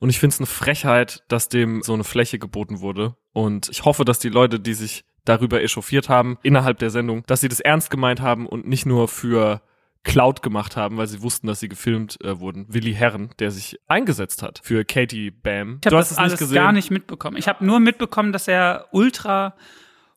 Und 0.00 0.10
ich 0.10 0.18
finde 0.18 0.34
es 0.34 0.40
eine 0.40 0.46
Frechheit, 0.46 1.22
dass 1.28 1.48
dem 1.48 1.82
so 1.82 1.94
eine 1.94 2.04
Fläche 2.04 2.38
geboten 2.38 2.80
wurde. 2.80 3.16
Und 3.32 3.68
ich 3.70 3.84
hoffe, 3.84 4.04
dass 4.04 4.18
die 4.18 4.28
Leute, 4.28 4.60
die 4.60 4.74
sich 4.74 5.04
darüber 5.24 5.62
echauffiert 5.62 6.08
haben, 6.08 6.38
innerhalb 6.42 6.78
der 6.78 6.90
Sendung, 6.90 7.22
dass 7.26 7.40
sie 7.40 7.48
das 7.48 7.60
ernst 7.60 7.90
gemeint 7.90 8.20
haben 8.20 8.46
und 8.46 8.66
nicht 8.66 8.86
nur 8.86 9.08
für 9.08 9.62
Cloud 10.04 10.42
gemacht 10.42 10.76
haben, 10.76 10.96
weil 10.96 11.06
sie 11.06 11.22
wussten, 11.22 11.46
dass 11.46 11.60
sie 11.60 11.68
gefilmt 11.68 12.22
äh, 12.22 12.38
wurden. 12.38 12.66
Willi 12.68 12.94
Herren, 12.94 13.30
der 13.38 13.50
sich 13.50 13.80
eingesetzt 13.88 14.42
hat 14.42 14.60
für 14.62 14.84
Katie 14.84 15.30
Bam. 15.30 15.80
Ich 15.80 15.86
habe 15.86 15.96
das 15.96 16.16
alles 16.16 16.52
gar 16.52 16.72
nicht 16.72 16.90
mitbekommen. 16.90 17.36
Ich 17.36 17.48
habe 17.48 17.64
nur 17.64 17.80
mitbekommen, 17.80 18.32
dass 18.32 18.46
er 18.46 18.86
ultra 18.92 19.54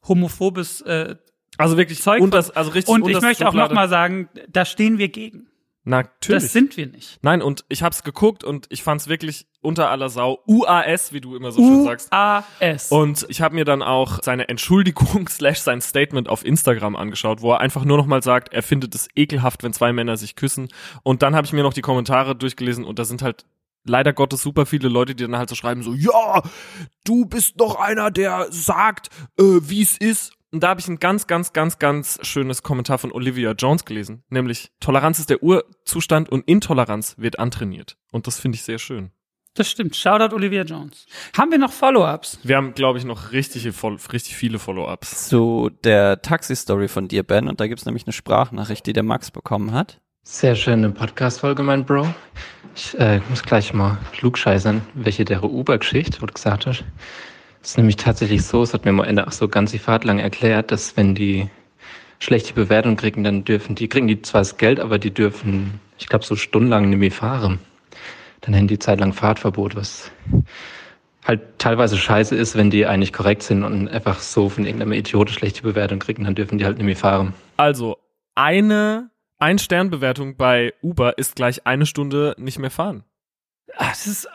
homophobes 0.07 0.81
äh, 0.81 1.15
Also 1.57 1.77
wirklich 1.77 2.01
Zeug 2.01 2.21
und 2.21 2.33
das, 2.33 2.51
also 2.51 2.71
richtig 2.71 2.93
und 2.93 3.01
ich 3.01 3.07
unterste 3.07 3.27
möchte 3.27 3.47
auch 3.47 3.53
noch 3.53 3.71
mal 3.71 3.89
sagen, 3.89 4.29
da 4.49 4.65
stehen 4.65 4.97
wir 4.97 5.07
gegen. 5.09 5.47
Natürlich. 5.87 6.43
Das 6.43 6.51
sind 6.51 6.75
wir 6.75 6.87
nicht. 6.87 7.17
Nein, 7.21 7.41
und 7.41 7.63
ich 7.69 7.81
hab's 7.81 8.03
geguckt 8.03 8.43
und 8.43 8.67
ich 8.69 8.83
fand's 8.83 9.07
wirklich 9.07 9.47
unter 9.61 9.89
aller 9.89 10.09
Sau. 10.09 10.43
UAS, 10.45 11.13
wie 11.13 11.21
du 11.21 11.33
immer 11.33 11.51
so 11.51 11.61
schön 11.61 11.85
sagst. 11.85 12.11
U-A-S. 12.11 12.91
Und 12.91 13.25
ich 13.29 13.39
habe 13.39 13.55
mir 13.55 13.63
dann 13.63 13.81
auch 13.81 14.19
seine 14.21 14.49
Entschuldigung 14.49 15.27
slash 15.29 15.59
sein 15.59 15.79
Statement 15.79 16.27
auf 16.27 16.43
Instagram 16.43 16.97
angeschaut, 16.97 17.41
wo 17.41 17.53
er 17.53 17.61
einfach 17.61 17.85
nur 17.85 17.95
noch 17.95 18.05
mal 18.05 18.21
sagt, 18.21 18.51
er 18.51 18.63
findet 18.63 18.95
es 18.95 19.07
ekelhaft, 19.15 19.63
wenn 19.63 19.71
zwei 19.71 19.93
Männer 19.93 20.17
sich 20.17 20.35
küssen. 20.35 20.67
Und 21.03 21.21
dann 21.21 21.37
habe 21.37 21.47
ich 21.47 21.53
mir 21.53 21.63
noch 21.63 21.73
die 21.73 21.81
Kommentare 21.81 22.35
durchgelesen 22.35 22.83
und 22.83 22.99
da 22.99 23.05
sind 23.05 23.21
halt 23.21 23.45
leider 23.85 24.11
Gottes 24.11 24.41
super 24.41 24.65
viele 24.65 24.89
Leute, 24.89 25.15
die 25.15 25.23
dann 25.23 25.37
halt 25.37 25.47
so 25.47 25.55
schreiben, 25.55 25.83
so, 25.83 25.93
ja, 25.93 26.41
du 27.05 27.25
bist 27.25 27.61
doch 27.61 27.79
einer, 27.79 28.11
der 28.11 28.47
sagt, 28.49 29.07
äh, 29.39 29.43
wie 29.61 29.83
es 29.83 29.97
ist. 29.97 30.33
Und 30.51 30.63
da 30.63 30.69
habe 30.69 30.79
ich 30.79 30.87
ein 30.87 30.99
ganz, 30.99 31.27
ganz, 31.27 31.51
ganz, 31.51 31.77
ganz 31.77 32.19
schönes 32.21 32.63
Kommentar 32.63 32.97
von 32.97 33.11
Olivia 33.11 33.51
Jones 33.51 33.83
gelesen, 33.83 34.23
nämlich 34.29 34.71
Toleranz 34.79 35.19
ist 35.19 35.29
der 35.29 35.43
Urzustand 35.43 36.29
und 36.29 36.47
Intoleranz 36.47 37.15
wird 37.17 37.37
antrainiert. 37.37 37.97
Und 38.11 38.27
das 38.27 38.39
finde 38.39 38.55
ich 38.55 38.63
sehr 38.63 38.79
schön. 38.79 39.11
Das 39.55 39.71
stimmt. 39.71 39.95
Shoutout 39.95 40.35
Olivia 40.35 40.61
Jones. 40.61 41.07
Haben 41.35 41.51
wir 41.51 41.57
noch 41.57 41.71
Follow-ups? 41.71 42.39
Wir 42.43 42.57
haben, 42.57 42.75
glaube 42.75 42.99
ich, 42.99 43.05
noch 43.05 43.31
richtig, 43.31 43.65
richtig 43.65 44.35
viele 44.35 44.59
Follow-ups. 44.59 45.29
Zu 45.29 45.71
der 45.83 46.21
Taxi-Story 46.21 46.87
von 46.87 47.07
dir, 47.07 47.23
Ben. 47.23 47.47
Und 47.47 47.59
da 47.59 47.65
gibt's 47.65 47.85
nämlich 47.85 48.05
eine 48.05 48.13
Sprachnachricht, 48.13 48.85
die 48.85 48.93
der 48.93 49.01
Max 49.01 49.31
bekommen 49.31 49.73
hat. 49.73 49.99
Sehr 50.21 50.55
schöne 50.55 50.91
Podcast-Folge, 50.91 51.63
mein 51.63 51.85
Bro. 51.85 52.07
Ich 52.75 52.97
äh, 52.99 53.19
muss 53.29 53.41
gleich 53.41 53.73
mal 53.73 53.97
klugscheißern, 54.11 54.81
welche 54.93 55.25
der 55.25 55.43
Uber-Geschichte, 55.43 56.21
wo 56.21 56.27
du 56.27 56.33
gesagt 56.33 56.67
hast. 56.67 56.83
Es 57.67 57.71
ist 57.71 57.77
nämlich 57.79 57.97
tatsächlich 57.97 58.45
so, 58.45 58.63
es 58.63 58.73
hat 58.73 58.85
mir 58.85 58.91
am 58.91 59.01
Ende 59.01 59.27
auch 59.27 59.33
so 59.33 59.49
ganz 59.49 59.71
die 59.71 59.77
Fahrt 59.77 60.05
lang 60.05 60.19
erklärt, 60.19 60.71
dass 60.71 60.95
wenn 60.95 61.15
die 61.15 61.49
schlechte 62.17 62.53
Bewertung 62.53 62.95
kriegen, 62.95 63.25
dann 63.25 63.43
dürfen 63.43 63.75
die, 63.75 63.89
kriegen 63.89 64.07
die 64.07 64.21
zwar 64.21 64.39
das 64.39 64.55
Geld, 64.55 64.79
aber 64.79 64.99
die 64.99 65.13
dürfen, 65.13 65.81
ich 65.97 66.07
glaube, 66.07 66.23
so 66.23 66.37
stundenlang 66.37 66.89
nicht 66.89 66.97
mehr 66.97 67.11
fahren. 67.11 67.59
Dann 68.39 68.53
hätten 68.53 68.69
die 68.69 68.79
Zeit 68.79 69.01
lang 69.01 69.11
Fahrtverbot, 69.11 69.75
was 69.75 70.13
halt 71.25 71.41
teilweise 71.57 71.97
scheiße 71.97 72.37
ist, 72.37 72.55
wenn 72.55 72.69
die 72.69 72.85
eigentlich 72.85 73.11
korrekt 73.11 73.43
sind 73.43 73.65
und 73.65 73.89
einfach 73.89 74.21
so 74.21 74.47
von 74.47 74.65
irgendeinem 74.65 74.93
Idioten 74.93 75.33
schlechte 75.33 75.61
Bewertung 75.61 75.99
kriegen, 75.99 76.23
dann 76.23 76.35
dürfen 76.35 76.59
die 76.59 76.63
halt 76.63 76.77
nicht 76.77 76.85
mehr 76.85 76.95
fahren. 76.95 77.33
Also, 77.57 77.97
eine 78.33 79.09
Ein-Stern-Bewertung 79.39 80.37
bei 80.37 80.73
Uber 80.81 81.17
ist 81.17 81.35
gleich 81.35 81.67
eine 81.67 81.85
Stunde 81.85 82.33
nicht 82.37 82.59
mehr 82.59 82.71
fahren. 82.71 83.03
Ah, 83.77 83.89
das 83.89 84.07
ist, 84.07 84.27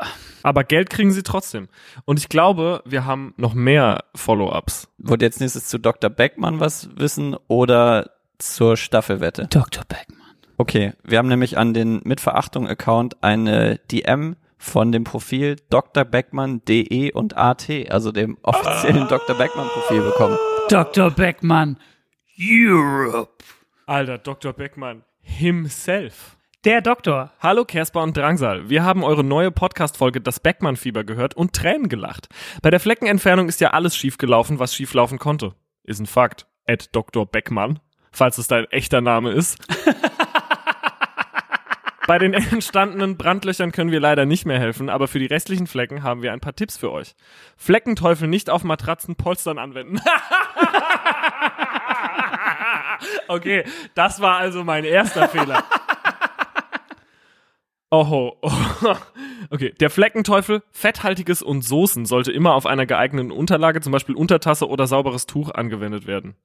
Aber 0.42 0.64
Geld 0.64 0.88
kriegen 0.90 1.10
sie 1.10 1.22
trotzdem. 1.22 1.68
Und 2.04 2.18
ich 2.18 2.28
glaube, 2.28 2.82
wir 2.84 3.04
haben 3.04 3.34
noch 3.36 3.54
mehr 3.54 4.04
Follow-ups. 4.14 4.88
Wollt 4.98 5.22
ihr 5.22 5.26
jetzt 5.26 5.40
nächstes 5.40 5.68
zu 5.68 5.78
Dr. 5.78 6.10
Beckmann 6.10 6.60
was 6.60 6.88
wissen 6.96 7.36
oder 7.48 8.10
zur 8.38 8.76
Staffelwette? 8.76 9.48
Dr. 9.48 9.84
Beckmann. 9.84 10.18
Okay, 10.58 10.92
wir 11.02 11.18
haben 11.18 11.28
nämlich 11.28 11.58
an 11.58 11.74
den 11.74 12.00
Mitverachtung-Account 12.04 13.22
eine 13.22 13.78
DM 13.90 14.36
von 14.58 14.92
dem 14.92 15.02
Profil 15.02 15.56
Dr. 15.70 16.04
Beckmann.de 16.04 17.12
und 17.12 17.36
AT, 17.36 17.68
also 17.90 18.12
dem 18.12 18.38
offiziellen 18.42 19.08
Dr. 19.08 19.36
Beckmann-Profil 19.36 20.02
bekommen. 20.02 20.38
Dr. 20.68 21.10
Beckmann. 21.10 21.78
Europe. 22.38 23.44
Alter, 23.86 24.18
Dr. 24.18 24.52
Beckmann 24.52 25.02
himself. 25.20 26.36
Der 26.64 26.80
Doktor. 26.80 27.32
Hallo 27.40 27.64
Kersper 27.64 28.04
und 28.04 28.16
Drangsal. 28.16 28.70
Wir 28.70 28.84
haben 28.84 29.02
eure 29.02 29.24
neue 29.24 29.50
Podcast-Folge 29.50 30.20
Das 30.20 30.38
Beckmann-Fieber 30.38 31.02
gehört 31.02 31.34
und 31.34 31.54
Tränen 31.54 31.88
gelacht. 31.88 32.28
Bei 32.62 32.70
der 32.70 32.78
Fleckenentfernung 32.78 33.48
ist 33.48 33.60
ja 33.60 33.70
alles 33.70 33.96
schiefgelaufen, 33.96 34.60
was 34.60 34.72
schieflaufen 34.72 35.18
konnte. 35.18 35.56
Ist 35.82 35.98
ein 35.98 36.06
Fakt. 36.06 36.46
Ed 36.64 36.94
Dr. 36.94 37.26
Beckmann, 37.26 37.80
falls 38.12 38.38
es 38.38 38.46
dein 38.46 38.66
echter 38.66 39.00
Name 39.00 39.32
ist. 39.32 39.58
Bei 42.06 42.18
den 42.20 42.32
entstandenen 42.32 43.16
Brandlöchern 43.16 43.72
können 43.72 43.90
wir 43.90 43.98
leider 43.98 44.24
nicht 44.24 44.46
mehr 44.46 44.60
helfen, 44.60 44.88
aber 44.88 45.08
für 45.08 45.18
die 45.18 45.26
restlichen 45.26 45.66
Flecken 45.66 46.04
haben 46.04 46.22
wir 46.22 46.32
ein 46.32 46.38
paar 46.38 46.54
Tipps 46.54 46.76
für 46.76 46.92
euch. 46.92 47.16
Fleckenteufel 47.56 48.28
nicht 48.28 48.50
auf 48.50 48.62
Matratzenpolstern 48.62 49.58
anwenden. 49.58 50.00
okay, 53.28 53.64
das 53.94 54.20
war 54.20 54.36
also 54.36 54.62
mein 54.62 54.84
erster 54.84 55.28
Fehler. 55.28 55.64
Oho. 57.92 58.38
Okay, 59.50 59.74
der 59.78 59.90
Fleckenteufel, 59.90 60.62
fetthaltiges 60.70 61.42
und 61.42 61.60
Soßen 61.60 62.06
sollte 62.06 62.32
immer 62.32 62.54
auf 62.54 62.64
einer 62.64 62.86
geeigneten 62.86 63.30
Unterlage, 63.30 63.82
zum 63.82 63.92
Beispiel 63.92 64.14
Untertasse 64.14 64.66
oder 64.66 64.86
sauberes 64.86 65.26
Tuch, 65.26 65.50
angewendet 65.50 66.06
werden. 66.06 66.36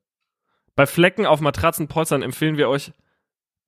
Bei 0.76 0.86
Flecken 0.86 1.26
auf 1.26 1.40
Matratzenpolstern 1.40 2.22
empfehlen 2.22 2.58
wir 2.58 2.68
euch 2.68 2.92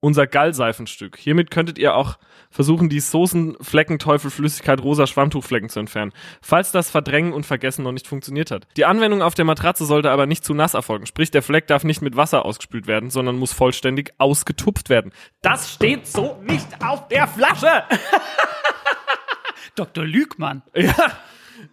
unser 0.00 0.26
Gallseifenstück. 0.26 1.16
Hiermit 1.16 1.50
könntet 1.50 1.78
ihr 1.78 1.94
auch 1.94 2.18
versuchen, 2.50 2.88
die 2.88 3.00
Soßen, 3.00 3.56
Fleckenteufel, 3.60 4.30
Flüssigkeit, 4.30 4.82
rosa 4.82 5.06
Schwammtuchflecken 5.06 5.68
zu 5.68 5.78
entfernen, 5.78 6.12
falls 6.40 6.72
das 6.72 6.90
Verdrängen 6.90 7.32
und 7.32 7.46
Vergessen 7.46 7.82
noch 7.84 7.92
nicht 7.92 8.08
funktioniert 8.08 8.50
hat. 8.50 8.66
Die 8.76 8.84
Anwendung 8.84 9.22
auf 9.22 9.34
der 9.34 9.44
Matratze 9.44 9.84
sollte 9.84 10.10
aber 10.10 10.26
nicht 10.26 10.44
zu 10.44 10.54
nass 10.54 10.74
erfolgen, 10.74 11.06
sprich 11.06 11.30
der 11.30 11.42
Fleck 11.42 11.66
darf 11.66 11.84
nicht 11.84 12.02
mit 12.02 12.16
Wasser 12.16 12.44
ausgespült 12.44 12.86
werden, 12.86 13.10
sondern 13.10 13.38
muss 13.38 13.52
vollständig 13.52 14.12
ausgetupft 14.18 14.88
werden. 14.88 15.12
Das 15.42 15.72
steht 15.72 16.06
so 16.06 16.40
nicht 16.42 16.68
auf 16.84 17.06
der 17.08 17.28
Flasche! 17.28 17.84
Dr. 19.76 20.04
Lügmann. 20.04 20.62
Ja. 20.74 20.94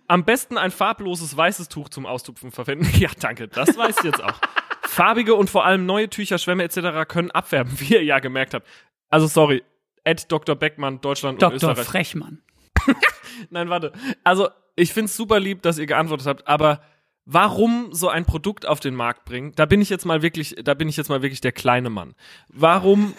Am 0.08 0.24
besten 0.24 0.58
ein 0.58 0.72
farbloses 0.72 1.36
weißes 1.36 1.70
Tuch 1.70 1.90
zum 1.90 2.06
Austupfen 2.06 2.52
verwenden. 2.52 2.88
Ja, 2.98 3.10
danke, 3.20 3.48
das 3.48 3.78
weiß 3.78 3.98
ich 4.00 4.04
jetzt 4.04 4.24
auch. 4.24 4.40
Farbige 4.88 5.36
und 5.36 5.50
vor 5.50 5.65
allem 5.65 5.86
neue 5.86 6.10
Tücher, 6.10 6.38
Schwämme 6.38 6.63
etc. 6.63 7.08
können 7.08 7.32
abfärben, 7.32 7.73
wie 7.80 7.93
ihr 7.93 8.04
ja 8.04 8.19
gemerkt 8.19 8.54
habt. 8.54 8.67
Also 9.10 9.28
sorry, 9.28 9.63
Ed 10.04 10.32
Dr. 10.32 10.56
Beckmann, 10.56 11.02
Deutschland 11.02 11.36
und 11.36 11.41
Dr. 11.41 11.71
Österreich. 11.71 11.88
Frechmann. 11.88 12.41
Nein, 13.50 13.69
warte. 13.69 13.91
Also, 14.23 14.50
ich 14.76 14.93
find's 14.93 15.15
super 15.17 15.39
lieb, 15.39 15.62
dass 15.62 15.78
ihr 15.78 15.86
geantwortet 15.86 16.28
habt, 16.28 16.47
aber 16.47 16.82
warum 17.26 17.89
so 17.91 18.08
ein 18.08 18.26
Produkt 18.26 18.65
auf 18.65 18.80
den 18.80 18.95
Markt 18.95 19.26
bringen? 19.26 19.52
Da 19.56 19.65
bin 19.65 19.82
ich 19.82 19.89
jetzt 19.89 20.06
mal 20.06 20.21
wirklich, 20.21 20.56
da 20.63 20.73
bin 20.73 20.88
ich 20.88 20.97
jetzt 20.97 21.10
mal 21.10 21.21
wirklich 21.21 21.41
der 21.41 21.52
kleine 21.52 21.89
Mann. 21.89 22.15
Warum, 22.47 23.13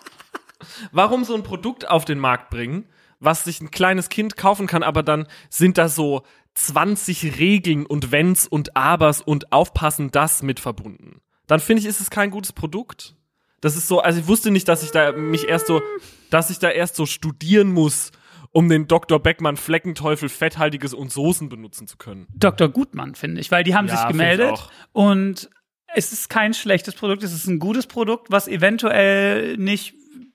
warum 0.92 1.24
so 1.24 1.34
ein 1.34 1.42
Produkt 1.42 1.88
auf 1.88 2.04
den 2.04 2.18
Markt 2.18 2.50
bringen, 2.50 2.86
was 3.18 3.44
sich 3.44 3.60
ein 3.60 3.70
kleines 3.70 4.08
Kind 4.08 4.36
kaufen 4.36 4.66
kann, 4.66 4.82
aber 4.82 5.02
dann 5.02 5.26
sind 5.48 5.78
da 5.78 5.88
so 5.88 6.22
20 6.56 7.38
Regeln 7.38 7.86
und 7.86 8.10
Wenns 8.10 8.46
und 8.48 8.76
Abers 8.76 9.20
und 9.20 9.52
Aufpassen 9.52 10.10
das 10.10 10.42
mit 10.42 10.58
verbunden. 10.58 11.20
Dann 11.46 11.60
finde 11.60 11.80
ich, 11.82 11.86
ist 11.86 12.00
es 12.00 12.10
kein 12.10 12.30
gutes 12.30 12.52
Produkt. 12.52 13.14
Das 13.60 13.76
ist 13.76 13.88
so, 13.88 14.00
also 14.00 14.18
ich 14.20 14.26
wusste 14.26 14.50
nicht, 14.50 14.66
dass 14.68 14.82
ich 14.82 14.90
da 14.90 15.12
mich 15.12 15.48
erst 15.48 15.66
so, 15.66 15.82
dass 16.30 16.50
ich 16.50 16.58
da 16.58 16.70
erst 16.70 16.96
so 16.96 17.06
studieren 17.06 17.72
muss, 17.72 18.10
um 18.52 18.68
den 18.68 18.88
Dr. 18.88 19.20
Beckmann 19.20 19.56
Fleckenteufel 19.56 20.28
fetthaltiges 20.28 20.94
und 20.94 21.12
Soßen 21.12 21.48
benutzen 21.48 21.86
zu 21.86 21.96
können. 21.96 22.26
Dr. 22.34 22.68
Gutmann, 22.68 23.14
finde 23.14 23.40
ich, 23.40 23.50
weil 23.50 23.64
die 23.64 23.74
haben 23.74 23.86
Ja, 23.88 23.96
sich 23.96 24.08
gemeldet 24.08 24.68
und 24.92 25.50
es 25.94 26.12
ist 26.12 26.28
kein 26.28 26.54
schlechtes 26.54 26.94
Produkt, 26.94 27.22
es 27.22 27.32
ist 27.32 27.46
ein 27.46 27.58
gutes 27.58 27.86
Produkt, 27.86 28.30
was 28.30 28.48
eventuell 28.48 29.56
nicht 29.56 29.94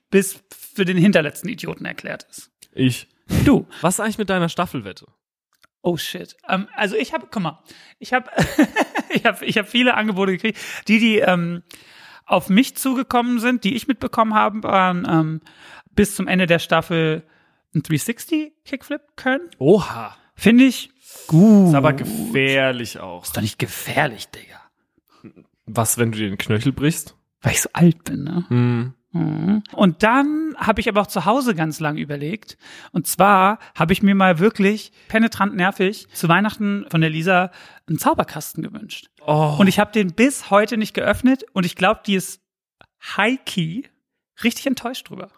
bis 0.10 0.44
für 0.50 0.86
den 0.86 0.98
hinterletzten 0.98 1.50
Idioten 1.50 1.86
erklärt 1.86 2.28
ist. 2.30 2.52
Ich. 2.74 3.08
Du, 3.46 3.66
Was 3.82 3.96
ist 3.96 4.00
eigentlich 4.02 4.18
mit 4.18 4.30
deiner 4.30 4.50
Staffelwette? 4.50 5.08
Oh 5.82 5.98
shit. 5.98 6.36
Ähm, 6.48 6.68
also 6.76 6.96
ich 6.96 7.14
habe, 7.14 7.28
guck 7.30 7.42
mal, 7.42 7.64
ich 8.00 8.14
habe 8.14 8.30
ich 9.10 9.26
hab, 9.26 9.42
ich 9.42 9.58
hab 9.58 9.68
viele 9.68 9.96
Angebote 9.96 10.34
gekriegt. 10.34 10.60
Die, 10.88 11.00
die 11.00 11.20
ähm, 11.20 11.64
auf 12.26 12.50
mich 12.50 12.76
zugekommen 12.78 13.40
sind, 13.40 13.64
die 13.64 13.76
ich 13.76 13.88
mitbekommen 13.88 14.34
habe, 14.34 14.64
waren 14.64 15.08
ähm, 15.10 15.42
bis 15.94 16.16
zum 16.16 16.28
Ende 16.28 16.48
der 16.48 16.60
Staffel 16.60 17.24
ein 17.76 17.84
360 17.84 18.54
Kickflip 18.66 19.02
können. 19.16 19.50
Oha. 19.58 20.16
Finde 20.36 20.66
ich 20.66 20.92
gut. 21.28 21.70
Ist 21.70 21.76
aber 21.76 21.94
gefährlich 21.94 23.00
auch. 23.00 23.24
Ist 23.24 23.36
doch 23.36 23.42
nicht 23.42 23.60
gefährlich, 23.60 24.30
Digga. 24.30 24.60
Was, 25.66 25.98
wenn 25.98 26.12
du 26.12 26.18
dir 26.18 26.30
den 26.30 26.38
Knöchel 26.38 26.72
brichst? 26.72 27.16
Weil 27.42 27.54
ich 27.54 27.62
so 27.62 27.70
alt 27.74 28.04
bin, 28.04 28.24
ne? 28.24 28.46
Hm. 28.48 28.94
Mhm. 29.12 29.64
Und 29.74 30.04
dann 30.04 30.56
habe 30.58 30.80
ich 30.80 30.88
aber 30.88 31.02
auch 31.02 31.08
zu 31.08 31.26
Hause 31.26 31.54
ganz 31.56 31.80
lang 31.80 31.98
überlegt. 31.98 32.58
Und 32.92 33.08
zwar 33.08 33.60
habe 33.76 33.94
ich 33.94 34.02
mir 34.02 34.16
mal 34.16 34.40
wirklich 34.40 34.92
penetrant 35.08 35.56
nervig 35.56 36.08
zu 36.14 36.30
Weihnachten 36.30 36.86
von 36.90 37.02
der 37.02 37.10
Lisa 37.10 37.52
einen 37.88 38.00
Zauberkasten 38.00 38.64
gewünscht. 38.64 39.10
Oh. 39.26 39.56
Und 39.60 39.68
ich 39.68 39.80
habe 39.80 39.92
den 39.92 40.14
bis 40.14 40.50
heute 40.50 40.78
nicht 40.78 40.94
geöffnet 40.94 41.44
und 41.54 41.66
ich 41.66 41.76
glaube, 41.76 42.02
die 42.06 42.16
ist 42.16 42.42
high-key 43.18 43.84
richtig 44.44 44.68
enttäuscht 44.68 45.10
drüber. 45.10 45.30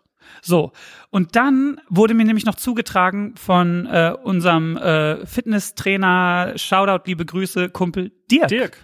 So, 0.42 0.72
und 1.10 1.36
dann 1.36 1.82
wurde 1.90 2.14
mir 2.14 2.26
nämlich 2.26 2.46
noch 2.46 2.56
zugetragen 2.56 3.36
von 3.36 3.86
äh, 3.88 4.16
unserem 4.24 4.78
äh, 4.78 5.26
Fitnesstrainer, 5.26 6.54
Shoutout, 6.56 7.04
liebe 7.06 7.26
Grüße, 7.26 7.70
Kumpel 7.70 8.12
Dirk, 8.32 8.48
Dirk. 8.48 8.78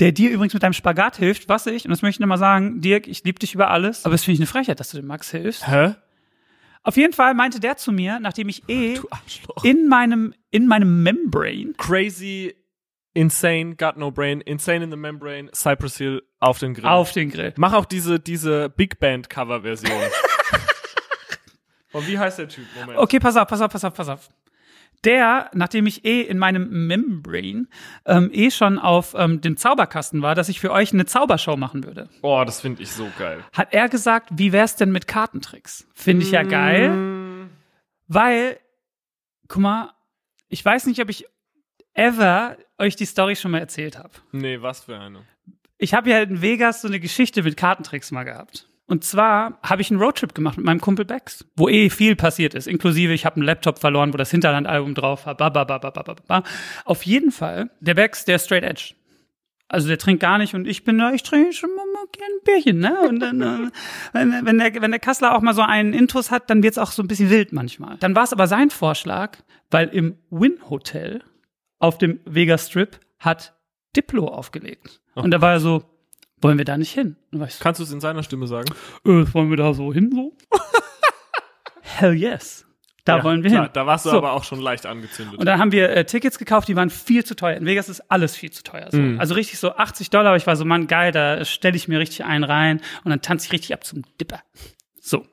Der 0.00 0.12
dir 0.12 0.30
übrigens 0.30 0.54
mit 0.54 0.62
deinem 0.62 0.72
Spagat 0.72 1.16
hilft, 1.16 1.48
was 1.48 1.66
ich, 1.66 1.84
und 1.84 1.90
das 1.90 2.02
möchte 2.02 2.16
ich 2.16 2.20
nochmal 2.20 2.38
sagen, 2.38 2.80
Dirk, 2.80 3.06
ich 3.06 3.24
liebe 3.24 3.38
dich 3.38 3.54
über 3.54 3.70
alles, 3.70 4.04
aber 4.04 4.14
es 4.14 4.24
finde 4.24 4.34
ich 4.34 4.40
eine 4.40 4.46
Frechheit, 4.46 4.80
dass 4.80 4.90
du 4.90 4.96
dem 4.96 5.06
Max 5.06 5.30
hilfst. 5.30 5.68
Hä? 5.68 5.94
Auf 6.82 6.96
jeden 6.96 7.12
Fall 7.12 7.34
meinte 7.34 7.60
der 7.60 7.76
zu 7.76 7.92
mir, 7.92 8.18
nachdem 8.18 8.48
ich 8.48 8.68
eh 8.68 8.98
in 9.62 9.88
meinem, 9.88 10.34
in 10.50 10.66
meinem 10.66 11.02
Membrane 11.02 11.74
Crazy, 11.76 12.54
insane, 13.14 13.76
got 13.76 13.96
no 13.96 14.10
brain, 14.10 14.40
insane 14.40 14.82
in 14.82 14.90
the 14.90 14.96
membrane, 14.96 15.50
Cypress 15.54 15.98
Hill 15.98 16.22
auf 16.40 16.58
den 16.58 16.74
Grill. 16.74 16.86
auf 16.86 17.12
den 17.12 17.30
Grill. 17.30 17.52
Mach 17.56 17.72
auch 17.72 17.84
diese, 17.84 18.18
diese 18.18 18.68
Big 18.70 18.98
Band 18.98 19.30
Cover 19.30 19.62
Version. 19.62 19.92
Und 21.92 22.08
wie 22.08 22.18
heißt 22.18 22.38
der 22.38 22.48
Typ? 22.48 22.64
Moment. 22.74 22.98
Okay, 22.98 23.20
pass 23.20 23.36
auf, 23.36 23.46
pass 23.46 23.60
auf, 23.60 23.70
pass 23.70 23.84
auf, 23.84 23.94
pass 23.94 24.08
auf. 24.08 24.28
Der, 25.04 25.50
nachdem 25.52 25.86
ich 25.86 26.04
eh 26.04 26.20
in 26.20 26.38
meinem 26.38 26.86
Membrane 26.86 27.66
ähm, 28.06 28.30
eh 28.32 28.50
schon 28.52 28.78
auf 28.78 29.14
ähm, 29.18 29.40
dem 29.40 29.56
Zauberkasten 29.56 30.22
war, 30.22 30.34
dass 30.36 30.48
ich 30.48 30.60
für 30.60 30.70
euch 30.70 30.92
eine 30.92 31.06
Zaubershow 31.06 31.56
machen 31.56 31.82
würde, 31.84 32.08
Oh, 32.22 32.42
das 32.44 32.60
finde 32.60 32.82
ich 32.82 32.90
so 32.92 33.08
geil. 33.18 33.42
hat 33.52 33.72
er 33.72 33.88
gesagt, 33.88 34.28
wie 34.32 34.52
wär's 34.52 34.76
denn 34.76 34.92
mit 34.92 35.08
Kartentricks? 35.08 35.88
Finde 35.94 36.24
ich 36.24 36.30
ja 36.30 36.42
geil, 36.44 37.48
weil, 38.06 38.58
guck 39.48 39.62
mal, 39.62 39.92
ich 40.48 40.64
weiß 40.64 40.86
nicht, 40.86 41.00
ob 41.00 41.08
ich 41.08 41.26
ever 41.94 42.56
euch 42.78 42.94
die 42.96 43.04
Story 43.06 43.36
schon 43.36 43.50
mal 43.50 43.58
erzählt 43.58 43.98
habe. 43.98 44.10
Nee, 44.32 44.62
was 44.62 44.84
für 44.84 44.98
eine. 44.98 45.24
Ich 45.78 45.94
habe 45.94 46.10
ja 46.10 46.20
in 46.20 46.42
Vegas 46.42 46.82
so 46.82 46.88
eine 46.88 47.00
Geschichte 47.00 47.42
mit 47.42 47.56
Kartentricks 47.56 48.12
mal 48.12 48.22
gehabt. 48.24 48.68
Und 48.92 49.04
zwar 49.04 49.58
habe 49.62 49.80
ich 49.80 49.90
einen 49.90 50.02
Roadtrip 50.02 50.34
gemacht 50.34 50.58
mit 50.58 50.66
meinem 50.66 50.82
Kumpel 50.82 51.06
Bex, 51.06 51.46
wo 51.56 51.66
eh 51.70 51.88
viel 51.88 52.14
passiert 52.14 52.52
ist, 52.52 52.66
inklusive 52.66 53.14
ich 53.14 53.24
habe 53.24 53.36
einen 53.36 53.46
Laptop 53.46 53.78
verloren, 53.78 54.12
wo 54.12 54.18
das 54.18 54.30
Hinterlandalbum 54.30 54.94
drauf 54.94 55.24
war. 55.24 55.34
Ba, 55.34 55.48
ba, 55.48 55.64
ba, 55.64 55.78
ba, 55.78 55.88
ba, 55.88 56.02
ba, 56.02 56.14
ba. 56.28 56.42
Auf 56.84 57.04
jeden 57.04 57.32
Fall, 57.32 57.70
der 57.80 57.94
Bex, 57.94 58.26
der 58.26 58.36
ist 58.36 58.44
straight 58.44 58.64
edge. 58.64 58.92
Also 59.66 59.88
der 59.88 59.96
trinkt 59.96 60.20
gar 60.20 60.36
nicht 60.36 60.54
und 60.54 60.68
ich 60.68 60.84
bin 60.84 60.98
da, 60.98 61.10
ich 61.14 61.22
trinke 61.22 61.54
schon 61.54 61.70
mal, 61.74 61.86
gerne 62.12 62.34
ein 62.34 62.44
Bierchen, 62.44 62.80
ne? 62.80 63.08
Und 63.08 63.20
dann, 63.20 63.40
äh, 63.40 63.70
wenn, 64.12 64.44
wenn, 64.44 64.58
der, 64.58 64.74
wenn 64.82 64.90
der 64.90 65.00
Kassler 65.00 65.34
auch 65.34 65.40
mal 65.40 65.54
so 65.54 65.62
einen 65.62 65.94
Intus 65.94 66.30
hat, 66.30 66.50
dann 66.50 66.62
wird's 66.62 66.76
auch 66.76 66.92
so 66.92 67.02
ein 67.02 67.08
bisschen 67.08 67.30
wild 67.30 67.50
manchmal. 67.50 67.96
Dann 68.00 68.14
war 68.14 68.24
es 68.24 68.34
aber 68.34 68.46
sein 68.46 68.68
Vorschlag, 68.68 69.38
weil 69.70 69.88
im 69.88 70.18
Win 70.28 70.58
Hotel 70.68 71.24
auf 71.78 71.96
dem 71.96 72.20
Vegas 72.26 72.66
Strip 72.66 73.00
hat 73.18 73.54
Diplo 73.96 74.26
aufgelegt. 74.26 75.00
Und 75.14 75.30
da 75.30 75.40
war 75.40 75.52
er 75.52 75.60
so, 75.60 75.82
wollen 76.42 76.58
wir 76.58 76.64
da 76.64 76.76
nicht 76.76 76.92
hin? 76.92 77.16
Ich 77.32 77.54
so, 77.54 77.62
Kannst 77.62 77.80
du 77.80 77.84
es 77.84 77.92
in 77.92 78.00
seiner 78.00 78.22
Stimme 78.22 78.46
sagen? 78.46 78.68
äh, 79.06 79.24
wollen 79.32 79.50
wir 79.50 79.56
da 79.56 79.72
so 79.74 79.92
hin 79.92 80.10
so? 80.14 80.36
Hell 81.82 82.14
yes. 82.14 82.66
Da 83.04 83.18
Ja, 83.18 83.24
wollen 83.24 83.42
wir 83.42 83.50
klar, 83.50 83.62
hin. 83.64 83.70
Da 83.74 83.84
warst 83.86 84.06
du 84.06 84.10
So. 84.10 84.18
aber 84.18 84.32
auch 84.32 84.44
schon 84.44 84.60
leicht 84.60 84.86
angezündet. 84.86 85.38
Und 85.38 85.46
dann 85.46 85.58
haben 85.58 85.72
wir 85.72 85.90
äh, 85.90 86.04
Tickets 86.04 86.38
gekauft, 86.38 86.68
die 86.68 86.76
waren 86.76 86.88
viel 86.90 87.24
zu 87.24 87.34
teuer. 87.34 87.56
In 87.56 87.66
Vegas 87.66 87.88
ist 87.88 88.00
alles 88.10 88.36
viel 88.36 88.50
zu 88.52 88.62
teuer. 88.62 88.88
So. 88.92 88.98
Mhm. 88.98 89.18
Also 89.18 89.34
richtig 89.34 89.58
so 89.58 89.74
80 89.74 90.10
Dollar, 90.10 90.28
aber 90.28 90.36
ich 90.36 90.46
war 90.46 90.54
so, 90.54 90.64
Mann, 90.64 90.86
geil, 90.86 91.10
da 91.10 91.44
stelle 91.44 91.76
ich 91.76 91.88
mir 91.88 91.98
richtig 91.98 92.24
einen 92.24 92.44
rein 92.44 92.80
und 93.04 93.10
dann 93.10 93.20
tanze 93.20 93.46
ich 93.46 93.52
richtig 93.52 93.74
ab 93.74 93.84
zum 93.84 94.02
Dipper. 94.20 94.40
So. 95.00 95.26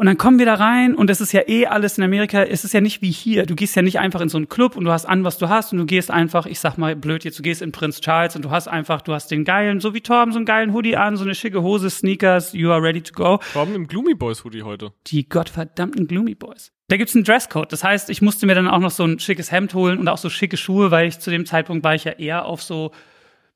Und 0.00 0.06
dann 0.06 0.16
kommen 0.16 0.38
wir 0.38 0.46
da 0.46 0.54
rein 0.54 0.94
und 0.94 1.10
es 1.10 1.20
ist 1.20 1.32
ja 1.32 1.42
eh 1.46 1.66
alles 1.66 1.98
in 1.98 2.04
Amerika, 2.04 2.42
es 2.42 2.64
ist 2.64 2.72
ja 2.72 2.80
nicht 2.80 3.02
wie 3.02 3.10
hier. 3.10 3.44
Du 3.44 3.54
gehst 3.54 3.76
ja 3.76 3.82
nicht 3.82 3.98
einfach 3.98 4.22
in 4.22 4.30
so 4.30 4.38
einen 4.38 4.48
Club 4.48 4.74
und 4.74 4.84
du 4.84 4.92
hast 4.92 5.04
an, 5.04 5.24
was 5.24 5.36
du 5.36 5.50
hast 5.50 5.74
und 5.74 5.78
du 5.78 5.84
gehst 5.84 6.10
einfach, 6.10 6.46
ich 6.46 6.58
sag 6.58 6.78
mal 6.78 6.96
blöd 6.96 7.22
jetzt, 7.22 7.38
du 7.38 7.42
gehst 7.42 7.60
in 7.60 7.70
Prince 7.70 8.00
Charles 8.00 8.34
und 8.34 8.42
du 8.46 8.50
hast 8.50 8.66
einfach, 8.66 9.02
du 9.02 9.12
hast 9.12 9.30
den 9.30 9.44
geilen, 9.44 9.78
so 9.78 9.92
wie 9.92 10.00
Torben, 10.00 10.32
so 10.32 10.38
einen 10.38 10.46
geilen 10.46 10.72
Hoodie 10.72 10.96
an, 10.96 11.18
so 11.18 11.24
eine 11.24 11.34
schicke 11.34 11.60
Hose, 11.60 11.90
Sneakers, 11.90 12.54
you 12.54 12.70
are 12.70 12.82
ready 12.82 13.02
to 13.02 13.12
go 13.12 13.40
Warum 13.52 13.74
im 13.74 13.86
Gloomy 13.88 14.14
Boys 14.14 14.42
Hoodie 14.42 14.62
heute? 14.62 14.94
die 15.08 15.28
gottverdammten 15.28 16.06
Gloomy 16.06 16.34
Boys. 16.34 16.72
Da 16.88 16.96
gibt's 16.96 17.14
einen 17.14 17.24
Dresscode. 17.24 17.70
Das 17.70 17.84
heißt, 17.84 18.08
ich 18.08 18.22
musste 18.22 18.46
mir 18.46 18.54
dann 18.54 18.68
auch 18.68 18.78
noch 18.78 18.92
so 18.92 19.04
ein 19.04 19.18
schickes 19.18 19.52
Hemd 19.52 19.74
holen 19.74 19.98
und 19.98 20.08
auch 20.08 20.16
so 20.16 20.30
schicke 20.30 20.56
Schuhe, 20.56 20.90
weil 20.90 21.08
ich 21.08 21.18
zu 21.18 21.30
dem 21.30 21.44
Zeitpunkt 21.44 21.84
war 21.84 21.94
ich 21.94 22.04
ja 22.04 22.12
eher 22.12 22.46
auf 22.46 22.62
so, 22.62 22.92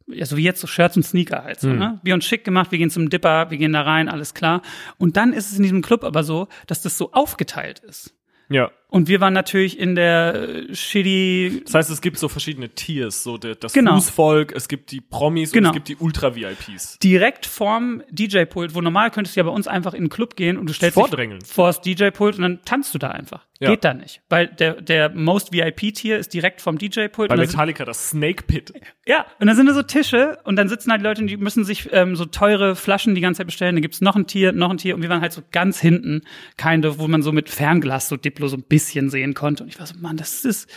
ja, 0.07 0.27
so 0.27 0.37
wie 0.37 0.43
jetzt 0.43 0.61
so 0.61 0.67
Shirts 0.67 0.97
und 0.97 1.03
Sneaker 1.03 1.45
halt 1.45 1.61
so, 1.61 1.69
ne? 1.69 1.99
Wir 2.03 2.14
uns 2.14 2.25
schick 2.27 2.45
gemacht, 2.45 2.71
wir 2.71 2.79
gehen 2.79 2.90
zum 2.90 3.09
Dipper, 3.11 3.51
wir 3.51 3.59
gehen 3.59 3.73
da 3.73 3.83
rein, 3.83 4.09
alles 4.09 4.35
klar. 4.35 4.62
Und 4.99 5.17
dann 5.17 5.33
ist 5.33 5.51
es 5.51 5.57
in 5.57 5.62
diesem 5.62 5.83
Club 5.83 6.05
aber 6.05 6.25
so, 6.25 6.49
dass 6.67 6.83
das 6.83 6.99
so 6.99 7.12
aufgeteilt 7.12 7.79
ist. 7.81 8.14
Ja. 8.51 8.71
Und 8.88 9.09
wir 9.09 9.21
waren 9.23 9.33
natürlich 9.33 9.79
in 9.79 9.95
der 9.95 10.35
äh, 10.35 10.75
shitty 10.75 11.62
Das 11.64 11.73
heißt, 11.75 11.90
es 11.90 12.03
gibt 12.03 12.19
so 12.19 12.29
verschiedene 12.29 12.69
Tiers, 12.69 13.23
so 13.25 13.38
der, 13.38 13.55
das 13.55 13.73
Genau. 13.73 13.95
Fußvolk, 13.95 14.53
es 14.53 14.69
gibt 14.69 14.90
die 14.90 15.01
Promis 15.01 15.51
Genau. 15.51 15.71
und 15.71 15.77
es 15.77 15.85
gibt 15.85 15.88
die 15.88 15.97
Ultra-VIPs. 16.05 16.99
direkt 16.99 17.47
vorm 17.47 18.03
DJ-Pult, 18.11 18.75
wo 18.75 18.83
normal 18.83 19.11
könntest 19.11 19.35
du 19.35 19.40
ja 19.40 19.45
bei 19.45 19.51
uns 19.51 19.67
einfach 19.67 19.95
in 19.95 20.05
den 20.05 20.11
Club 20.11 20.37
gehen 20.37 20.59
und 20.59 20.67
du 20.69 20.75
stellst 20.75 20.95
Vordrängeln. 20.95 21.40
dich 21.40 21.51
vor 21.51 21.69
das 21.69 21.81
DJ-Pult 21.81 22.37
und 22.37 22.43
dann 22.43 22.61
tanzt 22.67 22.93
du 22.95 22.99
da 22.99 23.09
einfach. 23.09 23.47
Ja. 23.64 23.70
Geht 23.70 23.85
da 23.85 23.94
nicht. 23.94 24.20
Weil 24.29 24.48
der, 24.48 24.81
der 24.81 25.11
Most 25.11 25.53
VIP-Tier 25.53 26.18
ist 26.18 26.35
direkt 26.35 26.61
vom 26.61 26.79
DJ-Pult. 26.79 27.29
Bei 27.29 27.37
da 27.37 27.42
Metallica 27.42 27.85
das 27.85 28.11
Snake 28.11 28.44
Pit. 28.44 28.72
Ja, 29.07 29.27
und 29.40 29.46
dann 29.46 29.57
sind 29.57 29.66
da 29.66 29.74
so 29.74 29.83
Tische 29.83 30.38
und 30.44 30.57
dann 30.57 30.68
sitzen 30.68 30.90
halt 30.90 31.00
die 31.00 31.05
Leute 31.05 31.24
die 31.24 31.37
müssen 31.37 31.64
sich 31.64 31.88
ähm, 31.92 32.14
so 32.16 32.27
teure 32.27 32.77
Flaschen 32.77 33.14
die 33.14 33.20
ganze 33.20 33.38
Zeit 33.38 33.46
bestellen. 33.46 33.74
Dann 33.74 33.83
gibt's 33.83 34.00
noch 34.00 34.16
ein 34.16 34.27
Tier, 34.27 34.53
noch 34.53 34.70
ein 34.70 34.77
Tier 34.77 34.94
und 34.94 35.03
wir 35.03 35.09
waren 35.09 35.22
halt 35.22 35.33
so 35.33 35.42
ganz 35.50 35.81
hinten, 35.81 36.22
keine, 36.57 36.98
wo 36.98 37.09
man 37.09 37.22
so 37.22 37.33
mit 37.33 37.48
Fernglas 37.48 38.09
so 38.09 38.16
Diplo 38.16 38.48
so 38.48 38.57
ein 38.57 38.64
bisschen 38.64 39.11
sehen 39.11 39.35
konnte. 39.35 39.62
Und 39.62 39.70
ich 39.70 39.79
war 39.79 39.87
so, 39.87 39.94
Mann, 39.98 40.16
das 40.16 40.44
ist, 40.44 40.68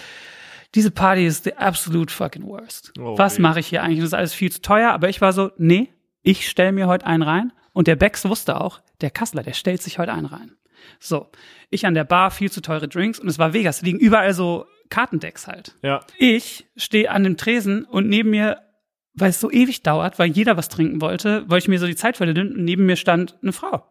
diese 0.75 0.91
Party 0.91 1.25
ist 1.25 1.43
the 1.43 1.55
absolute 1.55 2.13
fucking 2.13 2.43
worst. 2.43 2.93
Oh, 2.99 3.17
Was 3.17 3.39
mache 3.39 3.59
ich 3.59 3.67
hier 3.67 3.83
eigentlich? 3.83 3.99
Das 3.99 4.07
ist 4.07 4.13
alles 4.13 4.33
viel 4.33 4.51
zu 4.51 4.61
teuer. 4.61 4.91
Aber 4.91 5.09
ich 5.09 5.21
war 5.21 5.33
so, 5.33 5.51
nee, 5.57 5.89
ich 6.21 6.47
stell 6.47 6.71
mir 6.71 6.87
heute 6.87 7.05
einen 7.05 7.23
rein. 7.23 7.51
Und 7.73 7.87
der 7.87 7.95
Bex 7.95 8.25
wusste 8.25 8.59
auch, 8.59 8.81
der 9.01 9.11
Kassler, 9.11 9.43
der 9.43 9.53
stellt 9.53 9.83
sich 9.83 9.99
heute 9.99 10.11
einen 10.11 10.25
rein. 10.25 10.56
So, 10.99 11.29
ich 11.69 11.85
an 11.85 11.93
der 11.93 12.03
Bar, 12.03 12.31
viel 12.31 12.51
zu 12.51 12.61
teure 12.61 12.87
Drinks 12.87 13.19
und 13.19 13.27
es 13.27 13.39
war 13.39 13.53
Vegas. 13.53 13.79
Da 13.79 13.85
liegen 13.85 13.99
überall 13.99 14.33
so 14.33 14.65
Kartendecks 14.89 15.47
halt. 15.47 15.75
Ja. 15.81 16.01
Ich 16.17 16.65
stehe 16.75 17.11
an 17.11 17.23
dem 17.23 17.37
Tresen 17.37 17.83
und 17.85 18.07
neben 18.07 18.29
mir, 18.29 18.61
weil 19.13 19.29
es 19.29 19.39
so 19.39 19.51
ewig 19.51 19.83
dauert, 19.83 20.19
weil 20.19 20.29
jeder 20.29 20.57
was 20.57 20.69
trinken 20.69 21.01
wollte, 21.01 21.49
wollte 21.49 21.65
ich 21.65 21.67
mir 21.67 21.79
so 21.79 21.87
die 21.87 21.95
Zeit 21.95 22.17
verlieren 22.17 22.53
und 22.53 22.63
neben 22.63 22.85
mir 22.85 22.95
stand 22.95 23.37
eine 23.41 23.51
Frau. 23.51 23.83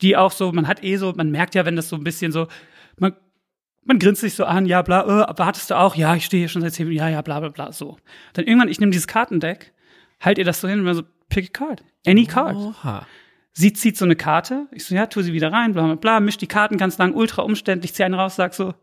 Die 0.00 0.16
auch 0.16 0.32
so, 0.32 0.52
man 0.52 0.66
hat 0.66 0.82
eh 0.82 0.96
so, 0.96 1.12
man 1.12 1.30
merkt 1.30 1.54
ja, 1.54 1.66
wenn 1.66 1.76
das 1.76 1.88
so 1.88 1.96
ein 1.96 2.04
bisschen 2.04 2.32
so, 2.32 2.48
man, 2.96 3.14
man 3.84 3.98
grinst 3.98 4.22
sich 4.22 4.34
so 4.34 4.44
an, 4.44 4.66
ja, 4.66 4.82
bla, 4.82 5.02
äh, 5.02 5.38
wartest 5.38 5.70
du 5.70 5.78
auch? 5.78 5.94
Ja, 5.94 6.14
ich 6.14 6.24
stehe 6.24 6.40
hier 6.40 6.48
schon 6.48 6.62
seit 6.62 6.72
zehn 6.72 6.86
Minuten, 6.86 7.04
ja, 7.04 7.10
ja, 7.10 7.22
bla, 7.22 7.40
bla, 7.40 7.50
bla, 7.50 7.72
so. 7.72 7.98
Dann 8.32 8.46
irgendwann, 8.46 8.68
ich 8.68 8.80
nehme 8.80 8.92
dieses 8.92 9.06
Kartendeck, 9.06 9.74
halt 10.20 10.38
ihr 10.38 10.44
das 10.44 10.60
so 10.60 10.68
hin 10.68 10.78
und 10.78 10.84
mir 10.84 10.94
so, 10.94 11.02
pick 11.28 11.46
a 11.46 11.66
card. 11.66 11.84
Any 12.06 12.24
card. 12.26 12.56
Oha. 12.56 13.06
Sie 13.52 13.72
zieht 13.72 13.96
so 13.96 14.04
eine 14.04 14.16
Karte. 14.16 14.68
Ich 14.72 14.84
so, 14.84 14.94
ja, 14.94 15.06
tu 15.06 15.22
sie 15.22 15.32
wieder 15.32 15.52
rein, 15.52 15.72
bla, 15.72 15.84
bla, 15.84 15.94
bla, 15.96 16.20
misch 16.20 16.38
die 16.38 16.46
Karten 16.46 16.76
ganz 16.76 16.98
lang, 16.98 17.14
ultra 17.14 17.42
umständlich, 17.42 17.94
zieh 17.94 18.04
einen 18.04 18.14
raus, 18.14 18.36
sag 18.36 18.54
so, 18.54 18.74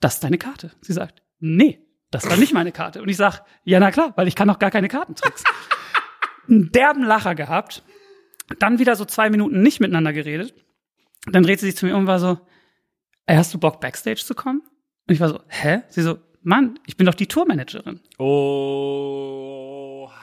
das 0.00 0.14
ist 0.14 0.24
deine 0.24 0.38
Karte. 0.38 0.72
Sie 0.80 0.92
sagt, 0.92 1.22
nee, 1.38 1.84
das 2.10 2.28
war 2.28 2.36
nicht 2.36 2.52
meine 2.52 2.72
Karte. 2.72 3.02
Und 3.02 3.08
ich 3.08 3.16
sag, 3.16 3.44
ja, 3.64 3.80
na 3.80 3.90
klar, 3.90 4.12
weil 4.16 4.28
ich 4.28 4.36
kann 4.36 4.46
noch 4.46 4.58
gar 4.58 4.70
keine 4.70 4.88
Kartentricks. 4.88 5.44
Einen 6.48 6.70
derben 6.72 7.04
Lacher 7.04 7.34
gehabt. 7.34 7.82
Dann 8.58 8.78
wieder 8.78 8.96
so 8.96 9.04
zwei 9.04 9.30
Minuten 9.30 9.62
nicht 9.62 9.80
miteinander 9.80 10.12
geredet. 10.12 10.54
Dann 11.30 11.42
dreht 11.42 11.60
sie 11.60 11.66
sich 11.66 11.76
zu 11.76 11.86
mir 11.86 11.94
um 11.94 12.00
und 12.00 12.06
war 12.08 12.18
so, 12.18 12.38
ey, 13.26 13.36
hast 13.36 13.54
du 13.54 13.58
Bock, 13.58 13.80
Backstage 13.80 14.22
zu 14.24 14.34
kommen? 14.34 14.60
Und 15.06 15.14
ich 15.14 15.20
war 15.20 15.28
so, 15.28 15.40
hä? 15.48 15.82
Sie 15.88 16.02
so, 16.02 16.18
Mann, 16.42 16.78
ich 16.86 16.96
bin 16.96 17.06
doch 17.06 17.14
die 17.14 17.28
Tourmanagerin. 17.28 18.00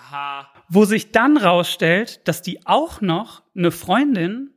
Oha. 0.09 0.47
Wo 0.69 0.85
sich 0.85 1.11
dann 1.11 1.37
rausstellt, 1.37 2.27
dass 2.27 2.41
die 2.41 2.65
auch 2.65 3.01
noch 3.01 3.43
eine 3.55 3.71
Freundin 3.71 4.51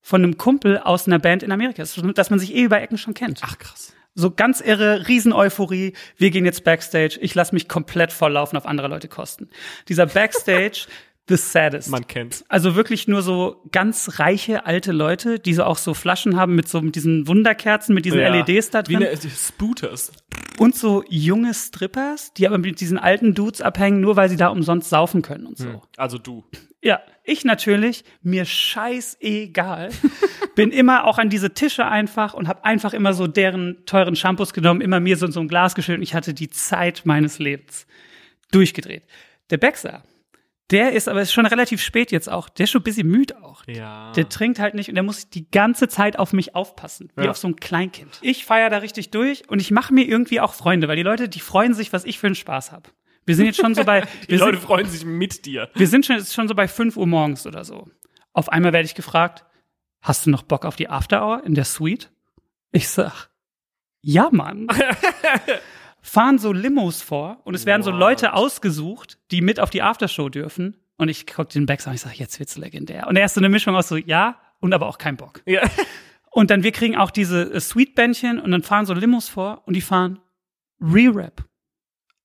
von 0.00 0.22
einem 0.22 0.36
Kumpel 0.36 0.78
aus 0.78 1.06
einer 1.06 1.18
Band 1.18 1.42
in 1.42 1.52
Amerika 1.52 1.82
ist, 1.82 2.00
dass 2.14 2.30
man 2.30 2.38
sich 2.38 2.54
eh 2.54 2.62
über 2.62 2.80
Ecken 2.80 2.98
schon 2.98 3.14
kennt. 3.14 3.40
Ach 3.42 3.58
krass. 3.58 3.94
So 4.14 4.30
ganz 4.30 4.60
irre, 4.60 5.08
Riesen-Euphorie. 5.08 5.94
Wir 6.16 6.30
gehen 6.30 6.44
jetzt 6.44 6.64
Backstage. 6.64 7.18
Ich 7.20 7.34
lasse 7.34 7.54
mich 7.54 7.68
komplett 7.68 8.12
volllaufen 8.12 8.58
auf 8.58 8.66
andere 8.66 8.88
Leute 8.88 9.08
kosten. 9.08 9.48
Dieser 9.88 10.06
Backstage 10.14 10.86
the 11.28 11.36
saddest. 11.36 11.88
Man 11.88 12.06
kennt's. 12.06 12.44
Also 12.48 12.74
wirklich 12.74 13.06
nur 13.08 13.22
so 13.22 13.62
ganz 13.70 14.18
reiche 14.18 14.66
alte 14.66 14.92
Leute, 14.92 15.38
die 15.38 15.54
so 15.54 15.64
auch 15.64 15.78
so 15.78 15.94
Flaschen 15.94 16.36
haben 16.36 16.54
mit 16.54 16.68
so 16.68 16.80
mit 16.82 16.94
diesen 16.96 17.26
Wunderkerzen, 17.28 17.94
mit 17.94 18.04
diesen 18.04 18.20
Ja. 18.20 18.28
LEDs 18.34 18.70
da 18.70 18.82
Wie 18.88 18.94
drin. 18.96 19.06
eine 19.06 19.16
Spooters. 19.30 20.12
Und 20.58 20.74
so 20.76 21.04
junge 21.08 21.54
Strippers, 21.54 22.32
die 22.34 22.46
aber 22.46 22.58
mit 22.58 22.80
diesen 22.80 22.98
alten 22.98 23.34
Dudes 23.34 23.60
abhängen, 23.62 24.00
nur 24.00 24.16
weil 24.16 24.28
sie 24.28 24.36
da 24.36 24.48
umsonst 24.48 24.90
saufen 24.90 25.22
können 25.22 25.46
und 25.46 25.56
so. 25.58 25.82
Also 25.96 26.18
du. 26.18 26.44
Ja, 26.82 27.00
ich 27.24 27.44
natürlich, 27.44 28.04
mir 28.22 28.44
scheißegal. 28.44 29.90
bin 30.54 30.70
immer 30.70 31.04
auch 31.06 31.18
an 31.18 31.30
diese 31.30 31.54
Tische 31.54 31.86
einfach 31.86 32.34
und 32.34 32.48
habe 32.48 32.64
einfach 32.64 32.92
immer 32.92 33.14
so 33.14 33.26
deren 33.26 33.84
teuren 33.86 34.16
Shampoos 34.16 34.52
genommen, 34.52 34.80
immer 34.80 35.00
mir 35.00 35.16
so 35.16 35.26
in 35.26 35.32
so 35.32 35.40
ein 35.40 35.48
Glas 35.48 35.74
geschüttet 35.74 35.98
und 35.98 36.02
ich 36.02 36.14
hatte 36.14 36.34
die 36.34 36.50
Zeit 36.50 37.02
meines 37.04 37.38
Lebens 37.38 37.86
durchgedreht. 38.50 39.04
Der 39.50 39.56
Baxter, 39.58 40.02
der 40.70 40.92
ist 40.92 41.08
aber 41.08 41.20
ist 41.20 41.32
schon 41.32 41.44
relativ 41.46 41.82
spät 41.82 42.12
jetzt 42.12 42.30
auch, 42.30 42.48
der 42.48 42.64
ist 42.64 42.70
schon 42.70 42.80
ein 42.80 42.84
bisschen 42.84 43.08
müde 43.08 43.42
auch. 43.42 43.62
Ja. 43.66 44.12
Der 44.12 44.28
trinkt 44.28 44.58
halt 44.58 44.74
nicht 44.74 44.88
und 44.88 44.94
der 44.94 45.02
muss 45.04 45.28
die 45.28 45.50
ganze 45.50 45.88
Zeit 45.88 46.18
auf 46.18 46.32
mich 46.32 46.54
aufpassen, 46.54 47.12
wie 47.16 47.24
Ja. 47.24 47.30
auf 47.30 47.36
so 47.36 47.48
ein 47.48 47.56
Kleinkind. 47.56 48.18
Ich 48.22 48.44
feiere 48.46 48.70
da 48.70 48.78
richtig 48.78 49.10
durch 49.10 49.48
und 49.50 49.60
ich 49.60 49.70
mache 49.70 49.92
mir 49.92 50.06
irgendwie 50.06 50.40
auch 50.40 50.54
Freunde, 50.54 50.88
weil 50.88 50.96
die 50.96 51.02
Leute, 51.02 51.28
die 51.28 51.40
freuen 51.40 51.74
sich, 51.74 51.92
was 51.92 52.04
ich 52.04 52.18
für 52.18 52.26
einen 52.26 52.36
Spaß 52.36 52.72
habe. 52.72 52.88
Wir 53.26 53.36
sind 53.36 53.46
jetzt 53.46 53.60
schon 53.60 53.74
so 53.74 53.84
bei, 53.84 54.00
Die 54.30 54.36
Leute 54.36 54.56
sind, 54.56 54.66
freuen 54.66 54.86
sich 54.88 55.04
mit 55.04 55.44
dir. 55.46 55.68
wir 55.74 55.86
sind 55.86 56.06
schon, 56.06 56.16
ist 56.16 56.32
schon 56.34 56.48
so 56.48 56.54
bei 56.54 56.66
5 56.68 56.96
Uhr 56.96 57.06
morgens 57.06 57.46
oder 57.46 57.64
so. 57.64 57.88
Auf 58.32 58.48
einmal 58.48 58.72
werde 58.72 58.86
ich 58.86 58.94
gefragt, 58.94 59.44
hast 60.00 60.24
du 60.26 60.30
noch 60.30 60.42
Bock 60.42 60.64
auf 60.64 60.76
die 60.76 60.88
After 60.88 61.22
Hour 61.24 61.44
in 61.44 61.54
der 61.54 61.64
Suite? 61.64 62.10
Ich 62.72 62.88
sag, 62.88 63.28
ja, 64.00 64.28
Mann. 64.32 64.66
Fahren 66.02 66.38
so 66.38 66.52
Limos 66.52 67.00
vor 67.00 67.40
und 67.44 67.54
es 67.54 67.64
werden 67.64 67.82
so? 67.82 67.92
Leute 67.92 68.34
ausgesucht, 68.34 69.18
die 69.30 69.40
mit 69.40 69.60
auf 69.60 69.70
die 69.70 69.82
Aftershow 69.82 70.28
dürfen. 70.28 70.76
Und 70.98 71.08
ich 71.08 71.26
guck 71.26 71.48
den 71.48 71.64
Becks 71.64 71.86
an 71.86 71.92
und 71.92 71.94
ich 71.94 72.00
sag, 72.02 72.18
jetzt 72.18 72.38
wird's 72.38 72.58
legendär. 72.58 73.06
Und 73.06 73.16
er 73.16 73.24
ist 73.24 73.34
so 73.34 73.40
eine 73.40 73.48
Mischung 73.48 73.74
aus 73.74 73.88
so, 73.88 73.96
ja, 73.96 74.38
und 74.60 74.74
aber 74.74 74.86
auch 74.88 74.98
kein 74.98 75.16
Bock. 75.16 75.42
Ja. 75.46 75.62
Und 76.34 76.50
dann 76.50 76.62
wir 76.62 76.72
kriegen 76.72 76.96
auch 76.96 77.10
diese 77.10 77.52
äh, 77.52 77.60
Suite-Bändchen 77.60 78.40
und 78.40 78.50
dann 78.52 78.62
fahren 78.62 78.86
so 78.86 78.94
Limos 78.94 79.28
vor 79.28 79.62
und 79.66 79.76
die 79.76 79.82
fahren 79.82 80.18
Re-Rap. 80.80 81.44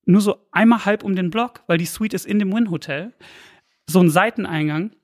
Nur 0.06 0.22
so 0.22 0.48
einmal 0.54 0.86
halb 0.86 1.04
um 1.04 1.14
den 1.14 1.30
Block, 1.30 1.62
weil 1.68 1.78
die 1.78 1.86
Suite 1.86 2.14
ist 2.14 2.26
in 2.26 2.40
dem 2.40 2.54
Win-Hotel. 2.54 3.14
So 3.86 4.00
ein 4.00 4.10
Seiteneingang. 4.10 4.96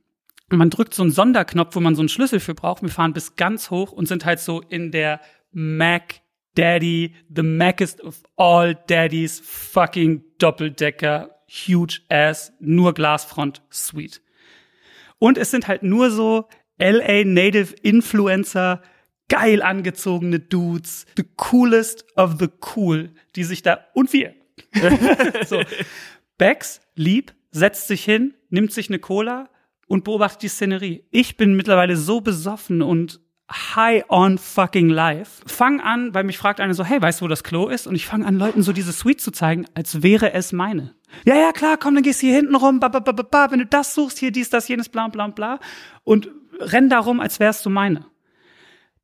Und 0.49 0.57
man 0.57 0.69
drückt 0.69 0.93
so 0.93 1.03
einen 1.03 1.11
Sonderknopf, 1.11 1.75
wo 1.75 1.81
man 1.81 1.95
so 1.95 2.01
einen 2.01 2.07
Schlüssel 2.07 2.39
für 2.39 2.55
braucht. 2.55 2.81
Wir 2.81 2.89
fahren 2.89 3.11
bis 3.11 3.35
ganz 3.35 3.69
hoch 3.69 3.91
und 3.91 4.07
sind 4.07 4.23
halt 4.23 4.39
so 4.39 4.61
in 4.61 4.91
der 4.91 5.19
Mac 5.51 6.21
Daddy, 6.55 7.15
the 7.33 7.43
Mackest 7.43 8.01
of 8.01 8.21
all 8.35 8.75
Daddies, 8.87 9.39
fucking 9.39 10.23
Doppeldecker, 10.39 11.29
huge 11.47 12.01
ass, 12.09 12.53
nur 12.59 12.93
Glasfront 12.93 13.61
Suite. 13.71 14.21
Und 15.19 15.37
es 15.37 15.51
sind 15.51 15.67
halt 15.67 15.83
nur 15.83 16.11
so 16.11 16.47
LA 16.79 17.23
Native 17.23 17.73
Influencer, 17.81 18.81
geil 19.29 19.61
angezogene 19.61 20.39
Dudes, 20.39 21.05
the 21.15 21.23
coolest 21.37 22.05
of 22.15 22.35
the 22.39 22.49
cool, 22.75 23.11
die 23.35 23.43
sich 23.43 23.61
da, 23.61 23.85
und 23.93 24.11
wir. 24.13 24.35
so. 25.45 25.61
Bex, 26.37 26.81
lieb, 26.95 27.33
setzt 27.51 27.87
sich 27.87 28.03
hin, 28.03 28.33
nimmt 28.49 28.71
sich 28.71 28.89
eine 28.89 28.99
Cola 28.99 29.49
und 29.87 30.03
beobachtet 30.03 30.43
die 30.43 30.47
Szenerie. 30.49 31.03
Ich 31.11 31.37
bin 31.37 31.55
mittlerweile 31.55 31.95
so 31.95 32.21
besoffen 32.21 32.81
und 32.81 33.21
high 33.53 34.03
on 34.09 34.37
fucking 34.37 34.89
life. 34.89 35.41
Fang 35.45 35.79
an, 35.79 36.13
weil 36.13 36.23
mich 36.23 36.37
fragt 36.37 36.59
einer 36.59 36.73
so, 36.73 36.83
hey, 36.83 37.01
weißt 37.01 37.21
du, 37.21 37.25
wo 37.25 37.29
das 37.29 37.43
Klo 37.43 37.67
ist? 37.67 37.87
Und 37.87 37.95
ich 37.95 38.05
fange 38.05 38.25
an, 38.25 38.37
Leuten 38.37 38.63
so 38.63 38.73
diese 38.73 38.91
Suite 38.91 39.21
zu 39.21 39.31
zeigen, 39.31 39.65
als 39.75 40.01
wäre 40.03 40.33
es 40.33 40.51
meine. 40.51 40.95
Ja, 41.25 41.35
ja, 41.35 41.51
klar, 41.51 41.77
komm, 41.77 41.95
dann 41.95 42.03
gehst 42.03 42.21
du 42.21 42.27
hier 42.27 42.35
hinten 42.35 42.55
rum, 42.55 42.79
ba, 42.79 42.87
ba, 42.87 42.99
ba, 42.99 43.11
ba, 43.11 43.23
ba, 43.23 43.51
wenn 43.51 43.59
du 43.59 43.65
das 43.65 43.93
suchst, 43.93 44.17
hier 44.17 44.31
dies, 44.31 44.49
das, 44.49 44.67
jenes, 44.67 44.89
bla, 44.89 45.07
bla, 45.07 45.27
bla. 45.27 45.59
Und 46.03 46.29
renn 46.59 46.89
da 46.89 46.99
rum, 46.99 47.19
als 47.19 47.39
wärst 47.39 47.65
du 47.65 47.69
meine. 47.69 48.05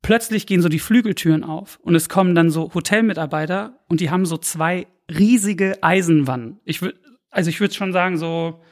Plötzlich 0.02 0.46
gehen 0.46 0.62
so 0.62 0.68
die 0.68 0.78
Flügeltüren 0.78 1.44
auf 1.44 1.78
und 1.82 1.94
es 1.94 2.08
kommen 2.08 2.34
dann 2.34 2.50
so 2.50 2.72
Hotelmitarbeiter 2.72 3.78
und 3.88 4.00
die 4.00 4.10
haben 4.10 4.24
so 4.24 4.38
zwei 4.38 4.86
riesige 5.10 5.82
Eisenwannen. 5.82 6.58
Ich 6.64 6.80
würde, 6.80 6.98
also 7.30 7.50
ich 7.50 7.60
würde 7.60 7.74
schon 7.74 7.92
sagen, 7.92 8.16
so, 8.16 8.62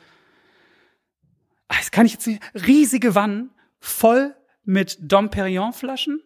ah, 1.69 1.75
das 1.77 1.91
kann 1.91 2.07
ich 2.07 2.13
jetzt 2.13 2.27
nicht, 2.27 2.43
riesige 2.67 3.15
Wannen 3.15 3.51
voll 3.79 4.35
mit 4.69 4.99
Dom 5.01 5.31
Perignon 5.31 5.73
Flaschen 5.73 6.21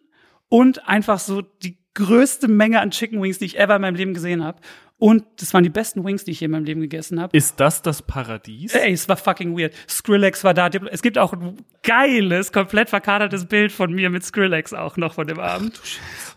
und 0.49 0.87
einfach 0.87 1.17
so 1.19 1.41
die 1.41 1.77
größte 1.93 2.47
Menge 2.47 2.81
an 2.81 2.91
Chicken 2.91 3.21
Wings, 3.21 3.39
die 3.39 3.45
ich 3.45 3.57
ever 3.57 3.75
in 3.77 3.81
meinem 3.81 3.95
Leben 3.95 4.13
gesehen 4.13 4.43
habe. 4.43 4.59
Und 4.97 5.23
das 5.37 5.53
waren 5.53 5.63
die 5.63 5.69
besten 5.69 6.03
Wings, 6.05 6.23
die 6.23 6.31
ich 6.31 6.39
je 6.41 6.45
in 6.45 6.51
meinem 6.51 6.65
Leben 6.65 6.81
gegessen 6.81 7.19
habe. 7.21 7.35
Ist 7.35 7.59
das 7.59 7.81
das 7.81 8.01
Paradies? 8.01 8.73
Ey, 8.73 8.91
es 8.93 9.07
war 9.09 9.17
fucking 9.17 9.57
weird. 9.57 9.73
Skrillex 9.89 10.43
war 10.43 10.53
da. 10.53 10.69
Es 10.91 11.01
gibt 11.01 11.17
auch 11.17 11.33
ein 11.33 11.57
geiles, 11.83 12.51
komplett 12.51 12.89
verkatertes 12.89 13.45
Bild 13.45 13.71
von 13.71 13.91
mir 13.93 14.09
mit 14.09 14.23
Skrillex 14.23 14.73
auch 14.73 14.97
noch 14.97 15.13
von 15.13 15.27
dem 15.27 15.39
Abend. 15.39 15.79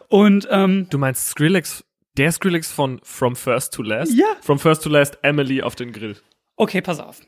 Und 0.08 0.46
ähm, 0.50 0.86
Du 0.90 0.98
meinst 0.98 1.28
Skrillex, 1.28 1.84
der 2.16 2.30
Skrillex 2.32 2.70
von 2.70 3.00
From 3.02 3.34
First 3.36 3.74
to 3.74 3.82
Last? 3.82 4.12
Ja. 4.14 4.26
From 4.40 4.58
First 4.58 4.82
to 4.84 4.88
Last, 4.90 5.18
Emily 5.22 5.62
auf 5.62 5.74
den 5.74 5.92
Grill. 5.92 6.16
okay, 6.56 6.80
pass 6.80 6.98
auf. 7.00 7.20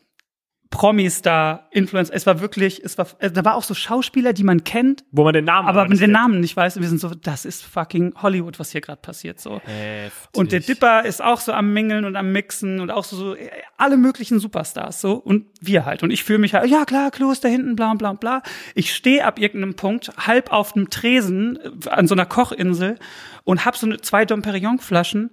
Promis 0.71 1.23
da, 1.23 1.67
Influencer, 1.71 2.13
es 2.15 2.27
war 2.27 2.41
wirklich, 2.41 2.85
es 2.85 2.99
war, 2.99 3.07
äh, 3.21 3.31
da 3.31 3.43
war 3.45 3.55
auch 3.55 3.63
so 3.63 3.73
Schauspieler, 3.73 4.35
die 4.35 4.45
man 4.45 4.65
kennt, 4.65 5.05
Wo 5.11 5.25
man 5.25 5.33
den 5.33 5.47
Namen 5.47 5.67
aber 5.67 5.89
mit 5.89 5.99
den. 5.99 6.11
Namen 6.11 6.41
nicht 6.41 6.57
weiß. 6.57 6.77
Und 6.77 6.83
wir 6.83 6.89
sind 6.91 7.01
so, 7.01 7.09
das 7.15 7.47
ist 7.47 7.65
fucking 7.65 8.15
Hollywood, 8.21 8.59
was 8.59 8.71
hier 8.73 8.83
gerade 8.83 9.01
passiert 9.01 9.41
so. 9.41 9.61
Heftig. 9.65 10.37
Und 10.37 10.53
der 10.53 10.61
Dipper 10.61 11.05
ist 11.05 11.23
auch 11.23 11.41
so 11.41 11.53
am 11.53 11.73
Mingeln 11.73 12.05
und 12.05 12.17
am 12.17 12.33
Mixen 12.33 12.81
und 12.81 12.91
auch 12.91 13.05
so, 13.05 13.17
so 13.17 13.35
äh, 13.35 13.49
alle 13.79 13.97
möglichen 13.97 14.41
Superstars 14.41 15.01
so 15.01 15.15
und 15.15 15.47
wir 15.61 15.87
halt. 15.87 16.03
Und 16.03 16.11
ich 16.11 16.23
fühle 16.23 16.39
mich 16.39 16.53
halt, 16.53 16.71
ja 16.71 16.85
klar, 16.85 17.11
Klo 17.11 17.31
ist 17.31 17.45
da 17.45 17.49
hinten, 17.49 17.75
bla 17.75 17.95
bla 17.95 18.13
bla. 18.13 18.43
Ich 18.75 18.95
stehe 18.95 19.25
ab 19.25 19.39
irgendeinem 19.39 19.75
Punkt 19.75 20.13
halb 20.19 20.53
auf 20.53 20.77
einem 20.77 20.91
Tresen 20.91 21.59
äh, 21.87 21.89
an 21.89 22.07
so 22.07 22.15
einer 22.15 22.27
Kochinsel 22.27 22.99
und 23.45 23.65
hab 23.65 23.77
so 23.77 23.87
eine, 23.87 24.01
zwei 24.03 24.27
Dom 24.27 24.43
Perignon 24.43 24.79
Flaschen 24.79 25.31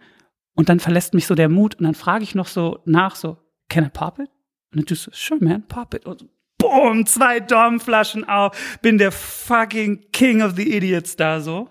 und 0.55 0.69
dann 0.69 0.79
verlässt 0.79 1.13
mich 1.13 1.27
so 1.27 1.35
der 1.35 1.49
Mut 1.49 1.75
und 1.75 1.83
dann 1.83 1.95
frage 1.95 2.23
ich 2.23 2.35
noch 2.35 2.47
so 2.47 2.79
nach 2.85 3.15
so, 3.15 3.37
can 3.67 3.83
I 3.85 3.89
pop 3.89 4.19
it? 4.19 4.29
Und 4.75 4.81
dann 4.81 4.85
tust 4.87 5.07
du, 5.07 5.11
sure 5.13 5.41
man, 5.41 5.65
pop 5.67 5.93
it. 5.93 6.05
Und 6.05 6.27
boom, 6.57 7.05
zwei 7.05 7.39
Dom-Flaschen 7.39 8.27
auf, 8.27 8.77
bin 8.81 8.97
der 8.97 9.11
fucking 9.11 10.11
King 10.11 10.41
of 10.41 10.55
the 10.55 10.75
Idiots 10.75 11.15
da 11.15 11.39
so 11.39 11.69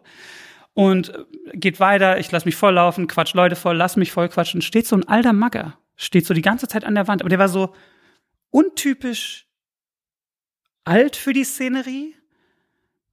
und 0.73 1.11
äh, 1.11 1.25
geht 1.53 1.81
weiter, 1.81 2.19
ich 2.19 2.31
lass 2.33 2.47
mich 2.47 2.57
voll 2.57 2.75
laufen, 2.75 3.07
quatsch 3.07 3.35
Leute 3.35 3.57
voll, 3.57 3.77
lass 3.77 3.97
mich 3.97 4.13
voll 4.13 4.29
quatschen. 4.29 4.63
Steht 4.63 4.87
so 4.87 4.97
ein 4.97 5.07
alter 5.07 5.33
Magger, 5.33 5.79
steht 5.97 6.27
so 6.27 6.33
die 6.33 6.43
ganze 6.43 6.67
Zeit 6.67 6.85
an 6.85 6.95
der 6.95 7.09
Wand, 7.09 7.21
aber 7.21 7.29
der 7.29 7.39
war 7.39 7.49
so 7.49 7.75
untypisch 8.51 9.47
alt 10.85 11.17
für 11.17 11.33
die 11.33 11.45
Szenerie 11.45 12.15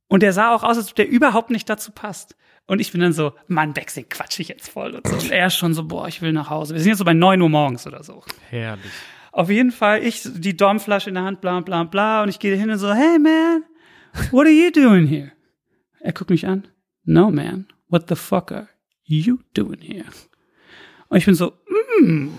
und 0.08 0.24
der 0.24 0.34
sah 0.34 0.54
auch 0.54 0.64
aus, 0.64 0.78
als 0.78 0.90
ob 0.90 0.96
der 0.96 1.10
überhaupt 1.10 1.50
nicht 1.50 1.70
dazu 1.70 1.92
passt. 1.92 2.36
Und 2.68 2.80
ich 2.80 2.92
bin 2.92 3.02
dann 3.02 3.12
so, 3.12 3.34
Mann, 3.48 3.74
Bexing, 3.74 4.08
quatsch 4.08 4.40
ich 4.40 4.48
jetzt 4.48 4.70
voll 4.70 4.92
und 4.96 5.06
so. 5.06 5.16
Und 5.16 5.32
er 5.32 5.48
ist 5.48 5.56
schon 5.56 5.74
so, 5.74 5.84
boah, 5.84 6.08
ich 6.08 6.22
will 6.22 6.32
nach 6.32 6.50
Hause. 6.50 6.74
Wir 6.74 6.82
sind 6.82 6.92
jetzt 6.92 7.00
so 7.00 7.06
bei 7.06 7.14
neun 7.14 7.42
Uhr 7.42 7.50
morgens 7.50 7.86
oder 7.88 8.04
so. 8.04 8.24
Herrlich. 8.50 8.92
Auf 9.32 9.50
jeden 9.50 9.72
Fall, 9.72 10.04
ich, 10.04 10.24
die 10.26 10.58
Domflasche 10.58 11.10
in 11.10 11.16
der 11.16 11.24
Hand, 11.24 11.42
bla, 11.42 11.60
bla, 11.62 11.84
bla. 11.86 12.24
Und 12.24 12.30
ich 12.30 12.40
gehe 12.40 12.56
hin 12.56 12.70
und 12.70 12.78
so, 12.78 12.94
hey 12.94 13.18
man, 13.18 13.64
what 14.32 14.46
are 14.46 14.54
you 14.54 14.72
doing 14.72 15.08
here? 15.08 15.32
Er 16.00 16.14
guckt 16.14 16.30
mich 16.30 16.48
an. 16.48 16.68
No 17.04 17.32
man, 17.32 17.68
what 17.88 18.10
the 18.10 18.16
fuck 18.16 18.52
are 18.52 18.68
you 19.04 19.40
doing 19.54 19.80
here? 19.82 20.06
Und 21.10 21.18
ich 21.18 21.26
bin 21.26 21.36
so, 21.36 21.54
mm. 22.02 22.30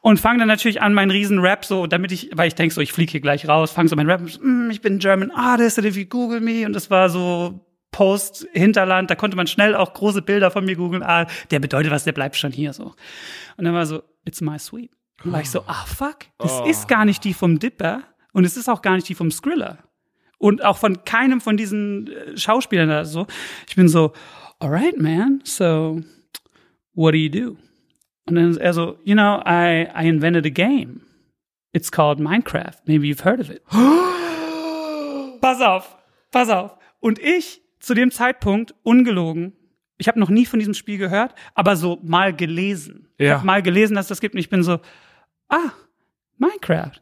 Und 0.00 0.20
fange 0.20 0.40
dann 0.40 0.48
natürlich 0.48 0.82
an, 0.82 0.92
meinen 0.92 1.10
riesen 1.10 1.38
Rap 1.38 1.64
so, 1.64 1.86
damit 1.86 2.12
ich, 2.12 2.28
weil 2.34 2.48
ich 2.48 2.54
denke 2.54 2.74
so, 2.74 2.82
ich 2.82 2.92
fliege 2.92 3.12
hier 3.12 3.22
gleich 3.22 3.48
raus, 3.48 3.70
fange 3.70 3.88
so 3.88 3.96
meinen 3.96 4.10
Rap, 4.10 4.20
mm, 4.20 4.68
ich 4.70 4.82
bin 4.82 4.98
German 4.98 5.30
Artist, 5.30 5.78
and 5.78 5.88
if 5.88 5.96
you 5.96 6.04
Google 6.04 6.42
me, 6.42 6.66
und 6.66 6.74
das 6.74 6.90
war 6.90 7.08
so 7.08 7.66
Post-Hinterland, 7.90 9.10
da 9.10 9.14
konnte 9.14 9.34
man 9.34 9.46
schnell 9.46 9.74
auch 9.74 9.94
große 9.94 10.20
Bilder 10.20 10.50
von 10.50 10.66
mir 10.66 10.76
googeln, 10.76 11.02
ah, 11.02 11.26
der 11.50 11.58
bedeutet 11.58 11.90
was, 11.90 12.04
der 12.04 12.12
bleibt 12.12 12.36
schon 12.36 12.52
hier 12.52 12.74
so. 12.74 12.94
Und 13.56 13.64
dann 13.64 13.72
war 13.72 13.86
so, 13.86 14.02
it's 14.26 14.42
my 14.42 14.58
sweet. 14.58 14.90
Und 15.24 15.32
war 15.32 15.40
ich 15.40 15.50
so, 15.50 15.62
ah 15.66 15.84
fuck, 15.86 16.18
das 16.38 16.60
Oh. 16.60 16.66
ist 16.66 16.86
gar 16.88 17.04
nicht 17.04 17.24
die 17.24 17.34
vom 17.34 17.58
Dipper 17.58 18.02
und 18.32 18.44
es 18.44 18.56
ist 18.56 18.68
auch 18.68 18.82
gar 18.82 18.94
nicht 18.96 19.08
die 19.08 19.14
vom 19.14 19.30
Skriller. 19.30 19.78
Und 20.38 20.62
auch 20.64 20.76
von 20.76 21.04
keinem 21.04 21.40
von 21.40 21.56
diesen 21.56 22.08
äh, 22.08 22.36
Schauspielern 22.36 22.88
da 22.88 23.04
so. 23.04 23.26
Ich 23.66 23.76
bin 23.76 23.88
so, 23.88 24.12
alright 24.58 25.00
man, 25.00 25.40
so 25.44 26.00
what 26.94 27.14
do 27.14 27.18
you 27.18 27.30
do? 27.30 27.56
Und 28.26 28.34
dann 28.36 28.50
ist 28.50 28.56
er 28.58 28.74
so, 28.74 28.98
you 29.04 29.14
know, 29.14 29.40
I, 29.46 29.86
I 29.98 30.08
invented 30.08 30.44
a 30.46 30.50
game. 30.50 31.00
It's 31.72 31.90
called 31.90 32.20
Minecraft. 32.20 32.76
Maybe 32.86 33.06
you've 33.06 33.24
heard 33.24 33.40
of 33.40 33.50
it. 33.50 33.62
pass 35.40 35.60
auf, 35.60 35.96
pass 36.30 36.48
auf. 36.48 36.76
Und 37.00 37.18
ich 37.18 37.62
zu 37.80 37.94
dem 37.94 38.10
Zeitpunkt, 38.10 38.74
ungelogen, 38.82 39.52
ich 39.98 40.08
habe 40.08 40.18
noch 40.18 40.30
nie 40.30 40.46
von 40.46 40.58
diesem 40.58 40.74
Spiel 40.74 40.98
gehört, 40.98 41.34
aber 41.54 41.76
so 41.76 41.98
mal 42.02 42.34
gelesen. 42.34 43.08
Ich 43.18 43.26
Ja. 43.26 43.36
habe 43.36 43.46
mal 43.46 43.62
gelesen, 43.62 43.94
dass 43.94 44.08
das 44.08 44.20
gibt 44.20 44.34
und 44.34 44.40
ich 44.40 44.48
bin 44.50 44.62
so, 44.62 44.78
ah, 45.54 45.74
Minecraft. 46.38 47.00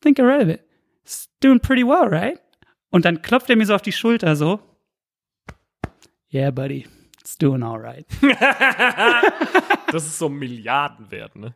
Think 0.00 0.18
I 0.18 0.22
read 0.22 0.42
of 0.42 0.48
it. 0.48 0.68
It's 1.04 1.28
doing 1.40 1.60
pretty 1.60 1.84
well, 1.84 2.08
right? 2.08 2.38
Und 2.90 3.04
dann 3.04 3.22
klopft 3.22 3.50
er 3.50 3.56
mir 3.56 3.66
so 3.66 3.74
auf 3.74 3.82
die 3.82 3.92
Schulter 3.92 4.36
so. 4.36 4.60
Yeah, 6.32 6.50
buddy. 6.50 6.86
It's 7.20 7.36
doing 7.36 7.62
all 7.62 7.80
right. 7.80 8.06
Das 9.92 10.06
ist 10.06 10.18
so 10.18 10.28
Milliarden 10.28 11.10
wert, 11.10 11.36
ne? 11.36 11.54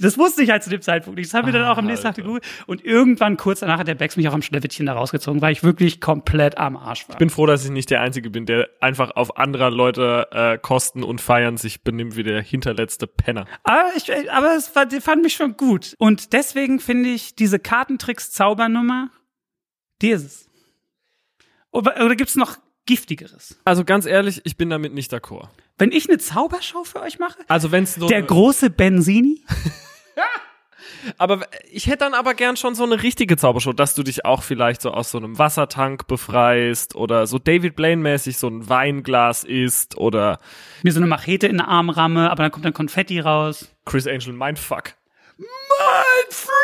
Das 0.00 0.18
wusste 0.18 0.42
ich 0.42 0.50
halt 0.50 0.62
zu 0.64 0.70
dem 0.70 0.80
Zeitpunkt 0.82 1.18
nicht. 1.18 1.28
Das 1.32 1.34
haben 1.34 1.46
wir 1.46 1.52
dann 1.52 1.62
Ah, 1.62 1.72
auch 1.72 1.78
am 1.78 1.86
nächsten 1.86 2.06
Tag 2.06 2.16
gegoogelt. 2.16 2.44
Und 2.66 2.84
irgendwann 2.84 3.36
kurz 3.36 3.60
danach 3.60 3.78
hat 3.78 3.86
der 3.86 3.94
Bex 3.94 4.16
mich 4.16 4.26
auch 4.28 4.32
am 4.32 4.42
Schleppchen 4.42 4.86
da 4.86 4.94
rausgezogen, 4.94 5.40
weil 5.42 5.52
ich 5.52 5.62
wirklich 5.62 6.00
komplett 6.00 6.58
am 6.58 6.76
Arsch 6.76 7.08
war. 7.08 7.14
Ich 7.14 7.18
bin 7.18 7.30
froh, 7.30 7.46
dass 7.46 7.64
ich 7.64 7.70
nicht 7.70 7.90
der 7.90 8.00
Einzige 8.00 8.30
bin, 8.30 8.46
der 8.46 8.68
einfach 8.80 9.12
auf 9.12 9.36
anderer 9.36 9.70
Leute 9.70 10.26
äh, 10.32 10.58
Kosten 10.58 11.04
und 11.04 11.20
Feiern 11.20 11.56
sich 11.56 11.82
benimmt 11.82 12.16
wie 12.16 12.24
der 12.24 12.42
hinterletzte 12.42 13.06
Penner. 13.06 13.46
Aber, 13.62 13.90
ich, 13.96 14.10
aber 14.32 14.56
es 14.56 14.74
war, 14.74 14.86
die 14.86 15.00
fand 15.00 15.22
mich 15.22 15.34
schon 15.34 15.56
gut. 15.56 15.94
Und 15.98 16.32
deswegen 16.32 16.80
finde 16.80 17.10
ich 17.10 17.36
diese 17.36 17.58
Kartentricks-Zaubernummer, 17.58 19.10
die 20.02 20.10
ist 20.10 20.24
es. 20.24 20.48
Oder, 21.70 22.04
oder 22.04 22.16
gibt's 22.16 22.36
noch 22.36 22.56
giftigeres? 22.86 23.60
Also 23.64 23.84
ganz 23.84 24.06
ehrlich, 24.06 24.40
ich 24.44 24.56
bin 24.56 24.70
damit 24.70 24.94
nicht 24.94 25.12
d'accord. 25.12 25.48
Wenn 25.78 25.92
ich 25.92 26.08
eine 26.08 26.18
Zaubershow 26.18 26.84
für 26.84 27.02
euch 27.02 27.18
mache? 27.18 27.38
Also 27.48 27.70
wenn's 27.70 27.94
so 27.94 28.08
Der 28.08 28.22
große 28.22 28.70
Benzini? 28.70 29.42
aber 31.18 31.46
ich 31.70 31.86
hätte 31.86 31.98
dann 31.98 32.14
aber 32.14 32.32
gern 32.32 32.56
schon 32.56 32.74
so 32.74 32.84
eine 32.84 33.02
richtige 33.02 33.36
Zaubershow, 33.36 33.74
dass 33.74 33.94
du 33.94 34.02
dich 34.02 34.24
auch 34.24 34.42
vielleicht 34.42 34.80
so 34.80 34.90
aus 34.90 35.10
so 35.10 35.18
einem 35.18 35.38
Wassertank 35.38 36.06
befreist 36.06 36.94
oder 36.94 37.26
so 37.26 37.38
David 37.38 37.76
Blaine 37.76 38.00
mäßig 38.00 38.38
so 38.38 38.48
ein 38.48 38.68
Weinglas 38.68 39.44
isst 39.44 39.98
oder 39.98 40.40
Mir 40.82 40.92
so 40.92 41.00
eine 41.00 41.06
Machete 41.06 41.46
in 41.46 41.58
den 41.58 41.66
Arm 41.66 41.90
ramme, 41.90 42.30
aber 42.30 42.44
dann 42.44 42.52
kommt 42.52 42.64
dann 42.64 42.72
Konfetti 42.72 43.20
raus. 43.20 43.68
Chris 43.84 44.06
Angel 44.06 44.32
Mindfuck. 44.32 44.94
Mindfreak! 45.36 46.56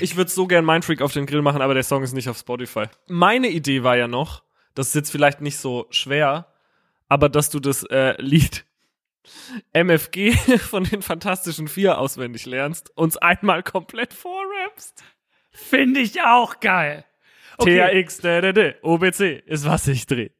Ich 0.00 0.16
würde 0.16 0.30
so 0.30 0.46
gern 0.46 0.64
Mindfreak 0.64 1.02
auf 1.02 1.12
den 1.12 1.26
Grill 1.26 1.42
machen, 1.42 1.60
aber 1.60 1.74
der 1.74 1.82
Song 1.82 2.02
ist 2.02 2.14
nicht 2.14 2.30
auf 2.30 2.38
Spotify. 2.38 2.84
Meine 3.08 3.48
Idee 3.48 3.82
war 3.82 3.98
ja 3.98 4.08
noch, 4.08 4.42
das 4.74 4.88
ist 4.88 4.94
jetzt 4.94 5.10
vielleicht 5.10 5.42
nicht 5.42 5.58
so 5.58 5.86
schwer, 5.90 6.46
aber 7.08 7.28
dass 7.28 7.50
du 7.50 7.60
das 7.60 7.84
äh, 7.84 8.20
Lied 8.20 8.66
MFG 9.72 10.32
von 10.58 10.84
den 10.84 11.02
Fantastischen 11.02 11.68
Vier 11.68 11.98
auswendig 11.98 12.46
lernst, 12.46 12.96
uns 12.96 13.16
einmal 13.16 13.62
komplett 13.62 14.14
vorrappst. 14.14 15.02
Finde 15.50 16.00
ich 16.00 16.22
auch 16.22 16.60
geil. 16.60 17.04
Okay. 17.56 18.04
THX, 18.04 18.22
OBC 18.82 19.42
ist 19.46 19.66
was 19.66 19.88
ich 19.88 20.06
dreh. 20.06 20.30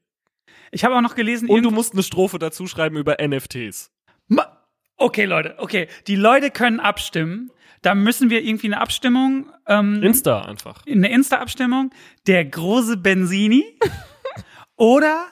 Ich 0.71 0.85
habe 0.85 0.95
auch 0.95 1.01
noch 1.01 1.15
gelesen, 1.15 1.49
Und 1.49 1.63
du 1.63 1.71
musst 1.71 1.93
eine 1.93 2.03
Strophe 2.03 2.39
dazu 2.39 2.67
schreiben 2.67 2.95
über 2.95 3.17
NFTs. 3.21 3.91
Ma 4.27 4.65
okay, 4.97 5.25
Leute, 5.25 5.55
okay. 5.57 5.87
Die 6.07 6.15
Leute 6.15 6.51
können 6.51 6.79
abstimmen. 6.79 7.51
Da 7.81 7.95
müssen 7.95 8.29
wir 8.29 8.43
irgendwie 8.43 8.67
eine 8.67 8.81
Abstimmung, 8.81 9.51
ähm, 9.65 10.03
Insta 10.03 10.41
einfach. 10.41 10.85
eine 10.85 11.09
Insta-Abstimmung. 11.11 11.91
Der 12.27 12.43
große 12.43 12.97
Benzini 12.97 13.79
oder 14.75 15.27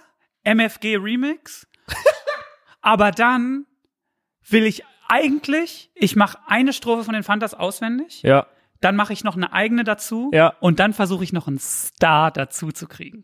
MFG 0.47 0.97
Remix. 0.97 1.67
Aber 2.81 3.11
dann 3.11 3.65
will 4.47 4.65
ich 4.65 4.83
eigentlich, 5.09 5.91
ich 5.95 6.15
mache 6.15 6.37
eine 6.47 6.73
Strophe 6.73 7.03
von 7.03 7.13
den 7.13 7.23
Fantas 7.23 7.53
auswendig, 7.53 8.21
Ja. 8.23 8.47
dann 8.81 8.95
mache 8.95 9.13
ich 9.13 9.23
noch 9.23 9.35
eine 9.35 9.51
eigene 9.53 9.83
dazu 9.83 10.31
Ja. 10.33 10.53
und 10.59 10.79
dann 10.79 10.93
versuche 10.93 11.23
ich 11.23 11.33
noch 11.33 11.47
einen 11.47 11.59
Star 11.59 12.31
dazu 12.31 12.71
zu 12.71 12.87
kriegen. 12.87 13.23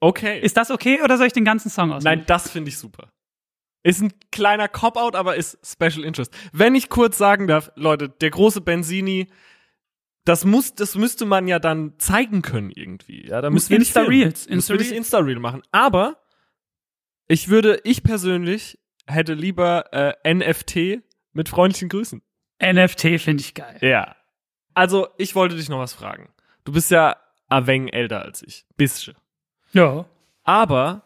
Okay. 0.00 0.40
Ist 0.40 0.56
das 0.56 0.70
okay 0.70 1.00
oder 1.02 1.16
soll 1.18 1.26
ich 1.28 1.32
den 1.32 1.44
ganzen 1.44 1.70
Song 1.70 1.92
auswendig? 1.92 2.04
Nein, 2.20 2.26
das 2.26 2.50
finde 2.50 2.68
ich 2.70 2.78
super. 2.78 3.12
Ist 3.84 4.00
ein 4.00 4.12
kleiner 4.30 4.68
Cop-Out, 4.68 5.16
aber 5.16 5.36
ist 5.36 5.58
Special 5.66 6.04
Interest. 6.04 6.32
Wenn 6.52 6.74
ich 6.74 6.88
kurz 6.88 7.18
sagen 7.18 7.46
darf, 7.46 7.70
Leute, 7.76 8.08
der 8.08 8.30
große 8.30 8.60
Benzini, 8.60 9.28
das 10.24 10.44
muss, 10.44 10.74
das 10.74 10.94
müsste 10.94 11.24
man 11.24 11.48
ja 11.48 11.58
dann 11.58 11.94
zeigen 11.98 12.42
können 12.42 12.70
irgendwie. 12.70 13.26
Ja, 13.26 13.40
da 13.40 13.50
müssen 13.50 13.70
wir 13.70 13.80
filmen. 13.84 14.08
Müssen 14.08 14.10
wir 14.10 14.18
nicht 14.18 14.46
Insta-Reels. 14.48 14.90
Insta-Reel 14.92 15.38
machen. 15.40 15.62
Aber 15.72 16.21
ich 17.28 17.48
würde, 17.48 17.80
ich 17.84 18.02
persönlich 18.02 18.78
hätte 19.06 19.34
lieber 19.34 19.92
äh, 19.92 20.34
NFT 20.34 21.02
mit 21.32 21.48
freundlichen 21.48 21.88
Grüßen. 21.88 22.22
NFT 22.62 23.20
finde 23.20 23.42
ich 23.42 23.54
geil. 23.54 23.78
Ja. 23.80 24.16
Also, 24.74 25.08
ich 25.18 25.34
wollte 25.34 25.56
dich 25.56 25.68
noch 25.68 25.78
was 25.78 25.92
fragen. 25.92 26.28
Du 26.64 26.72
bist 26.72 26.90
ja 26.90 27.16
wenig 27.50 27.92
älter 27.92 28.22
als 28.22 28.42
ich. 28.42 28.64
Bisschen. 28.76 29.14
Ja. 29.72 30.06
Aber 30.44 31.02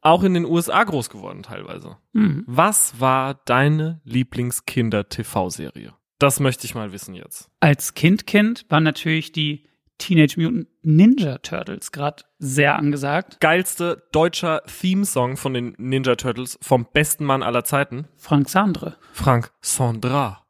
auch 0.00 0.22
in 0.22 0.34
den 0.34 0.44
USA 0.44 0.84
groß 0.84 1.10
geworden 1.10 1.42
teilweise. 1.42 1.96
Mhm. 2.12 2.44
Was 2.46 3.00
war 3.00 3.34
deine 3.34 4.00
Lieblingskinder-TV-Serie? 4.04 5.94
Das 6.18 6.40
möchte 6.40 6.66
ich 6.66 6.74
mal 6.74 6.92
wissen 6.92 7.14
jetzt. 7.14 7.50
Als 7.60 7.94
Kind 7.94 8.26
Kind 8.26 8.66
waren 8.68 8.84
natürlich 8.84 9.32
die 9.32 9.66
Teenage 9.98 10.40
Mutant 10.40 10.68
Ninja 10.82 11.38
Turtles 11.38 11.92
gerade 11.92 12.24
sehr 12.38 12.76
angesagt. 12.76 13.40
Geilste 13.40 14.06
deutscher 14.12 14.62
Theme-Song 14.64 15.36
von 15.36 15.54
den 15.54 15.74
Ninja 15.78 16.16
Turtles 16.16 16.58
vom 16.60 16.86
besten 16.92 17.24
Mann 17.24 17.42
aller 17.42 17.64
Zeiten, 17.64 18.08
Frank 18.16 18.48
Sandre. 18.48 18.96
Frank 19.12 19.50
Sandra. 19.60 20.44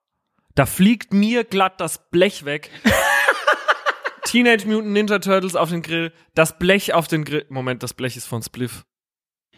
Da 0.55 0.67
fliegt 0.67 1.13
mir 1.13 1.45
glatt 1.45 1.81
das 1.81 2.11
Blech 2.11 2.45
weg. 2.45 2.71
Teenage 4.25 4.67
Mutant 4.67 4.93
Ninja 4.93 5.19
Turtles 5.19 5.57
auf 5.57 5.71
den 5.71 5.83
Grill, 5.83 6.13
das 6.35 6.59
Blech 6.59 6.95
auf 6.95 7.07
den 7.07 7.25
Grill. 7.25 7.47
Moment, 7.49 7.83
das 7.83 7.95
Blech 7.95 8.17
ist 8.17 8.27
von 8.27 8.43
Spliff. 8.43 8.85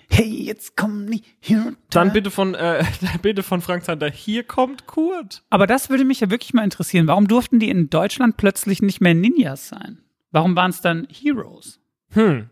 Hey, 0.09 0.45
jetzt 0.45 0.77
komm 0.77 1.05
nicht 1.05 1.25
hier. 1.41 1.75
Dann 1.91 2.13
bitte 2.13 2.31
von, 2.31 2.55
äh, 2.55 2.85
bitte 3.23 3.43
von 3.43 3.61
Frank 3.61 3.85
Zander. 3.85 4.11
Hier 4.11 4.45
kommt 4.45 4.87
Kurt. 4.87 5.43
Aber 5.51 5.67
das 5.67 5.91
würde 5.91 6.05
mich 6.05 6.21
ja 6.21 6.31
wirklich 6.31 6.55
mal 6.55 6.65
interessieren. 6.65 7.07
Warum 7.07 7.29
durften 7.29 7.59
die 7.59 7.71
in 7.71 7.91
Deutschland 7.91 8.37
plötzlich 8.37 8.83
nicht 8.83 9.01
mehr 9.01 9.15
Ninjas 9.15 9.69
sein? 9.69 9.99
Warum 10.31 10.55
waren 10.57 10.71
es 10.71 10.81
dann 10.81 11.07
Heroes? 11.11 11.81
Hm. 12.11 12.51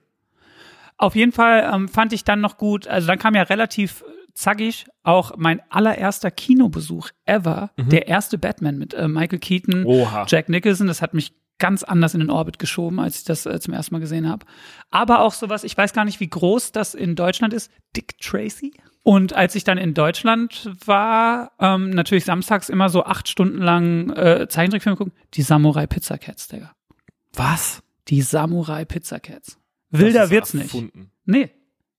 Auf 0.97 1.17
jeden 1.17 1.33
Fall 1.33 1.71
ähm, 1.73 1.89
fand 1.89 2.13
ich 2.13 2.25
dann 2.25 2.41
noch 2.41 2.57
gut, 2.57 2.87
also 2.87 3.07
dann 3.07 3.19
kam 3.19 3.35
ja 3.35 3.43
relativ 3.43 4.05
zackig 4.33 4.87
auch 5.03 5.33
mein 5.37 5.61
allererster 5.71 6.31
Kinobesuch 6.31 7.11
ever, 7.25 7.71
der 7.77 8.09
erste 8.09 8.37
Batman 8.37 8.79
mit 8.79 8.95
äh, 8.95 9.09
Michael 9.09 9.39
Keaton, 9.39 9.85
Oha. 9.85 10.27
Jack 10.29 10.49
Nicholson. 10.49 10.87
Das 10.87 11.03
hat 11.03 11.15
mich 11.15 11.33
ganz 11.65 11.83
anders 11.83 12.13
in 12.13 12.21
den 12.21 12.29
Orbit 12.29 12.59
geschoben, 12.59 13.01
als 13.01 13.21
ich 13.21 13.25
das 13.25 13.47
äh, 13.47 13.59
zum 13.59 13.73
ersten 13.73 13.95
Mal 13.95 14.01
gesehen 14.01 14.29
habe. 14.29 14.45
Aber 14.91 15.21
auch 15.21 15.33
sowas, 15.33 15.65
ich 15.65 15.75
weiß 15.75 15.95
gar 15.95 16.05
nicht, 16.05 16.21
wie 16.21 16.29
groß 16.29 16.73
das 16.73 16.93
in 16.93 17.17
Deutschland 17.17 17.55
ist, 17.55 17.71
Dick 17.97 18.19
Tracy. 18.21 18.75
Und 19.03 19.33
als 19.33 19.55
ich 19.55 19.65
dann 19.65 19.79
in 19.79 19.95
Deutschland 19.95 20.71
war, 20.85 21.53
ähm, 21.59 21.89
natürlich 21.89 22.27
samstags 22.27 22.69
immer 22.69 22.91
so 22.91 23.05
acht 23.05 23.31
Stunden 23.31 23.63
lang 23.63 24.11
äh, 24.11 24.47
Zeichentrickfilme 24.47 24.99
gucken, 24.99 25.15
die 25.33 25.41
Samurai 25.41 25.87
Pizza 25.87 26.19
Cats, 26.19 26.49
Digga. 26.49 26.71
Was? 27.33 27.83
Die 28.09 28.21
Samurai 28.21 28.85
Pizza 28.85 29.19
Cats. 29.19 29.59
Wilder 29.89 30.29
wird's 30.29 30.53
nicht. 30.53 30.65
erfunden. 30.65 31.13
Nee. 31.25 31.49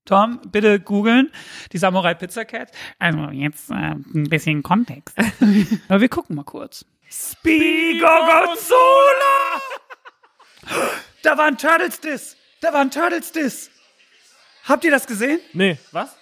Tom, 0.05 0.39
bitte 0.51 0.79
googeln. 0.79 1.31
Die 1.71 1.77
Samurai 1.79 2.13
Pizza 2.13 2.45
Cat. 2.45 2.71
Also 2.99 3.31
jetzt 3.31 3.71
äh, 3.71 3.73
ein 3.73 4.27
bisschen 4.29 4.61
Kontext. 4.63 5.17
Aber 5.89 6.01
wir 6.01 6.09
gucken 6.09 6.35
mal 6.35 6.43
kurz. 6.43 6.85
Speedy 7.09 7.99
Gorgonzola! 7.99 9.61
Da 11.23 11.37
war 11.39 11.45
ein 11.45 11.57
Turtles 11.57 11.99
Diss. 11.99 12.37
Da 12.61 12.71
war 12.71 12.81
ein 12.81 12.91
Turtles 12.91 13.31
Diss. 13.31 13.71
Habt 14.65 14.83
ihr 14.83 14.91
das 14.91 15.07
gesehen? 15.07 15.39
Nee, 15.53 15.79
was? 15.91 16.15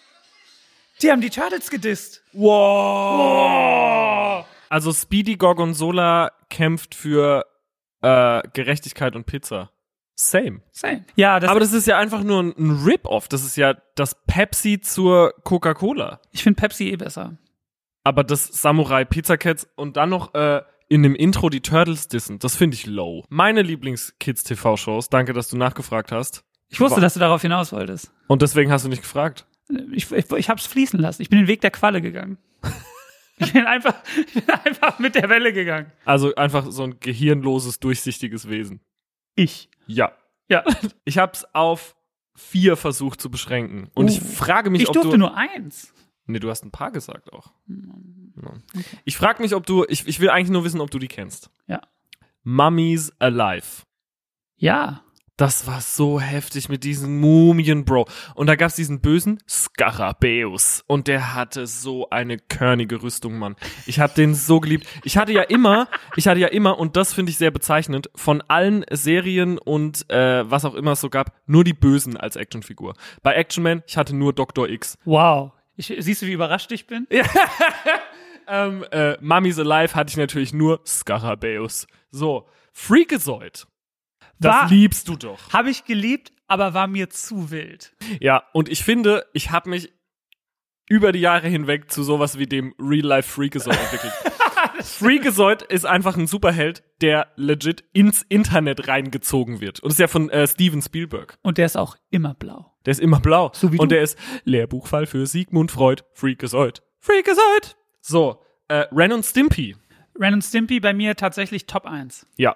Die 1.01 1.11
haben 1.11 1.19
die 1.19 1.29
Turtles 1.29 1.69
gedisst. 1.69 2.23
Wow. 2.31 3.65
Also 4.69 4.93
Speedy 4.93 5.35
Gorgonzola 5.35 6.31
kämpft 6.49 6.95
für 6.95 7.45
äh, 8.01 8.41
Gerechtigkeit 8.53 9.17
und 9.17 9.25
Pizza. 9.25 9.72
Same. 10.15 10.61
Same. 10.71 11.05
Ja, 11.15 11.39
das, 11.39 11.49
Aber 11.49 11.59
das 11.59 11.73
ist 11.73 11.87
ja 11.87 11.97
einfach 11.97 12.23
nur 12.23 12.43
ein, 12.43 12.53
ein 12.57 12.83
Rip-Off. 12.85 13.27
Das 13.27 13.43
ist 13.43 13.55
ja 13.55 13.75
das 13.95 14.15
Pepsi 14.27 14.79
zur 14.79 15.33
Coca-Cola. 15.43 16.19
ich 16.31 16.43
finde 16.43 16.59
Pepsi 16.59 16.89
eh 16.89 16.95
besser. 16.95 17.37
Aber 18.03 18.23
das 18.23 18.45
Samurai 18.47 19.05
Pizza 19.05 19.37
Cats 19.37 19.67
und 19.75 19.97
dann 19.97 20.09
noch 20.09 20.33
äh, 20.33 20.61
in 20.89 21.03
dem 21.03 21.15
Intro 21.15 21.49
die 21.49 21.61
Turtles 21.61 22.07
dissen, 22.07 22.37
das 22.39 22.55
finde 22.55 22.75
ich 22.75 22.85
low. 22.85 23.25
Meine 23.29 23.61
Lieblings-Kids-TV-Shows, 23.61 25.09
danke, 25.09 25.33
dass 25.33 25.49
du 25.49 25.57
nachgefragt 25.57 26.11
hast. 26.11 26.43
Ich 26.69 26.79
wusste, 26.79 27.01
dass 27.01 27.13
du 27.13 27.19
darauf 27.19 27.41
hinaus 27.41 27.71
wolltest. 27.71 28.11
Und 28.27 28.41
deswegen 28.41 28.71
hast 28.71 28.85
du 28.85 28.89
nicht 28.89 29.01
gefragt. 29.01 29.45
Ich, 29.93 30.11
ich, 30.11 30.31
ich 30.31 30.49
hab's 30.49 30.65
fließen 30.67 30.99
lassen. 30.99 31.21
Ich 31.21 31.29
bin 31.29 31.39
den 31.39 31.47
Weg 31.47 31.61
der 31.61 31.71
Qualle 31.71 32.01
gegangen. 32.01 32.37
Ich 33.37 33.51
bin 33.51 33.65
einfach, 33.65 33.95
ich 34.27 34.45
bin 34.45 34.55
einfach 34.63 34.99
mit 34.99 35.15
der 35.15 35.27
Welle 35.27 35.53
gegangen. 35.53 35.91
Also 36.05 36.35
einfach 36.35 36.67
so 36.69 36.83
ein 36.83 36.99
gehirnloses, 36.99 37.79
durchsichtiges 37.79 38.47
Wesen. 38.47 38.79
Ich. 39.35 39.69
Ja. 39.87 40.11
Ja. 40.49 40.63
Ich 41.05 41.17
habe 41.17 41.31
es 41.33 41.45
auf 41.53 41.95
vier 42.35 42.75
versucht 42.77 43.21
zu 43.21 43.29
beschränken. 43.29 43.89
Und 43.93 44.09
ich 44.09 44.21
Oh. 44.21 44.25
frage 44.25 44.69
mich, 44.69 44.81
Ich 44.83 44.87
ob 44.89 44.93
durfte 44.93 45.11
du. 45.11 45.17
nur 45.17 45.35
eins. 45.37 45.93
Nee, 46.25 46.39
du 46.39 46.49
hast 46.49 46.63
ein 46.65 46.71
paar 46.71 46.91
gesagt 46.91 47.31
auch. 47.33 47.51
Ich 49.03 49.17
frage 49.17 49.41
mich, 49.41 49.53
ob 49.53 49.65
du. 49.65 49.85
Ich, 49.89 50.07
ich 50.07 50.19
will 50.19 50.29
eigentlich 50.29 50.49
nur 50.51 50.63
wissen, 50.63 50.79
ob 50.81 50.89
du 50.89 50.97
die 50.99 51.07
kennst. 51.09 51.49
Ja. 51.67 51.81
Mummies 52.43 53.11
Alive. 53.19 53.83
Ja. 54.55 55.03
Das 55.43 55.67
war 55.67 55.81
so 55.81 56.21
heftig 56.21 56.69
mit 56.69 56.85
diesen 56.85 57.19
Mumien, 57.19 57.83
Bro. 57.83 58.07
Und 58.33 58.47
da 58.47 58.55
gab's 58.55 58.77
diesen 58.77 59.01
bösen 59.01 59.43
Skarabäus. 59.45 60.85
Und 60.87 61.09
der 61.09 61.33
hatte 61.33 61.67
so 61.67 62.09
eine 62.09 62.37
körnige 62.37 63.03
Rüstung, 63.03 63.37
Mann. 63.37 63.57
Ich 63.85 63.99
hab 63.99 64.15
den 64.15 64.35
so 64.35 64.61
geliebt. 64.61 64.87
Ich 65.03 65.17
hatte 65.17 65.33
ja 65.33 65.41
immer, 65.41 65.89
ich 66.15 66.29
hatte 66.29 66.39
ja 66.39 66.47
immer, 66.47 66.79
und 66.79 66.95
das 66.95 67.13
finde 67.13 67.29
ich 67.29 67.37
sehr 67.37 67.51
bezeichnend, 67.51 68.09
von 68.15 68.41
allen 68.47 68.85
Serien 68.89 69.57
und 69.57 70.09
äh, 70.09 70.49
was 70.49 70.63
auch 70.63 70.75
immer 70.75 70.93
es 70.93 71.01
so 71.01 71.09
gab, 71.09 71.33
nur 71.45 71.65
die 71.65 71.73
Bösen 71.73 72.15
als 72.15 72.37
Actionfigur. 72.37 72.93
Bei 73.21 73.33
Action 73.33 73.65
Man, 73.65 73.83
ich 73.85 73.97
hatte 73.97 74.15
nur 74.15 74.31
Dr. 74.31 74.69
X. 74.69 74.97
Wow. 75.03 75.51
Ich, 75.75 75.93
siehst 75.99 76.21
du, 76.21 76.25
wie 76.27 76.31
überrascht 76.31 76.71
ich 76.71 76.87
bin? 76.87 77.05
ähm, 78.47 78.85
äh, 78.91 79.17
Mummy's 79.19 79.59
Alive 79.59 79.93
hatte 79.93 80.09
ich 80.09 80.15
natürlich 80.15 80.53
nur 80.53 80.79
Scarabeus. 80.85 81.85
So, 82.11 82.47
Freakazoid. 82.71 83.67
Das 84.39 84.53
War- 84.53 84.69
liebst 84.69 85.07
du 85.07 85.15
doch. 85.15 85.51
Habe 85.53 85.69
ich 85.69 85.85
geliebt, 85.85 86.31
aber 86.47 86.73
war 86.73 86.87
mir 86.87 87.09
zu 87.09 87.51
wild. 87.51 87.95
Ja, 88.19 88.43
und 88.53 88.69
ich 88.69 88.83
finde, 88.83 89.25
ich 89.33 89.51
habe 89.51 89.69
mich 89.69 89.91
über 90.89 91.11
die 91.11 91.19
Jahre 91.19 91.47
hinweg 91.47 91.89
zu 91.91 92.03
sowas 92.03 92.37
wie 92.37 92.45
dem 92.45 92.73
Real-Life 92.77 93.29
Freakazoid 93.31 93.77
entwickelt. 93.79 94.13
Freakazoid 94.83 95.61
ist 95.63 95.85
einfach 95.85 96.17
ein 96.17 96.27
Superheld, 96.27 96.83
der 97.01 97.27
legit 97.35 97.83
ins 97.93 98.23
Internet 98.23 98.87
reingezogen 98.87 99.61
wird. 99.61 99.79
Und 99.79 99.91
ist 99.91 99.99
ja 99.99 100.07
von 100.07 100.29
äh, 100.29 100.47
Steven 100.47 100.81
Spielberg. 100.81 101.37
Und 101.41 101.57
der 101.57 101.65
ist 101.65 101.77
auch 101.77 101.95
immer 102.09 102.33
blau. 102.33 102.73
Der 102.85 102.91
ist 102.91 102.99
immer 102.99 103.19
blau. 103.19 103.51
So 103.53 103.71
wie 103.71 103.77
und 103.79 103.91
du. 103.91 103.95
der 103.95 104.03
ist 104.03 104.17
Lehrbuchfall 104.43 105.05
für 105.05 105.25
Sigmund 105.25 105.71
Freud. 105.71 106.03
Freakazoid. 106.13 106.81
Freakazoid. 106.99 107.77
So, 108.01 108.41
äh, 108.67 108.85
Ren 108.91 109.13
und 109.13 109.23
Stimpy. 109.25 109.75
Ren 110.19 110.33
und 110.35 110.41
Stimpy 110.43 110.79
bei 110.79 110.93
mir 110.93 111.15
tatsächlich 111.15 111.65
Top 111.65 111.85
1. 111.85 112.27
Ja. 112.37 112.55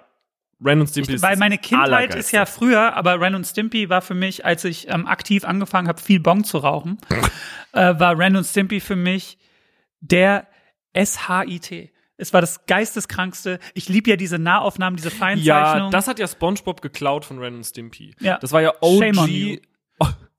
Ren 0.64 0.80
und 0.80 0.88
Stimpy 0.88 1.10
Ich, 1.10 1.16
ist 1.16 1.22
weil 1.22 1.36
meine 1.36 1.58
Kindheit 1.58 2.14
ist 2.14 2.32
ja 2.32 2.44
früher, 2.46 2.94
aber 2.96 3.20
Ren 3.20 3.34
und 3.34 3.46
Stimpy 3.46 3.88
war 3.88 4.02
für 4.02 4.14
mich, 4.14 4.44
als 4.44 4.64
ich 4.64 4.88
ähm, 4.88 5.06
aktiv 5.06 5.44
angefangen 5.44 5.88
habe, 5.88 6.00
viel 6.00 6.20
Bong 6.20 6.44
zu 6.44 6.58
rauchen, 6.58 6.98
äh, 7.72 7.98
war 7.98 8.18
Ren 8.18 8.36
und 8.36 8.44
Stimpy 8.44 8.80
für 8.80 8.96
mich 8.96 9.38
der 10.00 10.48
SHIT. 10.96 11.92
Es 12.16 12.32
war 12.32 12.40
das 12.40 12.66
geisteskrankste. 12.66 13.60
Ich 13.74 13.88
liebe 13.88 14.10
ja 14.10 14.16
diese 14.16 14.38
Nahaufnahmen, 14.38 14.96
diese 14.96 15.10
Ja, 15.10 15.14
Feinzeichnungen. 15.14 15.92
das 15.92 16.08
hat 16.08 16.18
ja 16.18 16.26
SpongeBob 16.26 16.82
geklaut 16.82 17.24
von 17.24 17.38
Ren 17.38 17.54
und 17.54 17.64
Stimpy. 17.64 18.16
Ja. 18.18 18.38
Das 18.38 18.50
war 18.50 18.60
ja. 18.60 18.72
OG, 18.80 19.60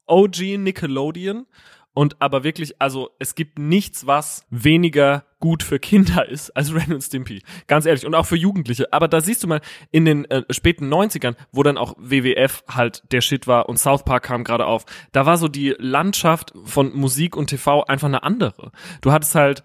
OG 0.05 0.39
Nickelodeon. 0.57 1.45
Und 1.93 2.21
aber 2.21 2.43
wirklich, 2.43 2.81
also 2.81 3.09
es 3.19 3.35
gibt 3.35 3.59
nichts, 3.59 4.07
was 4.07 4.45
weniger 4.49 5.25
gut 5.39 5.63
für 5.63 5.79
Kinder 5.79 6.27
ist 6.27 6.51
als 6.51 6.73
Ren 6.75 6.93
und 6.93 7.01
Stimpy. 7.01 7.41
Ganz 7.67 7.85
ehrlich. 7.85 8.05
Und 8.05 8.15
auch 8.15 8.25
für 8.25 8.35
Jugendliche. 8.35 8.93
Aber 8.93 9.07
da 9.07 9.21
siehst 9.21 9.43
du 9.43 9.47
mal, 9.47 9.61
in 9.91 10.05
den 10.05 10.25
äh, 10.25 10.43
späten 10.51 10.93
90ern, 10.93 11.35
wo 11.51 11.63
dann 11.63 11.77
auch 11.77 11.95
WWF 11.97 12.63
halt 12.69 13.03
der 13.11 13.21
Shit 13.21 13.47
war 13.47 13.67
und 13.67 13.77
South 13.77 14.05
Park 14.05 14.23
kam 14.23 14.43
gerade 14.43 14.65
auf, 14.65 14.85
da 15.11 15.25
war 15.25 15.37
so 15.37 15.47
die 15.47 15.75
Landschaft 15.77 16.53
von 16.63 16.95
Musik 16.95 17.35
und 17.35 17.47
TV 17.47 17.83
einfach 17.83 18.07
eine 18.07 18.23
andere. 18.23 18.71
Du 19.01 19.11
hattest 19.11 19.35
halt 19.35 19.63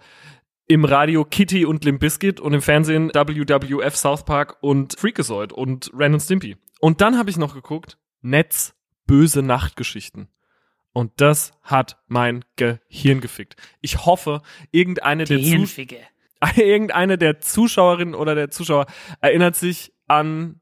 im 0.66 0.85
Radio 0.85 1.25
Kitty 1.25 1.66
und 1.66 1.85
Limp 1.85 2.01
Bizkit 2.01 2.41
und 2.41 2.55
im 2.55 2.62
Fernsehen 2.62 3.11
WWF 3.11 3.97
South 3.97 4.25
Park 4.25 4.57
und 4.61 4.99
Freakazoid 4.99 5.53
und 5.53 5.91
Ren 5.95 6.14
und 6.14 6.20
Stimpy. 6.20 6.57
Und 6.81 7.01
dann 7.01 7.18
habe 7.18 7.31
ich 7.31 7.37
noch 7.37 7.55
geguckt, 7.55 7.99
Netz 8.22 8.75
böse 9.07 9.43
Nachtgeschichten. 9.43 10.29
Und 10.95 11.12
das 11.16 11.53
hat 11.62 11.99
mein 12.07 12.45
Gehirn 12.57 13.20
gefickt. 13.20 13.57
Ich 13.80 14.07
hoffe, 14.07 14.40
irgendeine 14.70 15.24
der, 15.24 15.38
Zu 15.38 15.42
Gehirnficke. 15.42 15.99
irgendeine 16.57 17.18
der 17.18 17.40
Zuschauerinnen 17.40 18.14
oder 18.14 18.34
der 18.34 18.51
Zuschauer 18.51 18.86
erinnert 19.20 19.57
sich 19.57 19.92
an 20.07 20.61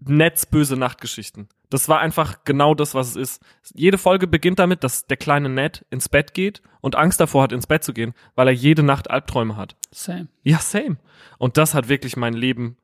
Netz 0.00 0.44
böse 0.44 0.76
Nachtgeschichten. 0.76 1.48
Das 1.70 1.88
war 1.88 2.00
einfach 2.00 2.44
genau 2.44 2.74
das, 2.74 2.94
was 2.94 3.10
es 3.10 3.16
ist. 3.16 3.42
Jede 3.74 3.96
Folge 3.96 4.26
beginnt 4.26 4.58
damit, 4.58 4.84
dass 4.84 5.06
der 5.06 5.16
kleine 5.16 5.48
Ned 5.48 5.86
ins 5.90 6.08
Bett 6.08 6.34
geht 6.34 6.60
und 6.80 6.96
Angst 6.96 7.20
davor 7.20 7.44
hat, 7.44 7.52
ins 7.52 7.66
Bett 7.66 7.84
zu 7.84 7.92
gehen, 7.92 8.12
weil 8.34 8.48
er 8.48 8.54
jede 8.54 8.82
Nacht 8.82 9.08
Albträume 9.08 9.56
hat. 9.56 9.76
Same. 9.90 10.28
Ja, 10.42 10.58
same. 10.58 10.98
Und 11.38 11.56
das 11.56 11.74
hat 11.74 11.88
wirklich 11.88 12.16
mein 12.16 12.34
Leben 12.34 12.76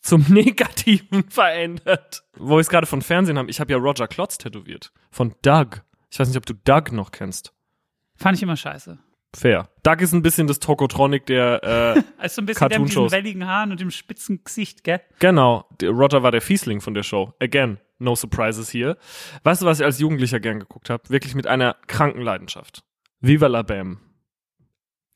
zum 0.00 0.22
Negativen 0.28 1.28
verändert. 1.28 2.24
Wo 2.36 2.58
ich 2.58 2.66
es 2.66 2.70
gerade 2.70 2.86
von 2.86 3.02
Fernsehen 3.02 3.38
habe, 3.38 3.50
ich 3.50 3.60
habe 3.60 3.72
ja 3.72 3.78
Roger 3.78 4.08
Klotz 4.08 4.38
tätowiert. 4.38 4.92
Von 5.10 5.34
Doug. 5.42 5.82
Ich 6.16 6.20
weiß 6.20 6.28
nicht, 6.28 6.38
ob 6.38 6.46
du 6.46 6.54
Doug 6.54 6.92
noch 6.92 7.10
kennst. 7.10 7.52
Fand 8.16 8.38
ich 8.38 8.42
immer 8.42 8.56
scheiße. 8.56 8.98
Fair. 9.36 9.68
Doug 9.82 9.96
ist 10.00 10.14
ein 10.14 10.22
bisschen 10.22 10.46
das 10.46 10.60
Tokotronic 10.60 11.26
der, 11.26 11.62
äh, 11.62 12.02
Also 12.16 12.36
so 12.36 12.40
ein 12.40 12.46
bisschen 12.46 12.70
der 12.70 12.78
mit 12.78 12.88
diesen 12.88 13.02
Cartoon-Shows. 13.02 13.12
welligen 13.12 13.46
Haaren 13.46 13.70
und 13.70 13.80
dem 13.80 13.90
spitzen 13.90 14.42
Gesicht, 14.42 14.82
gell? 14.82 15.02
genau. 15.18 15.68
Roger 15.82 16.22
war 16.22 16.32
der 16.32 16.40
Fiesling 16.40 16.80
von 16.80 16.94
der 16.94 17.02
Show. 17.02 17.34
Again, 17.38 17.76
no 17.98 18.14
surprises 18.16 18.70
hier. 18.70 18.96
Weißt 19.42 19.60
du, 19.60 19.66
was 19.66 19.78
ich 19.78 19.84
als 19.84 19.98
Jugendlicher 19.98 20.40
gern 20.40 20.58
geguckt 20.58 20.88
habe? 20.88 21.02
Wirklich 21.10 21.34
mit 21.34 21.46
einer 21.46 21.76
kranken 21.86 22.22
Leidenschaft. 22.22 22.82
Viva 23.20 23.48
la 23.48 23.60
Bam. 23.60 24.00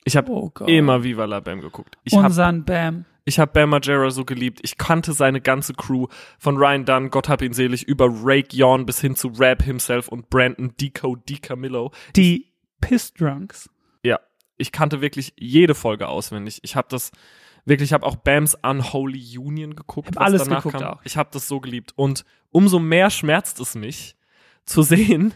Ich 0.05 0.17
habe 0.17 0.31
Oh 0.33 0.51
immer 0.67 1.03
Viva 1.03 1.25
la 1.25 1.41
Bam 1.41 1.61
geguckt. 1.61 1.99
Ich 2.05 2.13
Unseren 2.13 2.65
Bam. 2.65 3.05
Ich 3.25 3.39
habe 3.39 3.53
Bam 3.53 3.71
Margera 3.71 4.11
so 4.11 4.25
geliebt. 4.25 4.61
Ich 4.63 4.79
kannte 4.79 5.13
seine 5.13 5.41
ganze 5.41 5.75
Crew 5.75 6.07
von 6.39 6.57
Ryan 6.57 6.85
Dunn, 6.85 7.11
Gott 7.11 7.29
hab 7.29 7.43
ihn 7.43 7.53
selig, 7.53 7.85
über 7.87 8.09
Rake 8.11 8.57
Yawn 8.57 8.87
bis 8.87 9.01
hin 9.01 9.15
zu 9.15 9.29
Rap 9.29 9.63
himself 9.63 10.09
und 10.09 10.31
Brandon 10.31 10.75
Deco 10.81 11.17
DiCamillo. 11.17 11.93
Die 12.17 12.51
Piss 12.81 13.13
Drunks. 13.13 13.69
Ja, 14.03 14.19
ich 14.57 14.73
kannte 14.73 15.01
wirklich 15.01 15.35
jede 15.39 15.75
Folge 15.75 16.09
auswendig. 16.09 16.61
Ich 16.63 16.77
habe 16.77 16.89
das 16.91 17.13
wirklich, 17.67 17.91
ich 17.91 17.93
habe 17.93 18.07
auch 18.07 18.17
Bams 18.17 18.57
Unholy 18.63 19.39
Union 19.39 19.77
geguckt. 19.77 20.09
Hab 20.09 20.17
was 20.17 20.25
alles 20.25 20.49
geguckt 20.49 20.79
kam. 20.79 20.95
auch. 20.95 21.01
Ich 21.05 21.17
habe 21.17 21.29
das 21.33 21.47
so 21.47 21.61
geliebt. 21.61 21.93
Und 21.97 22.25
umso 22.51 22.79
mehr 22.79 23.11
schmerzt 23.11 23.61
es 23.61 23.75
mich 23.75 24.17
zu 24.65 24.83
sehen, 24.83 25.35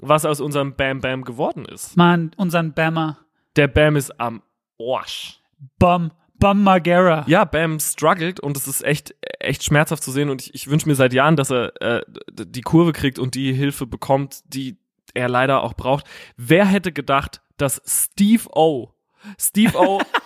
was 0.00 0.24
aus 0.24 0.40
unserem 0.40 0.74
Bam 0.74 1.00
Bam 1.00 1.22
geworden 1.22 1.64
ist. 1.64 1.96
Mann, 1.96 2.32
unseren 2.36 2.72
Bammer. 2.72 3.18
Der 3.56 3.68
Bam 3.68 3.96
ist 3.96 4.18
am 4.20 4.42
Arsch. 4.80 5.40
Bum. 5.78 6.10
Bum 6.38 6.64
Margera. 6.64 7.24
ja, 7.28 7.44
Bam 7.44 7.78
struggelt 7.78 8.40
und 8.40 8.56
es 8.56 8.66
ist 8.66 8.82
echt, 8.82 9.14
echt 9.38 9.62
schmerzhaft 9.62 10.02
zu 10.02 10.10
sehen 10.10 10.28
und 10.28 10.42
ich, 10.42 10.54
ich 10.54 10.68
wünsche 10.68 10.88
mir 10.88 10.96
seit 10.96 11.12
Jahren, 11.12 11.36
dass 11.36 11.52
er 11.52 11.80
äh, 11.80 12.02
die 12.32 12.62
Kurve 12.62 12.92
kriegt 12.92 13.20
und 13.20 13.36
die 13.36 13.52
Hilfe 13.52 13.86
bekommt, 13.86 14.40
die 14.46 14.76
er 15.14 15.28
leider 15.28 15.62
auch 15.62 15.74
braucht. 15.74 16.04
Wer 16.36 16.66
hätte 16.66 16.90
gedacht, 16.90 17.42
dass 17.58 17.80
Steve 17.86 18.48
O, 18.56 18.92
Steve 19.38 19.78
O, 19.78 20.00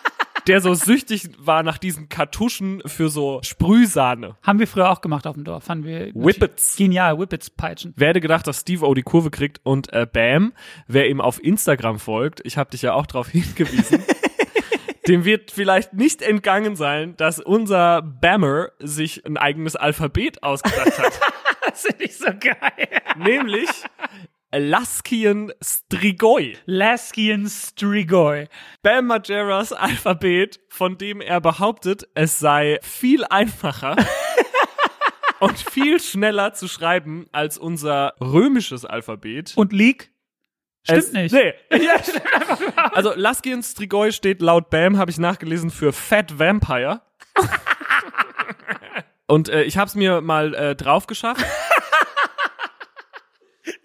der 0.46 0.60
so 0.60 0.74
süchtig 0.74 1.30
war 1.38 1.62
nach 1.62 1.78
diesen 1.78 2.08
Kartuschen 2.08 2.82
für 2.86 3.08
so 3.08 3.40
Sprühsahne, 3.42 4.36
Haben 4.42 4.58
wir 4.58 4.66
früher 4.66 4.90
auch 4.90 5.00
gemacht 5.00 5.26
auf 5.26 5.34
dem 5.34 5.44
Dorf. 5.44 5.64
Fanden 5.64 5.84
wir 5.84 6.12
Whippets. 6.14 6.76
Genial, 6.76 7.18
Whippets 7.18 7.50
peitschen. 7.50 7.92
Wer 7.96 8.08
hätte 8.08 8.20
gedacht, 8.20 8.46
dass 8.46 8.60
Steve 8.60 8.86
O 8.86 8.94
die 8.94 9.02
Kurve 9.02 9.30
kriegt 9.30 9.60
und 9.64 9.92
äh, 9.92 10.06
Bam, 10.10 10.52
wer 10.86 11.08
ihm 11.08 11.20
auf 11.20 11.42
Instagram 11.42 11.98
folgt, 11.98 12.40
ich 12.44 12.56
habe 12.56 12.70
dich 12.70 12.82
ja 12.82 12.94
auch 12.94 13.06
darauf 13.06 13.28
hingewiesen, 13.30 14.02
dem 15.08 15.24
wird 15.24 15.50
vielleicht 15.50 15.92
nicht 15.94 16.22
entgangen 16.22 16.76
sein, 16.76 17.16
dass 17.16 17.38
unser 17.38 18.02
Bammer 18.02 18.70
sich 18.78 19.24
ein 19.24 19.36
eigenes 19.36 19.76
Alphabet 19.76 20.42
ausgedacht 20.42 20.98
hat. 20.98 21.20
Das 21.68 21.82
finde 21.82 22.04
ich 22.04 22.16
so 22.16 22.26
geil. 22.26 23.02
nämlich 23.18 23.68
Laskian 24.58 25.52
Strigoi. 25.62 26.56
Laskian 26.66 27.46
Strigoi. 27.48 28.48
Bam 28.82 29.06
Margeras 29.06 29.72
Alphabet, 29.72 30.60
von 30.68 30.98
dem 30.98 31.20
er 31.20 31.40
behauptet, 31.40 32.08
es 32.14 32.38
sei 32.38 32.78
viel 32.82 33.24
einfacher 33.24 33.96
und 35.40 35.58
viel 35.58 36.00
schneller 36.00 36.52
zu 36.54 36.68
schreiben 36.68 37.26
als 37.32 37.58
unser 37.58 38.14
römisches 38.20 38.84
Alphabet. 38.84 39.52
Und 39.56 39.72
Leak? 39.72 40.10
Stimmt 40.84 40.98
Es- 41.00 41.12
nicht. 41.12 41.32
Nee. 41.32 41.54
Ja, 41.84 41.96
also 42.92 43.12
Laskian 43.14 43.62
Strigoi 43.62 44.12
steht 44.12 44.40
laut 44.40 44.70
BAM, 44.70 44.96
habe 44.98 45.10
ich 45.10 45.18
nachgelesen, 45.18 45.70
für 45.70 45.92
Fat 45.92 46.38
Vampire. 46.38 47.02
Und 49.28 49.48
äh, 49.48 49.64
ich 49.64 49.76
habe 49.76 49.88
es 49.88 49.94
mir 49.96 50.20
mal 50.20 50.54
äh, 50.54 50.76
drauf 50.76 51.06
geschafft. 51.08 51.44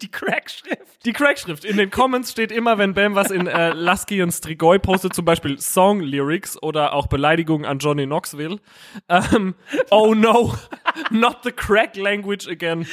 Die 0.00 0.10
Crackschrift. 0.10 1.04
Die 1.04 1.12
Crackschrift. 1.12 1.64
In 1.64 1.76
den 1.76 1.90
Comments 1.90 2.30
steht 2.30 2.52
immer, 2.52 2.78
wenn 2.78 2.94
Bam 2.94 3.14
was 3.14 3.30
in 3.30 3.46
äh, 3.46 3.72
Lasky 3.72 4.22
und 4.22 4.30
Strigoi 4.30 4.78
postet, 4.78 5.14
zum 5.14 5.24
Beispiel 5.24 5.58
Song-Lyrics 5.58 6.62
oder 6.62 6.92
auch 6.92 7.06
Beleidigungen 7.06 7.66
an 7.66 7.78
Johnny 7.78 8.06
Knoxville. 8.06 8.58
Ähm, 9.08 9.54
oh 9.90 10.14
no, 10.14 10.54
not 11.10 11.38
the 11.42 11.52
crack 11.52 11.96
language 11.96 12.48
again. 12.48 12.86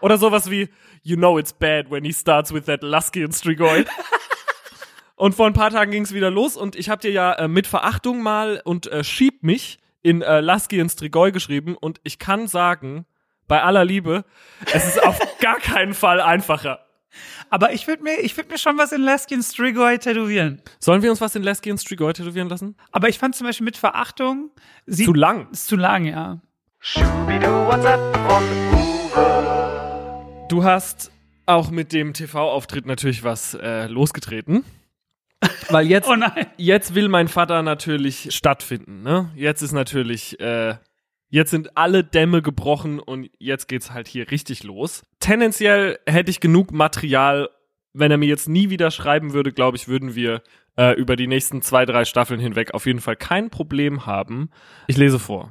Oder 0.00 0.18
sowas 0.18 0.50
wie, 0.50 0.68
you 1.02 1.16
know 1.16 1.38
it's 1.38 1.52
bad 1.52 1.90
when 1.90 2.04
he 2.04 2.12
starts 2.12 2.52
with 2.52 2.64
that 2.64 2.82
Lasky 2.82 3.24
und 3.24 3.32
Strigoi. 3.32 3.84
Und 5.14 5.34
vor 5.34 5.46
ein 5.46 5.52
paar 5.52 5.70
Tagen 5.70 5.92
ging 5.92 6.02
es 6.02 6.12
wieder 6.12 6.30
los 6.30 6.56
und 6.56 6.74
ich 6.74 6.88
habe 6.88 7.00
dir 7.00 7.12
ja 7.12 7.32
äh, 7.34 7.46
mit 7.46 7.68
Verachtung 7.68 8.22
mal 8.22 8.60
und 8.64 8.90
äh, 8.90 9.04
schieb 9.04 9.44
mich 9.44 9.78
in 10.02 10.22
äh, 10.22 10.40
Lasky 10.40 10.80
und 10.80 10.88
Strigoi 10.88 11.30
geschrieben 11.30 11.76
und 11.76 12.00
ich 12.02 12.18
kann 12.18 12.48
sagen, 12.48 13.06
bei 13.52 13.62
aller 13.62 13.84
Liebe, 13.84 14.24
es 14.72 14.86
ist 14.86 15.02
auf 15.02 15.18
gar 15.40 15.58
keinen 15.58 15.92
Fall 15.92 16.22
einfacher. 16.22 16.86
Aber 17.50 17.74
ich 17.74 17.86
würde 17.86 18.02
mir, 18.02 18.18
ich 18.20 18.34
würde 18.38 18.48
mir 18.50 18.56
schon 18.56 18.78
was 18.78 18.92
in 18.92 19.02
Laskian 19.02 19.42
Strigoi 19.42 19.98
tätowieren. 19.98 20.62
Sollen 20.78 21.02
wir 21.02 21.10
uns 21.10 21.20
was 21.20 21.34
in 21.34 21.42
Lasky 21.42 21.70
und 21.70 21.76
Strigoi 21.76 22.14
tätowieren 22.14 22.48
lassen? 22.48 22.78
Aber 22.92 23.10
ich 23.10 23.18
fand 23.18 23.34
zum 23.36 23.46
Beispiel 23.46 23.66
mit 23.66 23.76
Verachtung, 23.76 24.50
sie 24.86 25.04
Zu 25.04 25.12
lang. 25.12 25.50
ist 25.50 25.66
zu 25.66 25.76
lang, 25.76 26.06
ja. 26.06 26.40
Du 30.48 30.64
hast 30.64 31.12
auch 31.44 31.70
mit 31.70 31.92
dem 31.92 32.14
TV-Auftritt 32.14 32.86
natürlich 32.86 33.22
was 33.22 33.52
äh, 33.52 33.86
losgetreten. 33.86 34.64
Weil 35.68 35.86
jetzt, 35.88 36.08
Oh 36.08 36.16
nein. 36.16 36.46
jetzt 36.56 36.94
will 36.94 37.10
mein 37.10 37.28
Vater 37.28 37.60
natürlich 37.60 38.34
stattfinden. 38.34 39.02
Ne? 39.02 39.30
Jetzt 39.34 39.60
ist 39.60 39.72
natürlich, 39.72 40.40
äh, 40.40 40.76
jetzt 41.32 41.50
sind 41.50 41.76
alle 41.76 42.04
Dämme 42.04 42.42
gebrochen 42.42 43.00
und 43.00 43.30
jetzt 43.38 43.66
geht's 43.66 43.90
halt 43.90 44.06
hier 44.06 44.30
richtig 44.30 44.62
los. 44.62 45.02
Tendenziell 45.18 45.98
hätte 46.06 46.30
ich 46.30 46.40
genug 46.40 46.72
Material, 46.72 47.48
wenn 47.94 48.10
er 48.10 48.18
mir 48.18 48.28
jetzt 48.28 48.48
nie 48.48 48.70
wieder 48.70 48.90
schreiben 48.90 49.32
würde, 49.32 49.50
glaube 49.50 49.76
ich, 49.76 49.88
würden 49.88 50.14
wir 50.14 50.42
äh, 50.76 50.94
über 50.94 51.16
die 51.16 51.26
nächsten 51.26 51.62
zwei, 51.62 51.86
drei 51.86 52.04
Staffeln 52.04 52.38
hinweg 52.38 52.74
auf 52.74 52.86
jeden 52.86 53.00
Fall 53.00 53.16
kein 53.16 53.50
Problem 53.50 54.06
haben. 54.06 54.50
Ich 54.86 54.98
lese 54.98 55.18
vor. 55.18 55.50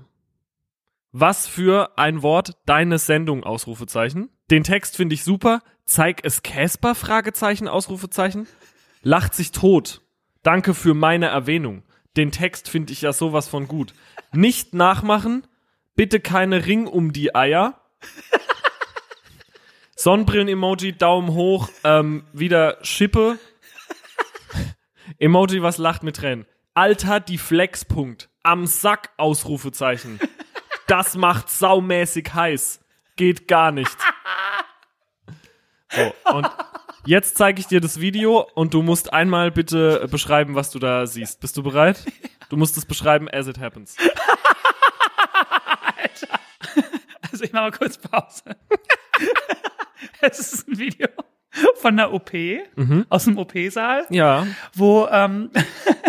Was 1.11 1.47
für 1.47 1.97
ein 1.97 2.21
Wort 2.21 2.57
deine 2.65 2.99
Sendung 2.99 3.43
Ausrufezeichen. 3.43 4.29
Den 4.49 4.63
Text 4.63 4.95
finde 4.95 5.15
ich 5.15 5.23
super. 5.23 5.61
Zeig 5.85 6.21
es 6.23 6.43
Casper 6.43 6.95
Fragezeichen 6.95 7.67
Ausrufezeichen. 7.67 8.47
Lacht 9.01 9.33
sich 9.33 9.51
tot. 9.51 10.01
Danke 10.43 10.73
für 10.73 10.93
meine 10.93 11.25
Erwähnung. 11.25 11.83
Den 12.15 12.31
Text 12.31 12.69
finde 12.69 12.93
ich 12.93 13.01
ja 13.01 13.13
sowas 13.13 13.47
von 13.47 13.67
gut. 13.67 13.93
Nicht 14.31 14.73
nachmachen. 14.73 15.43
Bitte 15.95 16.19
keine 16.19 16.65
Ring 16.65 16.87
um 16.87 17.13
die 17.13 17.35
Eier. 17.35 17.81
Sonnenbrillen-Emoji, 19.95 20.93
Daumen 20.93 21.29
hoch, 21.33 21.69
ähm, 21.83 22.25
wieder 22.33 22.77
Schippe. 22.81 23.37
Emoji, 25.19 25.61
was 25.61 25.77
lacht 25.77 26.01
mit 26.01 26.15
Tränen. 26.15 26.47
Alter, 26.73 27.19
die 27.19 27.37
Flexpunkt. 27.37 28.29
Am 28.43 28.65
Sack, 28.65 29.09
Ausrufezeichen. 29.17 30.19
Das 30.87 31.15
macht 31.15 31.49
saumäßig 31.49 32.33
heiß. 32.33 32.79
Geht 33.15 33.47
gar 33.47 33.71
nicht. 33.71 33.95
So, 35.89 36.13
und 36.33 36.49
jetzt 37.05 37.37
zeige 37.37 37.59
ich 37.59 37.67
dir 37.67 37.81
das 37.81 37.99
Video 37.99 38.47
und 38.55 38.73
du 38.73 38.81
musst 38.81 39.13
einmal 39.13 39.51
bitte 39.51 40.07
beschreiben, 40.09 40.55
was 40.55 40.71
du 40.71 40.79
da 40.79 41.05
siehst. 41.05 41.41
Bist 41.41 41.57
du 41.57 41.63
bereit? 41.63 42.05
Du 42.49 42.57
musst 42.57 42.77
es 42.77 42.85
beschreiben 42.85 43.29
as 43.29 43.47
it 43.47 43.59
happens. 43.59 43.95
Also 47.41 47.47
ich 47.47 47.53
mache 47.53 47.63
mal 47.63 47.71
kurz 47.71 47.97
Pause. 47.97 48.43
Es 50.21 50.39
ist 50.39 50.67
ein 50.67 50.77
Video 50.79 51.07
von 51.75 51.99
einer 51.99 52.13
OP, 52.13 52.31
aus 53.09 53.25
dem 53.25 53.37
OP-Saal, 53.37 54.05
Ja. 54.09 54.45
wo 54.73 55.07
ähm, 55.11 55.49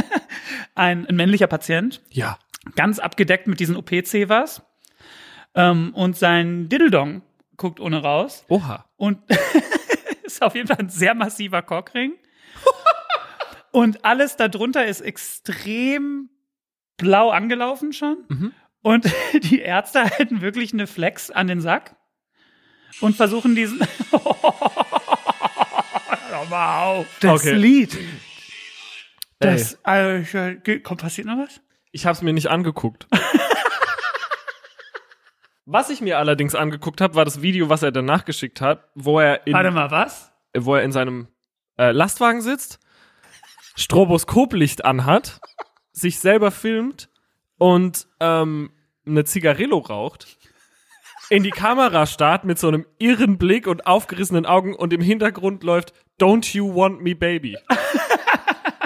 ein, 0.74 1.07
ein 1.07 1.16
männlicher 1.16 1.47
Patient 1.47 2.03
Ja. 2.11 2.39
ganz 2.76 2.99
abgedeckt 2.99 3.47
mit 3.47 3.61
diesen 3.61 3.76
OP-Cevas 3.76 4.62
ähm, 5.55 5.93
und 5.95 6.16
sein 6.16 6.68
Diddledong 6.68 7.22
guckt 7.57 7.80
ohne 7.80 8.03
raus 8.03 8.45
Oha. 8.49 8.85
und 8.97 9.18
ist 10.22 10.43
auf 10.43 10.55
jeden 10.55 10.68
Fall 10.68 10.78
ein 10.78 10.89
sehr 10.91 11.14
massiver 11.14 11.62
Cockring. 11.62 12.12
und 13.72 14.05
alles 14.05 14.37
darunter 14.37 14.85
ist 14.87 15.01
extrem 15.01 16.28
blau 16.99 17.30
angelaufen 17.30 17.93
schon. 17.93 18.53
Und 18.83 19.11
die 19.43 19.61
Ärzte 19.61 20.05
halten 20.05 20.41
wirklich 20.41 20.72
eine 20.72 20.87
Flex 20.87 21.30
an 21.30 21.47
den 21.47 21.61
Sack 21.61 21.97
und 23.01 23.16
versuchen 23.16 23.55
diesen. 23.55 23.80
Auf. 26.51 27.07
Das 27.20 27.41
Okay. 27.41 27.55
Lied. 27.55 27.99
Das, 29.39 29.78
also, 29.85 30.57
kommt, 30.83 31.01
passiert 31.01 31.26
noch 31.26 31.39
was? 31.39 31.61
Ich 31.91 32.07
habe 32.07 32.14
es 32.14 32.22
mir 32.22 32.33
nicht 32.33 32.49
angeguckt. 32.49 33.07
was 35.64 35.91
ich 35.91 36.01
mir 36.01 36.18
allerdings 36.18 36.55
angeguckt 36.55 37.01
habe, 37.01 37.14
war 37.14 37.24
das 37.24 37.43
Video, 37.43 37.68
was 37.68 37.83
er 37.83 37.93
danach 37.93 38.24
geschickt 38.24 38.61
hat, 38.61 38.89
wo 38.95 39.18
er 39.18 39.47
in, 39.47 39.55
Warte 39.55 39.70
mal, 39.70 39.91
was? 39.91 40.33
wo 40.57 40.74
er 40.74 40.83
in 40.83 40.93
seinem 40.93 41.28
äh, 41.78 41.93
Lastwagen 41.93 42.43
sitzt, 42.43 42.78
Stroboskoplicht 43.76 44.85
anhat, 44.85 45.41
sich 45.93 46.18
selber 46.18 46.51
filmt 46.51 47.09
und 47.63 48.09
ähm, 48.19 48.73
eine 49.07 49.23
Zigarillo 49.23 49.79
raucht, 49.79 50.37
in 51.31 51.45
die 51.45 51.51
Kamera 51.51 52.07
starrt 52.07 52.43
mit 52.43 52.59
so 52.59 52.67
einem 52.67 52.85
irren 52.99 53.39
Blick 53.39 53.69
und 53.69 53.87
aufgerissenen 53.87 54.47
Augen 54.47 54.75
und 54.75 54.93
im 54.93 55.01
Hintergrund 55.01 55.63
läuft 55.63 55.93
Don't 56.21 56.57
You 56.57 56.75
Want 56.75 57.03
Me 57.03 57.15
Baby. 57.15 57.57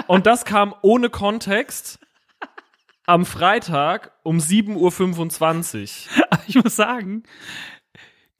Und 0.05 0.27
das 0.27 0.45
kam 0.45 0.75
ohne 0.83 1.09
Kontext 1.09 1.97
am 3.07 3.25
Freitag 3.25 4.11
um 4.21 4.37
7.25 4.37 6.05
Uhr. 6.05 6.39
Ich 6.45 6.63
muss 6.63 6.75
sagen, 6.75 7.23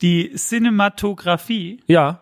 die 0.03 0.35
Cinematografie 0.35 1.81
Ja, 1.87 2.21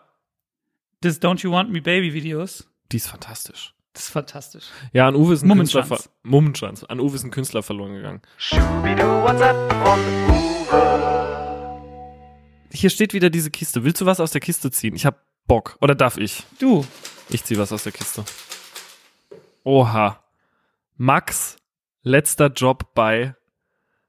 des 1.04 1.22
Don't 1.22 1.44
You 1.44 1.52
Want 1.52 1.70
Me 1.70 1.82
Baby 1.82 2.14
Videos, 2.14 2.68
die 2.94 2.98
ist 2.98 3.10
fantastisch. 3.10 3.75
Das 3.96 4.04
ist 4.06 4.10
fantastisch. 4.12 4.66
Ja, 4.94 5.08
an 5.08 5.16
Uwe 5.16 5.34
ist 5.34 5.44
ein 5.44 5.50
Künstler 5.50 5.82
Mummenschanz. 5.84 6.04
ver 6.04 6.10
Mummenschanz. 6.24 6.84
An 6.84 7.00
Uwe 7.00 7.16
ist 7.16 7.24
ein 7.24 7.32
Künstler 7.32 7.64
verloren 7.64 7.94
gegangen. 7.94 8.22
Hier 12.72 12.90
steht 12.90 13.14
wieder 13.14 13.30
diese 13.30 13.52
Kiste. 13.52 13.84
Willst 13.84 14.02
du 14.02 14.06
was 14.06 14.20
aus 14.20 14.32
der 14.32 14.42
Kiste 14.42 14.70
ziehen? 14.72 14.96
Ich 14.96 15.06
hab 15.06 15.24
Bock. 15.48 15.78
Oder 15.82 15.96
darf 15.96 16.18
ich? 16.18 16.44
Du, 16.60 16.86
Ich 17.30 17.44
zieh 17.44 17.58
was 17.58 17.72
aus 17.72 17.84
der 17.84 17.92
Kiste. 17.92 18.24
Oha. 19.64 20.20
Max, 20.98 21.56
letzter 22.04 22.48
Job 22.48 22.94
bei. 22.94 23.36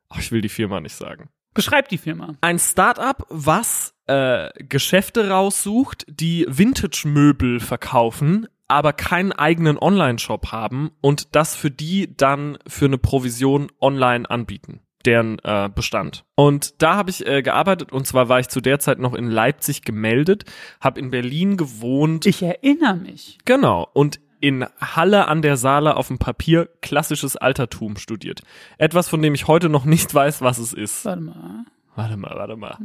Ach, 0.09 0.18
ich 0.18 0.32
will 0.32 0.41
die 0.41 0.49
Firma 0.49 0.80
nicht 0.80 0.95
sagen. 0.97 1.28
beschreib 1.55 1.89
die 1.89 1.99
Firma. 1.99 2.34
Ein 2.41 2.59
Startup, 2.59 3.24
was 3.28 3.95
äh, 4.07 4.51
Geschäfte 4.64 5.28
raussucht, 5.30 6.05
die 6.09 6.45
Vintage-Möbel 6.49 7.61
verkaufen, 7.61 8.47
aber 8.69 8.93
keinen 8.93 9.33
eigenen 9.33 9.79
Online-Shop 9.79 10.53
haben 10.53 10.91
und 11.01 11.35
das 11.35 11.55
für 11.55 11.71
die 11.71 12.17
dann 12.17 12.59
für 12.67 12.87
eine 12.87 12.99
Provision 12.99 13.71
online 13.81 14.29
anbieten 14.29 14.81
deren 15.07 15.39
äh, 15.45 15.71
Bestand. 15.73 16.25
Und 16.35 16.83
da 16.83 16.97
habe 16.97 17.11
ich 17.11 17.25
äh, 17.25 17.41
gearbeitet 17.43 17.93
und 17.93 18.07
zwar 18.07 18.29
war 18.29 18.41
ich 18.41 18.49
zu 18.49 18.61
der 18.61 18.81
Zeit 18.81 18.99
noch 18.99 19.14
in 19.14 19.31
Leipzig 19.31 19.83
gemeldet, 19.83 20.45
habe 20.81 21.01
in 21.01 21.11
Berlin 21.11 21.57
gewohnt. 21.57 22.27
Ich 22.27 22.43
erinnere 22.43 22.97
mich. 22.97 23.39
Genau. 23.45 23.89
Und 23.93 24.21
in 24.41 24.67
Halle 24.81 25.29
an 25.29 25.43
der 25.43 25.57
Saale 25.57 25.97
auf 25.97 26.09
dem 26.09 26.19
Papier 26.19 26.69
klassisches 26.83 27.37
Altertum 27.37 27.97
studiert. 27.97 28.43
Etwas, 28.79 29.09
von 29.09 29.23
dem 29.23 29.35
ich 29.35 29.47
heute 29.47 29.69
noch 29.69 29.85
nicht 29.85 30.12
weiß, 30.14 30.43
was 30.43 30.59
es 30.59 30.73
ist. 30.73 31.05
Warte 31.05 31.23
mal. 31.23 31.64
Warte 31.95 32.17
mal, 32.17 32.37
warte 32.37 32.57
mal. 32.57 32.77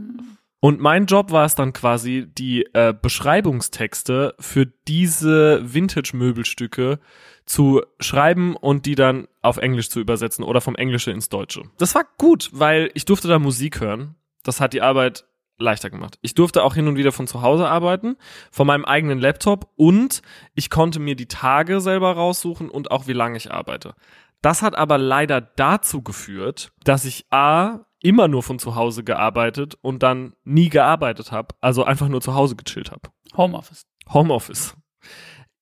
Und 0.63 0.79
mein 0.79 1.07
Job 1.07 1.31
war 1.31 1.43
es 1.43 1.55
dann 1.55 1.73
quasi, 1.73 2.27
die 2.37 2.67
äh, 2.73 2.93
Beschreibungstexte 2.93 4.35
für 4.39 4.67
diese 4.67 5.73
Vintage-Möbelstücke 5.73 6.99
zu 7.45 7.81
schreiben 7.99 8.55
und 8.55 8.85
die 8.85 8.93
dann 8.93 9.27
auf 9.41 9.57
Englisch 9.57 9.89
zu 9.89 9.99
übersetzen 9.99 10.45
oder 10.45 10.61
vom 10.61 10.75
Englische 10.75 11.09
ins 11.09 11.29
Deutsche. 11.29 11.63
Das 11.79 11.95
war 11.95 12.05
gut, 12.19 12.51
weil 12.53 12.91
ich 12.93 13.05
durfte 13.05 13.27
da 13.27 13.39
Musik 13.39 13.81
hören. 13.81 14.15
Das 14.43 14.61
hat 14.61 14.73
die 14.73 14.83
Arbeit 14.83 15.25
leichter 15.57 15.89
gemacht. 15.89 16.19
Ich 16.21 16.35
durfte 16.35 16.63
auch 16.63 16.75
hin 16.75 16.87
und 16.87 16.95
wieder 16.95 17.11
von 17.11 17.25
zu 17.25 17.41
Hause 17.41 17.67
arbeiten, 17.67 18.15
von 18.51 18.67
meinem 18.67 18.85
eigenen 18.85 19.19
Laptop 19.19 19.67
und 19.77 20.21
ich 20.53 20.69
konnte 20.69 20.99
mir 20.99 21.15
die 21.15 21.27
Tage 21.27 21.81
selber 21.81 22.11
raussuchen 22.11 22.69
und 22.69 22.91
auch 22.91 23.07
wie 23.07 23.13
lange 23.13 23.37
ich 23.37 23.51
arbeite. 23.51 23.95
Das 24.43 24.61
hat 24.61 24.75
aber 24.75 24.99
leider 24.99 25.41
dazu 25.41 26.03
geführt, 26.03 26.71
dass 26.83 27.05
ich 27.05 27.25
A 27.31 27.85
immer 28.01 28.27
nur 28.27 28.43
von 28.43 28.59
zu 28.59 28.75
Hause 28.75 29.03
gearbeitet 29.03 29.75
und 29.81 30.03
dann 30.03 30.33
nie 30.43 30.69
gearbeitet 30.69 31.31
habe, 31.31 31.55
also 31.61 31.83
einfach 31.83 32.07
nur 32.07 32.21
zu 32.21 32.33
Hause 32.33 32.55
gechillt 32.55 32.91
habe. 32.91 33.09
Homeoffice. 33.35 33.85
Homeoffice. 34.11 34.75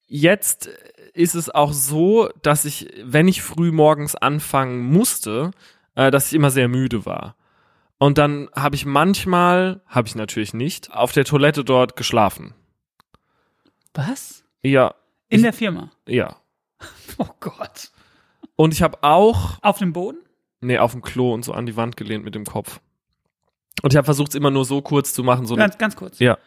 Jetzt 0.08 0.70
ist 1.14 1.36
es 1.36 1.50
auch 1.50 1.74
so, 1.74 2.30
dass 2.42 2.66
ich, 2.66 2.90
wenn 3.04 3.28
ich 3.28 3.42
früh 3.42 3.72
morgens 3.72 4.16
anfangen 4.16 4.80
musste, 4.82 5.52
äh, 5.96 6.10
dass 6.12 6.28
ich 6.28 6.34
immer 6.34 6.50
sehr 6.52 6.68
müde 6.68 7.06
war. 7.06 7.36
Und 7.98 8.18
dann 8.18 8.50
habe 8.56 8.76
ich 8.76 8.86
manchmal, 8.86 9.82
habe 9.86 10.08
ich 10.08 10.16
natürlich 10.16 10.54
nicht, 10.54 10.92
auf 10.94 11.12
der 11.12 11.26
Toilette 11.26 11.64
dort 11.66 11.96
geschlafen. 11.98 12.56
Was? 13.94 14.44
Ja, 14.62 14.96
In 15.30 15.38
Ich- 15.40 15.44
der 15.44 15.54
Firma. 15.54 15.92
ja. 16.08 16.36
Oh 17.18 17.28
Gott. 17.42 17.92
Und 18.56 18.74
ich 18.74 18.82
habe 18.82 19.04
auch, 19.04 19.58
Auf 19.62 19.80
dem 19.80 19.92
Boden? 19.94 20.20
Nee, 20.62 20.78
auf 20.78 20.92
dem 20.92 21.02
Klo 21.02 21.34
und 21.34 21.44
so 21.44 21.54
an 21.54 21.66
die 21.66 21.76
Wand 21.76 21.98
gelehnt 21.98 22.24
mit 22.26 22.36
dem 22.36 22.46
Kopf. 22.46 22.80
Und 23.82 23.94
ich 23.94 23.98
habe 23.98 24.06
versucht, 24.06 24.30
es 24.30 24.36
immer 24.36 24.52
nur 24.52 24.66
so 24.66 24.82
kurz 24.82 25.14
zu 25.14 25.24
machen, 25.24 25.46
so 25.46 25.56
Ganz, 25.56 25.78
ganz 25.78 25.96
kurz. 25.96 26.20
ja. 26.20 26.38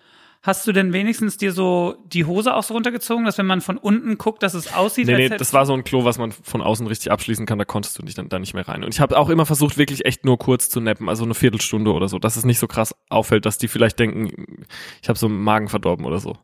Hast 0.45 0.67
du 0.67 0.73
denn 0.73 0.93
wenigstens 0.93 1.37
dir 1.37 1.53
so 1.53 1.95
die 2.05 2.25
Hose 2.25 2.53
auch 2.57 2.65
so 2.65 2.75
runtergezogen, 2.75 3.25
dass 3.25 3.39
wenn 3.39 3.47
man 3.47 3.61
von 3.61 3.79
unten 3.79 4.19
guckt, 4.19 4.43
dass 4.43 4.55
es 4.55 4.75
aussieht, 4.75 5.07
Nee, 5.07 5.15
als 5.15 5.31
nee, 5.31 5.37
das 5.37 5.53
war 5.53 5.67
so 5.67 5.73
ein 5.73 5.85
Klo, 5.85 6.05
was 6.05 6.19
man 6.19 6.33
von 6.33 6.61
außen 6.63 6.85
richtig 6.89 7.13
abschließen 7.13 7.47
kann, 7.47 7.59
da 7.61 7.65
konntest 7.65 7.97
du 7.97 8.03
nicht, 8.03 8.19
dann, 8.19 8.29
da 8.29 8.41
nicht 8.41 8.53
mehr 8.53 8.67
rein. 8.67 8.83
Und 8.83 8.93
ich 8.93 8.99
habe 8.99 9.17
auch 9.17 9.29
immer 9.29 9.47
versucht, 9.47 9.79
wirklich 9.79 10.05
echt 10.05 10.25
nur 10.25 10.39
kurz 10.39 10.69
zu 10.69 10.81
nappen, 10.81 11.09
also 11.09 11.23
eine 11.23 11.35
Viertelstunde 11.35 11.93
oder 11.93 12.09
so, 12.09 12.19
dass 12.19 12.35
es 12.35 12.45
nicht 12.45 12.59
so 12.59 12.67
krass 12.67 12.93
auffällt, 13.09 13.47
dass 13.47 13.57
die 13.57 13.69
vielleicht 13.69 14.01
denken, 14.01 14.65
ich 15.01 15.09
habe 15.09 15.17
so 15.17 15.27
einen 15.27 15.41
Magen 15.41 15.69
verdorben 15.69 16.05
oder 16.07 16.19
so. 16.19 16.37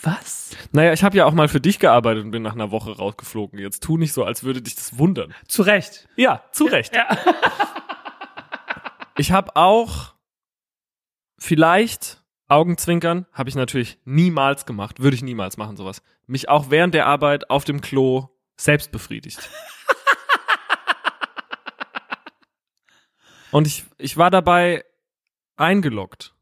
Was? 0.00 0.39
Naja, 0.72 0.92
ich 0.92 1.02
habe 1.02 1.16
ja 1.16 1.24
auch 1.26 1.32
mal 1.32 1.48
für 1.48 1.60
dich 1.60 1.78
gearbeitet 1.78 2.24
und 2.24 2.30
bin 2.30 2.42
nach 2.42 2.54
einer 2.54 2.70
Woche 2.70 2.96
rausgeflogen. 2.96 3.58
Jetzt 3.58 3.82
tu 3.82 3.96
nicht 3.96 4.12
so, 4.12 4.24
als 4.24 4.44
würde 4.44 4.62
dich 4.62 4.76
das 4.76 4.98
wundern. 4.98 5.34
Zu 5.48 5.62
Recht. 5.62 6.08
Ja, 6.16 6.44
zu 6.52 6.64
Recht. 6.66 6.94
Ja. 6.94 7.08
Ich 9.16 9.32
habe 9.32 9.56
auch 9.56 10.14
vielleicht 11.38 12.22
Augenzwinkern, 12.48 13.26
habe 13.32 13.48
ich 13.48 13.54
natürlich 13.54 13.98
niemals 14.04 14.64
gemacht, 14.64 15.00
würde 15.00 15.14
ich 15.14 15.22
niemals 15.22 15.56
machen 15.56 15.76
sowas. 15.76 16.02
Mich 16.26 16.48
auch 16.48 16.70
während 16.70 16.94
der 16.94 17.06
Arbeit 17.06 17.50
auf 17.50 17.64
dem 17.64 17.80
Klo 17.80 18.28
selbst 18.56 18.92
befriedigt. 18.92 19.50
Und 23.50 23.66
ich, 23.66 23.84
ich 23.98 24.16
war 24.16 24.30
dabei 24.30 24.84
eingeloggt 25.56 26.34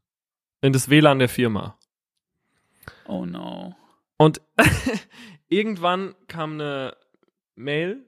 in 0.61 0.71
das 0.71 0.89
WLAN 0.89 1.19
der 1.19 1.29
Firma. 1.29 1.77
Oh 3.05 3.25
no. 3.25 3.75
Und 4.19 4.41
irgendwann 5.47 6.13
kam 6.27 6.53
eine 6.55 6.97
Mail 7.55 8.05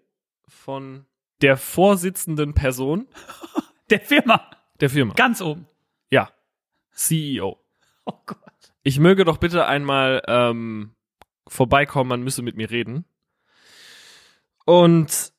von 0.47 1.05
der 1.41 1.55
vorsitzenden 1.55 2.53
Person 2.53 3.07
Der 3.89 4.01
Firma. 4.01 4.49
der 4.82 4.89
Firma. 4.89 5.14
Ganz 5.16 5.41
oben. 5.41 5.68
Ja. 6.12 6.30
CEO. 6.91 7.57
Oh 8.03 8.18
Gott. 8.26 8.39
Ich 8.82 8.97
möge 8.97 9.26
doch 9.26 9.38
bitte 9.38 9.68
einmal 9.68 10.24
ähm, 10.28 10.95
vorbeikommen, 11.47 12.09
man 12.09 12.24
müsse 12.24 12.41
mit 12.41 12.57
mir 12.57 12.72
reden. 12.72 13.05
Und 14.66 15.32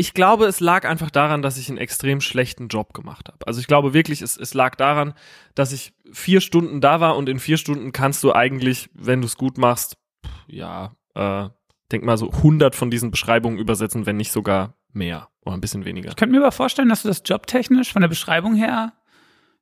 ich 0.00 0.14
glaube, 0.14 0.46
es 0.46 0.60
lag 0.60 0.88
einfach 0.88 1.10
daran, 1.10 1.42
dass 1.42 1.58
ich 1.58 1.68
einen 1.68 1.76
extrem 1.76 2.22
schlechten 2.22 2.68
Job 2.68 2.94
gemacht 2.94 3.28
habe. 3.28 3.46
Also 3.46 3.60
ich 3.60 3.66
glaube 3.66 3.92
wirklich, 3.92 4.22
es, 4.22 4.38
es 4.38 4.54
lag 4.54 4.74
daran, 4.76 5.12
dass 5.54 5.72
ich 5.72 5.92
vier 6.10 6.40
Stunden 6.40 6.80
da 6.80 7.00
war 7.00 7.18
und 7.18 7.28
in 7.28 7.38
vier 7.38 7.58
Stunden 7.58 7.92
kannst 7.92 8.24
du 8.24 8.32
eigentlich, 8.32 8.88
wenn 8.94 9.20
du 9.20 9.26
es 9.26 9.36
gut 9.36 9.58
machst, 9.58 9.98
ja, 10.46 10.96
äh, 11.14 11.50
denk 11.92 12.04
mal 12.04 12.16
so 12.16 12.30
100 12.30 12.74
von 12.74 12.90
diesen 12.90 13.10
Beschreibungen 13.10 13.58
übersetzen, 13.58 14.06
wenn 14.06 14.16
nicht 14.16 14.32
sogar 14.32 14.74
mehr 14.90 15.28
oder 15.42 15.54
ein 15.54 15.60
bisschen 15.60 15.84
weniger. 15.84 16.08
Ich 16.08 16.16
könnte 16.16 16.34
mir 16.34 16.40
aber 16.40 16.52
vorstellen, 16.52 16.88
dass 16.88 17.02
du 17.02 17.08
das 17.08 17.22
jobtechnisch 17.26 17.92
von 17.92 18.00
der 18.00 18.08
Beschreibung 18.08 18.54
her 18.54 18.94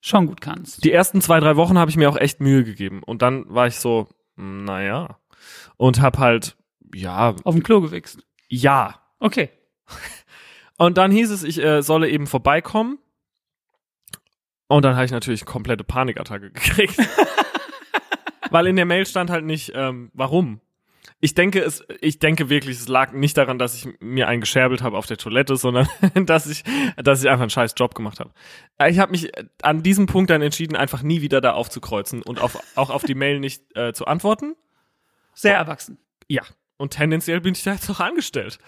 schon 0.00 0.28
gut 0.28 0.40
kannst. 0.40 0.84
Die 0.84 0.92
ersten 0.92 1.20
zwei, 1.20 1.40
drei 1.40 1.56
Wochen 1.56 1.78
habe 1.78 1.90
ich 1.90 1.96
mir 1.96 2.08
auch 2.08 2.16
echt 2.16 2.38
Mühe 2.40 2.62
gegeben. 2.62 3.02
Und 3.02 3.22
dann 3.22 3.44
war 3.48 3.66
ich 3.66 3.80
so, 3.80 4.06
hm, 4.36 4.64
naja. 4.64 5.18
Und 5.76 6.00
hab 6.00 6.18
halt, 6.18 6.56
ja, 6.94 7.34
Auf 7.42 7.56
dem 7.56 7.64
Klo 7.64 7.80
gewichst. 7.80 8.20
ja. 8.48 9.02
Okay. 9.18 9.50
Und 10.78 10.96
dann 10.96 11.10
hieß 11.10 11.30
es, 11.30 11.42
ich 11.42 11.62
äh, 11.62 11.82
solle 11.82 12.08
eben 12.08 12.26
vorbeikommen. 12.26 12.98
Und 14.68 14.84
dann 14.84 14.94
habe 14.94 15.04
ich 15.04 15.10
natürlich 15.10 15.44
komplette 15.44 15.84
Panikattacke 15.84 16.50
gekriegt. 16.52 16.96
Weil 18.50 18.66
in 18.66 18.76
der 18.76 18.86
Mail 18.86 19.04
stand 19.04 19.28
halt 19.28 19.44
nicht, 19.44 19.72
ähm, 19.74 20.10
warum. 20.14 20.60
Ich 21.20 21.34
denke, 21.34 21.60
es, 21.60 21.84
ich 22.00 22.20
denke 22.20 22.48
wirklich, 22.48 22.76
es 22.76 22.86
lag 22.86 23.12
nicht 23.12 23.36
daran, 23.36 23.58
dass 23.58 23.74
ich 23.74 23.88
mir 23.98 24.28
einen 24.28 24.40
gescherbelt 24.40 24.82
habe 24.82 24.96
auf 24.96 25.06
der 25.06 25.16
Toilette, 25.16 25.56
sondern 25.56 25.88
dass 26.14 26.46
ich, 26.46 26.62
dass 26.96 27.22
ich 27.22 27.28
einfach 27.28 27.42
einen 27.42 27.50
scheiß 27.50 27.74
Job 27.76 27.96
gemacht 27.96 28.20
habe. 28.20 28.30
Ich 28.88 29.00
habe 29.00 29.10
mich 29.10 29.32
an 29.62 29.82
diesem 29.82 30.06
Punkt 30.06 30.30
dann 30.30 30.42
entschieden, 30.42 30.76
einfach 30.76 31.02
nie 31.02 31.20
wieder 31.20 31.40
da 31.40 31.52
aufzukreuzen 31.52 32.22
und 32.22 32.40
auf, 32.40 32.58
auch 32.76 32.90
auf 32.90 33.02
die 33.02 33.16
Mail 33.16 33.40
nicht 33.40 33.64
äh, 33.76 33.92
zu 33.92 34.06
antworten. 34.06 34.54
Sehr 35.34 35.56
erwachsen. 35.56 35.98
Ja. 36.28 36.42
Und 36.76 36.92
tendenziell 36.92 37.40
bin 37.40 37.54
ich 37.54 37.64
da 37.64 37.72
jetzt 37.72 37.88
noch 37.88 37.98
angestellt. 37.98 38.60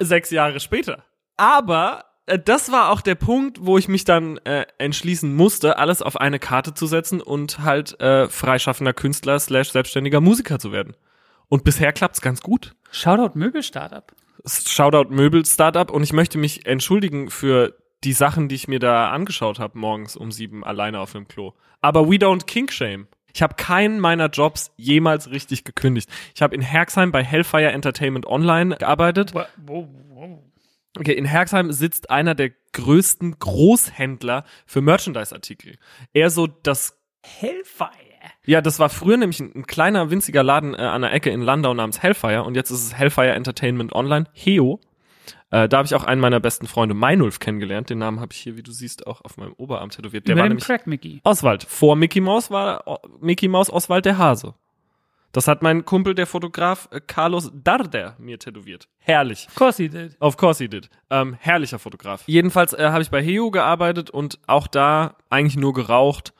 Sechs 0.00 0.30
Jahre 0.30 0.60
später. 0.60 1.04
Aber 1.36 2.04
äh, 2.26 2.38
das 2.38 2.72
war 2.72 2.90
auch 2.90 3.00
der 3.00 3.14
Punkt, 3.14 3.58
wo 3.60 3.78
ich 3.78 3.88
mich 3.88 4.04
dann 4.04 4.38
äh, 4.38 4.66
entschließen 4.78 5.34
musste, 5.34 5.78
alles 5.78 6.02
auf 6.02 6.20
eine 6.20 6.38
Karte 6.38 6.74
zu 6.74 6.86
setzen 6.86 7.20
und 7.20 7.60
halt 7.60 8.00
äh, 8.00 8.28
freischaffender 8.28 8.92
Künstler 8.92 9.38
slash 9.38 9.70
selbstständiger 9.70 10.20
Musiker 10.20 10.58
zu 10.58 10.72
werden. 10.72 10.96
Und 11.48 11.64
bisher 11.64 11.92
klappt's 11.92 12.20
ganz 12.20 12.40
gut. 12.40 12.74
Shoutout 12.90 13.38
Möbel-Startup. 13.38 14.12
Shoutout 14.46 15.10
Möbel 15.10 15.44
Startup 15.44 15.90
und 15.90 16.02
ich 16.02 16.12
möchte 16.12 16.38
mich 16.38 16.64
entschuldigen 16.66 17.28
für 17.30 17.76
die 18.04 18.12
Sachen, 18.14 18.48
die 18.48 18.54
ich 18.54 18.68
mir 18.68 18.78
da 18.78 19.10
angeschaut 19.10 19.58
habe 19.58 19.78
morgens 19.78 20.16
um 20.16 20.32
sieben 20.32 20.64
alleine 20.64 21.00
auf 21.00 21.12
dem 21.12 21.28
Klo. 21.28 21.52
Aber 21.82 22.10
we 22.10 22.16
don't 22.16 22.46
kink 22.46 22.72
shame. 22.72 23.08
Ich 23.34 23.42
habe 23.42 23.54
keinen 23.54 24.00
meiner 24.00 24.28
Jobs 24.28 24.72
jemals 24.76 25.30
richtig 25.30 25.64
gekündigt. 25.64 26.10
Ich 26.34 26.42
habe 26.42 26.54
in 26.54 26.60
Herxheim 26.60 27.12
bei 27.12 27.22
Hellfire 27.22 27.70
Entertainment 27.70 28.26
Online 28.26 28.76
gearbeitet. 28.76 29.32
Okay, 30.98 31.12
in 31.12 31.24
Herxheim 31.24 31.70
sitzt 31.72 32.10
einer 32.10 32.34
der 32.34 32.50
größten 32.72 33.38
Großhändler 33.38 34.44
für 34.66 34.80
Merchandise-Artikel. 34.80 35.78
Eher 36.12 36.30
so 36.30 36.46
das 36.46 36.98
Hellfire. 37.22 37.90
ja, 38.44 38.60
das 38.60 38.78
war 38.78 38.88
früher 38.88 39.16
nämlich 39.16 39.40
ein, 39.40 39.52
ein 39.54 39.66
kleiner, 39.66 40.10
winziger 40.10 40.42
Laden 40.42 40.74
äh, 40.74 40.78
an 40.78 41.02
der 41.02 41.12
Ecke 41.12 41.30
in 41.30 41.42
Landau 41.42 41.74
namens 41.74 42.02
Hellfire 42.02 42.44
und 42.44 42.54
jetzt 42.54 42.70
ist 42.70 42.84
es 42.84 42.94
Hellfire 42.94 43.32
Entertainment 43.32 43.92
Online, 43.94 44.26
Heo. 44.32 44.80
Äh, 45.50 45.68
da 45.68 45.78
habe 45.78 45.86
ich 45.86 45.94
auch 45.94 46.04
einen 46.04 46.20
meiner 46.20 46.38
besten 46.40 46.66
Freunde, 46.66 46.94
Meinulf, 46.94 47.38
kennengelernt. 47.40 47.90
Den 47.90 47.98
Namen 47.98 48.20
habe 48.20 48.32
ich 48.32 48.38
hier, 48.38 48.56
wie 48.56 48.62
du 48.62 48.70
siehst, 48.72 49.06
auch 49.06 49.20
auf 49.24 49.36
meinem 49.36 49.52
Oberarm 49.54 49.90
tätowiert. 49.90 50.28
Der 50.28 50.34
Über 50.34 50.42
war 50.42 50.48
nämlich 50.48 50.64
Crack 50.64 50.86
Mickey. 50.86 51.20
Oswald. 51.24 51.64
Vor 51.64 51.96
Mickey 51.96 52.20
Mouse 52.20 52.50
war 52.50 52.86
O- 52.86 52.98
Mickey 53.20 53.48
Mouse 53.48 53.70
Oswald 53.70 54.04
der 54.04 54.16
Hase. 54.18 54.54
Das 55.32 55.46
hat 55.46 55.62
mein 55.62 55.84
Kumpel, 55.84 56.14
der 56.16 56.26
Fotograf 56.26 56.88
äh, 56.92 57.00
Carlos 57.00 57.50
Darder, 57.54 58.16
mir 58.18 58.38
tätowiert. 58.38 58.88
Herrlich. 58.98 59.46
Of 59.48 59.54
course 59.54 59.82
he 59.82 59.88
did. 59.88 60.16
Of 60.20 60.36
course 60.36 60.62
he 60.62 60.68
did. 60.68 60.90
Ähm, 61.08 61.36
herrlicher 61.38 61.78
Fotograf. 61.78 62.22
Jedenfalls 62.26 62.72
äh, 62.72 62.88
habe 62.90 63.02
ich 63.02 63.10
bei 63.10 63.22
Heo 63.22 63.50
gearbeitet 63.50 64.10
und 64.10 64.38
auch 64.46 64.66
da 64.66 65.16
eigentlich 65.30 65.56
nur 65.56 65.72
geraucht. 65.72 66.32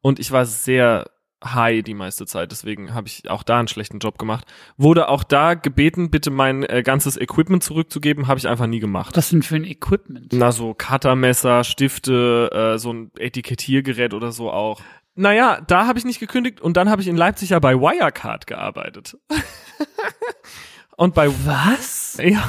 Und 0.00 0.18
ich 0.20 0.30
war 0.30 0.46
sehr 0.46 1.10
high 1.44 1.82
die 1.82 1.94
meiste 1.94 2.26
Zeit, 2.26 2.50
deswegen 2.50 2.94
habe 2.94 3.06
ich 3.06 3.30
auch 3.30 3.42
da 3.42 3.58
einen 3.58 3.68
schlechten 3.68 3.98
Job 3.98 4.18
gemacht. 4.18 4.44
Wurde 4.76 5.08
auch 5.08 5.24
da 5.24 5.54
gebeten, 5.54 6.10
bitte 6.10 6.30
mein 6.30 6.64
äh, 6.64 6.82
ganzes 6.82 7.16
Equipment 7.16 7.62
zurückzugeben, 7.62 8.26
habe 8.26 8.38
ich 8.38 8.48
einfach 8.48 8.66
nie 8.66 8.80
gemacht. 8.80 9.16
Was 9.16 9.30
denn 9.30 9.42
für 9.42 9.56
ein 9.56 9.64
Equipment? 9.64 10.32
Na, 10.32 10.52
so 10.52 10.74
Cuttermesser, 10.74 11.64
Stifte, 11.64 12.50
äh, 12.52 12.78
so 12.78 12.92
ein 12.92 13.10
Etikettiergerät 13.18 14.14
oder 14.14 14.32
so 14.32 14.50
auch. 14.50 14.80
Naja, 15.14 15.60
da 15.66 15.86
habe 15.86 15.98
ich 15.98 16.04
nicht 16.04 16.20
gekündigt 16.20 16.60
und 16.60 16.76
dann 16.76 16.88
habe 16.88 17.02
ich 17.02 17.08
in 17.08 17.16
Leipzig 17.16 17.50
ja 17.50 17.58
bei 17.58 17.74
Wirecard 17.74 18.46
gearbeitet. 18.46 19.16
und 20.96 21.14
bei 21.14 21.28
Was? 21.44 22.18
ja. 22.22 22.42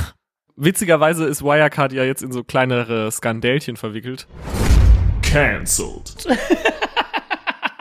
Witzigerweise 0.56 1.26
ist 1.26 1.42
Wirecard 1.42 1.94
ja 1.94 2.04
jetzt 2.04 2.22
in 2.22 2.32
so 2.32 2.44
kleinere 2.44 3.12
Skandälchen 3.12 3.78
verwickelt. 3.78 4.28
Cancelled. 5.22 6.28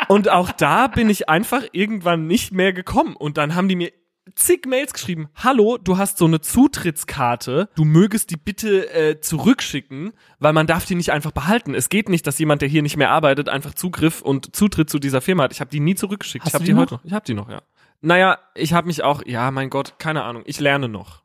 Und 0.09 0.31
auch 0.31 0.51
da 0.53 0.87
bin 0.87 1.11
ich 1.11 1.29
einfach 1.29 1.65
irgendwann 1.73 2.27
nicht 2.27 2.51
mehr 2.51 2.73
gekommen. 2.73 3.15
Und 3.15 3.37
dann 3.37 3.55
haben 3.55 3.69
die 3.69 3.77
mir 3.77 3.93
zig 4.35 4.67
Mails 4.67 4.95
geschrieben. 4.95 5.29
Hallo, 5.35 5.77
du 5.77 5.99
hast 5.99 6.17
so 6.17 6.25
eine 6.25 6.41
Zutrittskarte. 6.41 7.69
Du 7.75 7.85
mögest 7.85 8.31
die 8.31 8.39
bitte 8.39 8.91
äh, 8.93 9.21
zurückschicken, 9.21 10.13
weil 10.39 10.55
man 10.55 10.67
darf 10.67 10.87
die 10.87 10.95
nicht 10.95 11.13
einfach 11.13 11.33
behalten. 11.33 11.75
Es 11.75 11.91
geht 11.91 12.09
nicht, 12.09 12.27
dass 12.27 12.39
jemand, 12.39 12.63
der 12.63 12.71
hier 12.71 12.83
nicht 12.83 12.97
mehr 12.97 13.11
arbeitet, 13.11 13.51
einfach 13.51 13.75
Zugriff 13.75 14.23
und 14.23 14.57
Zutritt 14.57 14.89
zu 14.89 14.99
dieser 14.99 15.21
Firma 15.21 15.43
hat. 15.43 15.53
Ich 15.53 15.61
habe 15.61 15.71
die 15.71 15.81
nie 15.81 15.95
zurückgeschickt. 15.95 16.45
Hast 16.45 16.53
ich 16.53 16.55
habe 16.55 16.65
die, 16.65 16.73
die 16.73 16.79
heute 16.79 16.95
noch. 16.95 17.05
Ich 17.05 17.13
habe 17.13 17.27
die 17.27 17.35
noch, 17.35 17.51
ja. 17.51 17.61
Naja, 18.01 18.39
ich 18.55 18.73
habe 18.73 18.87
mich 18.87 19.03
auch, 19.03 19.23
ja, 19.27 19.51
mein 19.51 19.69
Gott, 19.69 19.99
keine 19.99 20.23
Ahnung. 20.23 20.43
Ich 20.47 20.59
lerne 20.59 20.89
noch. 20.89 21.23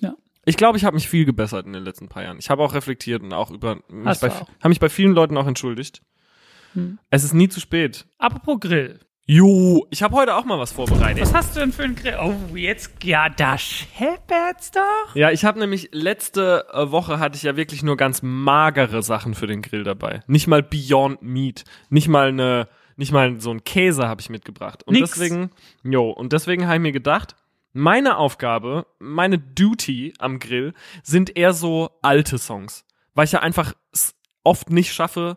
Ja. 0.00 0.14
Ich 0.44 0.56
glaube, 0.56 0.78
ich 0.78 0.84
habe 0.84 0.94
mich 0.94 1.08
viel 1.08 1.26
gebessert 1.26 1.66
in 1.66 1.72
den 1.72 1.84
letzten 1.84 2.08
paar 2.08 2.24
Jahren. 2.24 2.38
Ich 2.38 2.50
habe 2.50 2.62
auch 2.62 2.74
reflektiert 2.74 3.22
und 3.22 3.32
auch 3.32 3.52
über 3.52 3.76
mich 3.88 4.06
Hast 4.06 4.20
bei, 4.20 4.30
habe 4.30 4.68
mich 4.68 4.80
bei 4.80 4.88
vielen 4.88 5.12
Leuten 5.12 5.36
auch 5.36 5.46
entschuldigt. 5.46 6.02
Hm. 6.76 6.98
Es 7.10 7.24
ist 7.24 7.32
nie 7.32 7.48
zu 7.48 7.60
spät. 7.60 8.06
Apropos 8.18 8.60
Grill. 8.60 9.00
Jo, 9.28 9.88
ich 9.90 10.04
habe 10.04 10.14
heute 10.14 10.36
auch 10.36 10.44
mal 10.44 10.60
was 10.60 10.70
vorbereitet. 10.70 11.20
Was 11.22 11.34
hast 11.34 11.56
du 11.56 11.60
denn 11.60 11.72
für 11.72 11.82
einen 11.82 11.96
Grill? 11.96 12.16
Oh, 12.22 12.54
jetzt, 12.54 13.02
ja, 13.02 13.28
da 13.28 13.58
scheppert's 13.58 14.70
doch. 14.70 15.16
Ja, 15.16 15.32
ich 15.32 15.44
habe 15.44 15.58
nämlich 15.58 15.88
letzte 15.90 16.64
äh, 16.72 16.92
Woche 16.92 17.18
hatte 17.18 17.36
ich 17.36 17.42
ja 17.42 17.56
wirklich 17.56 17.82
nur 17.82 17.96
ganz 17.96 18.22
magere 18.22 19.02
Sachen 19.02 19.34
für 19.34 19.48
den 19.48 19.62
Grill 19.62 19.82
dabei. 19.82 20.20
Nicht 20.28 20.46
mal 20.46 20.62
Beyond 20.62 21.22
Meat, 21.22 21.64
nicht 21.88 22.06
mal 22.06 22.28
eine, 22.28 22.68
nicht 22.94 23.10
mal 23.10 23.40
so 23.40 23.50
ein 23.50 23.64
Käse 23.64 24.06
habe 24.06 24.20
ich 24.20 24.30
mitgebracht. 24.30 24.84
Und 24.84 24.94
Nix. 24.94 25.10
deswegen, 25.10 25.50
jo, 25.82 26.10
und 26.10 26.32
deswegen 26.32 26.66
habe 26.66 26.76
ich 26.76 26.82
mir 26.82 26.92
gedacht, 26.92 27.34
meine 27.72 28.18
Aufgabe, 28.18 28.86
meine 29.00 29.40
Duty 29.40 30.14
am 30.20 30.38
Grill 30.38 30.72
sind 31.02 31.36
eher 31.36 31.52
so 31.52 31.90
alte 32.00 32.38
Songs, 32.38 32.84
weil 33.14 33.24
ich 33.24 33.32
ja 33.32 33.40
einfach 33.40 33.74
es 33.92 34.14
oft 34.44 34.70
nicht 34.70 34.92
schaffe, 34.92 35.36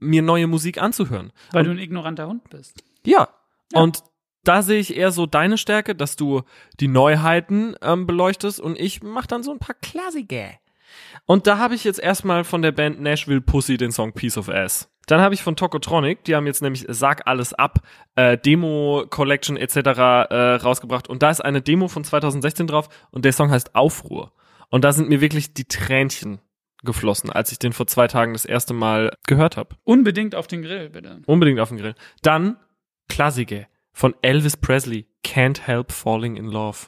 mir 0.00 0.22
neue 0.22 0.46
Musik 0.46 0.80
anzuhören. 0.82 1.32
Weil 1.52 1.64
du 1.64 1.70
ein 1.70 1.78
ignoranter 1.78 2.26
Hund 2.26 2.48
bist. 2.50 2.82
Ja. 3.04 3.28
Ja. 3.72 3.80
Und 3.80 4.02
da 4.44 4.62
sehe 4.62 4.80
ich 4.80 4.96
eher 4.96 5.12
so 5.12 5.26
deine 5.26 5.58
Stärke, 5.58 5.94
dass 5.94 6.16
du 6.16 6.42
die 6.80 6.88
Neuheiten 6.88 7.74
ähm, 7.82 8.06
beleuchtest 8.06 8.58
und 8.60 8.78
ich 8.78 9.02
mach 9.02 9.26
dann 9.26 9.42
so 9.42 9.52
ein 9.52 9.58
paar 9.58 9.76
Klassiker. 9.80 10.50
Und 11.26 11.46
da 11.46 11.58
habe 11.58 11.74
ich 11.74 11.84
jetzt 11.84 12.00
erstmal 12.00 12.44
von 12.44 12.62
der 12.62 12.72
Band 12.72 13.00
Nashville 13.00 13.40
Pussy 13.40 13.76
den 13.76 13.92
Song 13.92 14.12
Piece 14.12 14.38
of 14.38 14.48
Ass. 14.48 14.90
Dann 15.06 15.20
habe 15.20 15.34
ich 15.34 15.42
von 15.42 15.56
Tokotronic, 15.56 16.24
die 16.24 16.34
haben 16.34 16.46
jetzt 16.46 16.62
nämlich 16.62 16.86
Sag 16.88 17.26
alles 17.26 17.52
ab, 17.52 17.80
äh, 18.16 18.38
Demo 18.38 19.04
Collection 19.10 19.56
etc. 19.56 19.76
Äh, 19.76 20.54
rausgebracht 20.56 21.08
und 21.08 21.22
da 21.22 21.30
ist 21.30 21.40
eine 21.44 21.62
Demo 21.62 21.88
von 21.88 22.04
2016 22.04 22.66
drauf 22.66 22.88
und 23.10 23.24
der 23.24 23.32
Song 23.32 23.50
heißt 23.50 23.74
Aufruhr. 23.74 24.32
Und 24.68 24.84
da 24.84 24.92
sind 24.92 25.08
mir 25.08 25.20
wirklich 25.20 25.52
die 25.52 25.64
Tränchen 25.64 26.40
geflossen, 26.84 27.30
als 27.30 27.52
ich 27.52 27.58
den 27.58 27.72
vor 27.72 27.86
zwei 27.86 28.06
Tagen 28.06 28.32
das 28.32 28.44
erste 28.44 28.74
Mal 28.74 29.12
gehört 29.26 29.56
habe. 29.56 29.76
Unbedingt 29.84 30.34
auf 30.34 30.46
den 30.46 30.62
Grill, 30.62 30.90
bitte. 30.90 31.20
Unbedingt 31.26 31.60
auf 31.60 31.68
den 31.68 31.78
Grill. 31.78 31.94
Dann 32.22 32.56
Klassiker 33.08 33.66
von 33.92 34.14
Elvis 34.22 34.56
Presley. 34.56 35.06
Can't 35.24 35.62
help 35.62 35.92
falling 35.92 36.36
in 36.36 36.46
love. 36.46 36.86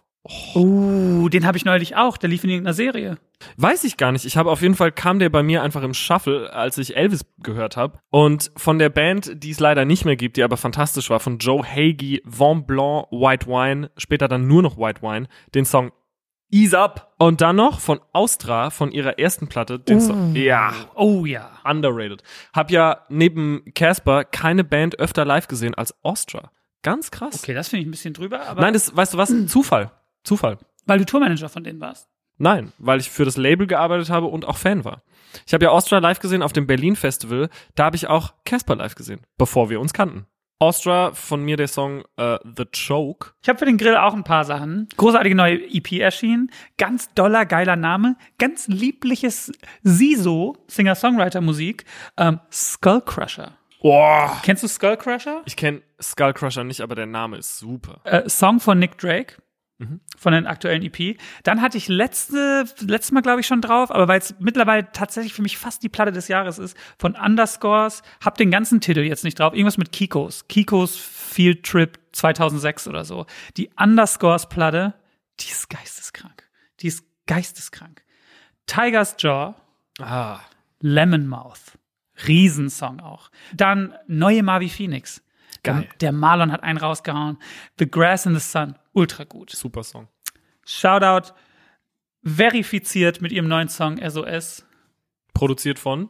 Uh, 0.54 1.28
den 1.28 1.44
habe 1.44 1.56
ich 1.56 1.64
neulich 1.64 1.96
auch. 1.96 2.16
Der 2.16 2.30
lief 2.30 2.44
in 2.44 2.50
irgendeiner 2.50 2.74
Serie. 2.74 3.18
Weiß 3.56 3.82
ich 3.82 3.96
gar 3.96 4.12
nicht. 4.12 4.24
Ich 4.24 4.36
habe 4.36 4.50
auf 4.50 4.62
jeden 4.62 4.76
Fall 4.76 4.92
kam 4.92 5.18
der 5.18 5.30
bei 5.30 5.42
mir 5.42 5.62
einfach 5.62 5.82
im 5.82 5.94
Shuffle, 5.94 6.52
als 6.52 6.78
ich 6.78 6.96
Elvis 6.96 7.26
gehört 7.42 7.76
habe. 7.76 7.98
Und 8.10 8.52
von 8.56 8.78
der 8.78 8.88
Band, 8.88 9.42
die 9.42 9.50
es 9.50 9.58
leider 9.58 9.84
nicht 9.84 10.04
mehr 10.04 10.14
gibt, 10.14 10.36
die 10.36 10.44
aber 10.44 10.56
fantastisch 10.56 11.10
war, 11.10 11.18
von 11.18 11.38
Joe 11.38 11.64
Hagee, 11.64 12.22
Vent 12.24 12.68
Blanc, 12.68 13.06
White 13.10 13.46
Wine, 13.46 13.90
später 13.96 14.28
dann 14.28 14.46
nur 14.46 14.62
noch 14.62 14.78
White 14.78 15.02
Wine, 15.02 15.26
den 15.56 15.64
Song 15.64 15.90
Ease 16.52 16.78
Up. 16.78 17.14
Und 17.18 17.40
dann 17.40 17.56
noch 17.56 17.80
von 17.80 18.00
Austra, 18.12 18.70
von 18.70 18.92
ihrer 18.92 19.18
ersten 19.18 19.48
Platte, 19.48 19.78
den 19.78 20.00
Song. 20.00 20.34
Ja, 20.36 20.72
Oh 20.94 21.24
ja. 21.24 21.50
underrated. 21.64 22.22
Hab 22.52 22.70
ja 22.70 22.98
neben 23.08 23.62
Casper 23.74 24.24
keine 24.24 24.62
Band 24.64 24.98
öfter 24.98 25.24
live 25.24 25.48
gesehen 25.48 25.74
als 25.74 25.94
Austra. 26.04 26.50
Ganz 26.82 27.10
krass. 27.10 27.42
Okay, 27.42 27.54
das 27.54 27.68
finde 27.68 27.82
ich 27.82 27.88
ein 27.88 27.92
bisschen 27.92 28.12
drüber, 28.14 28.46
aber 28.46 28.60
Nein, 28.60 28.74
das, 28.74 28.94
weißt 28.94 29.14
du 29.14 29.18
was? 29.18 29.32
Zufall. 29.46 29.90
Zufall. 30.24 30.58
weil 30.86 30.98
du 30.98 31.06
Tourmanager 31.06 31.48
von 31.48 31.64
denen 31.64 31.80
warst. 31.80 32.08
Nein, 32.38 32.72
weil 32.78 32.98
ich 32.98 33.10
für 33.10 33.24
das 33.24 33.36
Label 33.36 33.66
gearbeitet 33.66 34.10
habe 34.10 34.26
und 34.26 34.46
auch 34.46 34.56
Fan 34.56 34.84
war. 34.84 35.02
Ich 35.46 35.54
habe 35.54 35.64
ja 35.64 35.70
Austra 35.70 35.98
live 35.98 36.18
gesehen 36.18 36.42
auf 36.42 36.52
dem 36.52 36.66
Berlin 36.66 36.96
Festival. 36.96 37.48
Da 37.76 37.84
habe 37.84 37.96
ich 37.96 38.08
auch 38.08 38.34
Casper 38.44 38.74
live 38.76 38.94
gesehen, 38.96 39.20
bevor 39.38 39.70
wir 39.70 39.80
uns 39.80 39.92
kannten. 39.92 40.26
Austra, 40.62 41.10
von 41.12 41.42
mir 41.44 41.56
der 41.56 41.66
Song 41.66 42.04
äh, 42.16 42.38
The 42.44 42.66
Choke. 42.66 43.32
Ich 43.42 43.48
habe 43.48 43.58
für 43.58 43.64
den 43.64 43.78
Grill 43.78 43.96
auch 43.96 44.14
ein 44.14 44.22
paar 44.22 44.44
Sachen. 44.44 44.88
Großartige 44.96 45.34
neue 45.34 45.56
EP 45.56 45.90
erschienen. 45.94 46.52
Ganz 46.78 47.12
doller, 47.14 47.46
geiler 47.46 47.74
Name. 47.74 48.14
Ganz 48.38 48.68
liebliches 48.68 49.50
Siso, 49.82 50.56
Singer-Songwriter-Musik. 50.68 51.84
Ähm, 52.16 52.38
Skullcrusher. 52.52 53.58
Boah. 53.80 54.38
Kennst 54.44 54.62
du 54.62 54.68
Skullcrusher? 54.68 55.42
Ich 55.46 55.56
kenne 55.56 55.82
Skullcrusher 56.00 56.62
nicht, 56.62 56.80
aber 56.80 56.94
der 56.94 57.06
Name 57.06 57.38
ist 57.38 57.58
super. 57.58 58.00
Äh, 58.04 58.28
Song 58.28 58.60
von 58.60 58.78
Nick 58.78 58.98
Drake. 58.98 59.42
Von 60.16 60.32
den 60.32 60.46
aktuellen 60.46 60.82
EP. 60.82 61.18
Dann 61.42 61.60
hatte 61.62 61.78
ich 61.78 61.88
letzte, 61.88 62.64
letztes 62.80 63.12
Mal, 63.12 63.22
glaube 63.22 63.40
ich, 63.40 63.46
schon 63.46 63.60
drauf, 63.60 63.90
aber 63.90 64.08
weil 64.08 64.18
es 64.20 64.34
mittlerweile 64.38 64.90
tatsächlich 64.92 65.34
für 65.34 65.42
mich 65.42 65.58
fast 65.58 65.82
die 65.82 65.88
Platte 65.88 66.12
des 66.12 66.28
Jahres 66.28 66.58
ist, 66.58 66.76
von 66.98 67.14
Underscores, 67.16 68.02
hab 68.24 68.36
den 68.38 68.50
ganzen 68.50 68.80
Titel 68.80 69.00
jetzt 69.00 69.24
nicht 69.24 69.38
drauf, 69.38 69.52
irgendwas 69.54 69.78
mit 69.78 69.92
Kikos. 69.92 70.46
Kikos 70.48 70.96
Field 70.96 71.64
Trip 71.64 71.98
2006 72.12 72.88
oder 72.88 73.04
so. 73.04 73.26
Die 73.56 73.70
Underscores-Platte, 73.78 74.94
die 75.40 75.50
ist 75.50 75.70
geisteskrank. 75.70 76.44
Die 76.80 76.88
ist 76.88 77.04
geisteskrank. 77.26 78.02
Tiger's 78.66 79.16
Jaw, 79.18 79.54
Ah. 80.00 80.40
Lemon 80.80 81.26
Mouth. 81.26 81.78
Riesensong 82.26 83.00
auch. 83.00 83.30
Dann 83.54 83.94
neue 84.06 84.42
Marvi 84.42 84.68
Phoenix. 84.68 85.22
Geil. 85.62 85.82
Der, 85.82 85.98
der 85.98 86.12
Marlon 86.12 86.52
hat 86.52 86.62
einen 86.62 86.78
rausgehauen. 86.78 87.38
The 87.78 87.90
Grass 87.90 88.26
in 88.26 88.34
the 88.34 88.40
Sun. 88.40 88.76
Ultra 88.92 89.24
gut. 89.24 89.50
Super 89.50 89.82
Song. 89.82 90.08
Shoutout 90.64 91.32
verifiziert 92.24 93.20
mit 93.20 93.32
ihrem 93.32 93.48
neuen 93.48 93.68
Song 93.68 93.98
SOS. 93.98 94.66
Produziert 95.34 95.78
von 95.78 96.08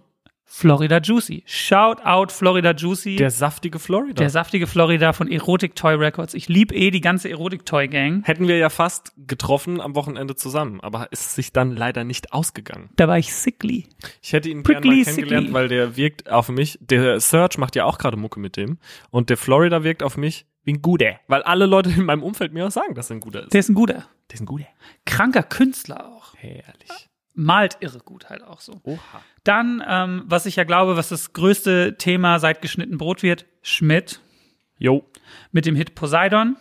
Florida 0.55 0.99
Juicy. 0.99 1.45
Shoutout 1.47 2.31
Florida 2.31 2.73
Juicy. 2.73 3.17
der 3.17 3.31
saftige 3.31 3.79
Florida. 3.79 4.13
der 4.15 4.29
saftige 4.29 4.67
Florida 4.67 5.15
von 5.15 5.33
Erotic 5.33 5.75
Toy 5.75 5.95
Records. 5.95 6.35
Ich 6.35 6.49
lieb 6.51 6.73
eh 6.73 6.91
die 6.91 7.01
ganze 7.01 7.31
Erotic 7.31 7.65
Toy 7.65 7.89
Gang. 7.89 8.23
Hätten 8.27 8.47
wir 8.47 8.59
ja 8.59 8.69
fast 8.69 9.15
getroffen 9.17 9.81
am 9.81 9.95
Wochenende 9.95 10.37
zusammen, 10.37 10.81
aber 10.81 11.11
ist 11.11 11.35
sich 11.35 11.53
dann 11.53 11.75
leider 11.75 12.05
nicht 12.05 12.35
ausgegangen. 12.35 12.91
Da 12.97 13.09
war 13.09 13.17
ich 13.17 13.33
sickly. 13.33 13.89
Ich 14.21 14.35
hätte 14.35 14.51
ihn 14.51 14.63
gerne 14.63 14.81
Prickly 14.81 14.97
mal 14.99 15.05
kennengelernt, 15.05 15.47
sickly. 15.47 15.55
weil 15.55 15.69
der 15.69 15.97
wirkt 15.97 16.31
auf 16.31 16.51
mich, 16.51 16.79
der 16.83 17.19
Search 17.19 17.57
macht 17.57 17.75
ja 17.75 17.87
auch 17.87 17.97
gerade 17.97 18.19
Mucke 18.19 18.39
mit 18.39 18.59
dem 18.59 18.77
und 19.11 19.31
der 19.31 19.39
Florida 19.39 19.85
wirkt 19.85 20.03
auf 20.03 20.19
mich 20.19 20.45
wie 20.65 20.75
ein 20.75 20.83
Guter, 20.83 21.19
weil 21.29 21.43
alle 21.43 21.65
Leute 21.65 21.89
in 21.91 22.05
meinem 22.05 22.23
Umfeld 22.23 22.53
mir 22.53 22.67
auch 22.67 22.71
sagen, 22.71 22.95
dass 22.95 23.11
er 23.11 23.17
ein 23.17 23.21
Guter 23.21 23.45
ist. 23.45 23.55
Der 23.55 23.61
ist 23.61 23.71
ein 23.71 23.75
guter. 23.75 24.05
Der 24.29 24.35
ist 24.35 24.41
ein 24.43 24.47
Guter. 24.47 24.67
Kranker 25.07 25.43
Künstler 25.43 26.07
auch. 26.07 26.35
Herrlich. 26.37 27.09
Malt 27.35 27.79
irre 27.81 27.99
gut 27.99 28.29
halt 28.29 28.43
auch 28.43 28.61
so. 28.61 28.81
Oha. 28.85 29.23
Dann, 29.45 29.83
ähm, 29.87 30.25
was 30.27 30.47
ich 30.47 30.57
ja 30.57 30.65
glaube, 30.65 30.97
was 30.97 31.09
das 31.09 31.33
größte 31.33 31.97
Thema 31.99 32.39
seit 32.39 32.63
geschnitten 32.63 32.99
Brot 32.99 33.23
wird, 33.23 33.47
Schmidt 33.63 34.21
Jo, 34.83 35.05
mit 35.53 35.65
dem 35.65 35.77
Hit 35.77 35.95
Poseidon. 35.95 36.57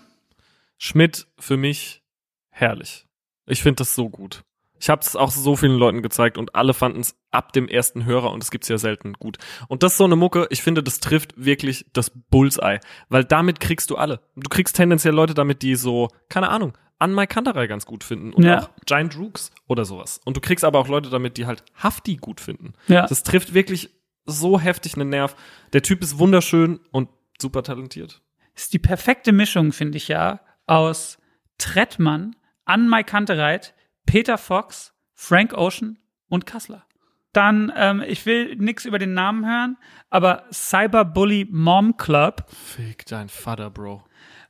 Schmidt 0.77 1.25
für 1.39 1.57
mich 1.57 2.03
herrlich. 2.51 3.07
Ich 3.47 3.63
finde 3.63 3.77
das 3.77 3.95
so 3.95 4.09
gut. 4.09 4.43
Ich 4.79 4.91
habe 4.91 5.01
es 5.01 5.15
auch 5.15 5.31
so 5.31 5.55
vielen 5.55 5.75
Leuten 5.75 6.03
gezeigt 6.03 6.37
und 6.37 6.53
alle 6.53 6.75
fanden 6.75 6.99
es 6.99 7.15
ab 7.31 7.51
dem 7.51 7.67
ersten 7.67 8.05
Hörer 8.05 8.31
und 8.31 8.43
es 8.43 8.51
gibt's 8.51 8.67
ja 8.67 8.77
selten 8.77 9.13
gut. 9.13 9.39
Und 9.67 9.81
das 9.81 9.93
ist 9.93 9.97
so 9.97 10.05
eine 10.05 10.15
Mucke, 10.15 10.45
ich 10.51 10.61
finde, 10.61 10.83
das 10.83 10.99
trifft 10.99 11.33
wirklich 11.35 11.85
das 11.93 12.11
Bullseye, 12.29 12.79
weil 13.09 13.23
damit 13.23 13.59
kriegst 13.59 13.89
du 13.89 13.95
alle. 13.95 14.21
Du 14.35 14.49
kriegst 14.49 14.75
tendenziell 14.75 15.15
Leute 15.15 15.33
damit, 15.33 15.63
die 15.63 15.73
so, 15.75 16.09
keine 16.29 16.49
Ahnung, 16.49 16.77
an 17.01 17.13
Mike 17.15 17.33
Kanterei 17.33 17.67
ganz 17.67 17.85
gut 17.85 18.03
finden 18.03 18.31
und 18.31 18.43
Ja. 18.43 18.59
auch 18.63 18.69
Giant 18.85 19.17
Rooks 19.17 19.51
oder 19.67 19.85
sowas. 19.85 20.21
Und 20.23 20.37
du 20.37 20.41
kriegst 20.41 20.63
aber 20.63 20.79
auch 20.79 20.87
Leute 20.87 21.09
damit, 21.09 21.37
die 21.37 21.45
halt 21.47 21.63
Hafti 21.75 22.17
gut 22.17 22.39
finden. 22.39 22.73
Ja. 22.87 23.07
Das 23.07 23.23
trifft 23.23 23.53
wirklich 23.53 23.89
so 24.25 24.59
heftig 24.59 24.95
einen 24.95 25.09
Nerv. 25.09 25.35
Der 25.73 25.81
Typ 25.81 26.01
ist 26.03 26.19
wunderschön 26.19 26.79
und 26.91 27.09
super 27.41 27.63
talentiert. 27.63 28.21
ist 28.53 28.73
die 28.73 28.79
perfekte 28.79 29.31
Mischung, 29.31 29.71
finde 29.71 29.97
ich 29.97 30.07
ja, 30.09 30.41
aus 30.67 31.17
Trettmann, 31.57 32.35
Ann-Mai 32.65 33.03
Kantereit, 33.03 33.73
Peter 34.05 34.37
Fox, 34.37 34.93
Frank 35.15 35.53
Ocean 35.53 35.97
und 36.27 36.45
Kassler. 36.45 36.85
Dann, 37.33 37.71
ähm, 37.75 38.03
ich 38.05 38.25
will 38.25 38.55
nichts 38.57 38.83
über 38.85 38.99
den 38.99 39.13
Namen 39.13 39.45
hören, 39.45 39.77
aber 40.09 40.43
Cyberbully 40.51 41.47
Mom 41.49 41.95
Club 41.97 42.45
Fick 42.51 43.05
dein 43.05 43.29
Vater, 43.29 43.69
Bro. 43.69 44.03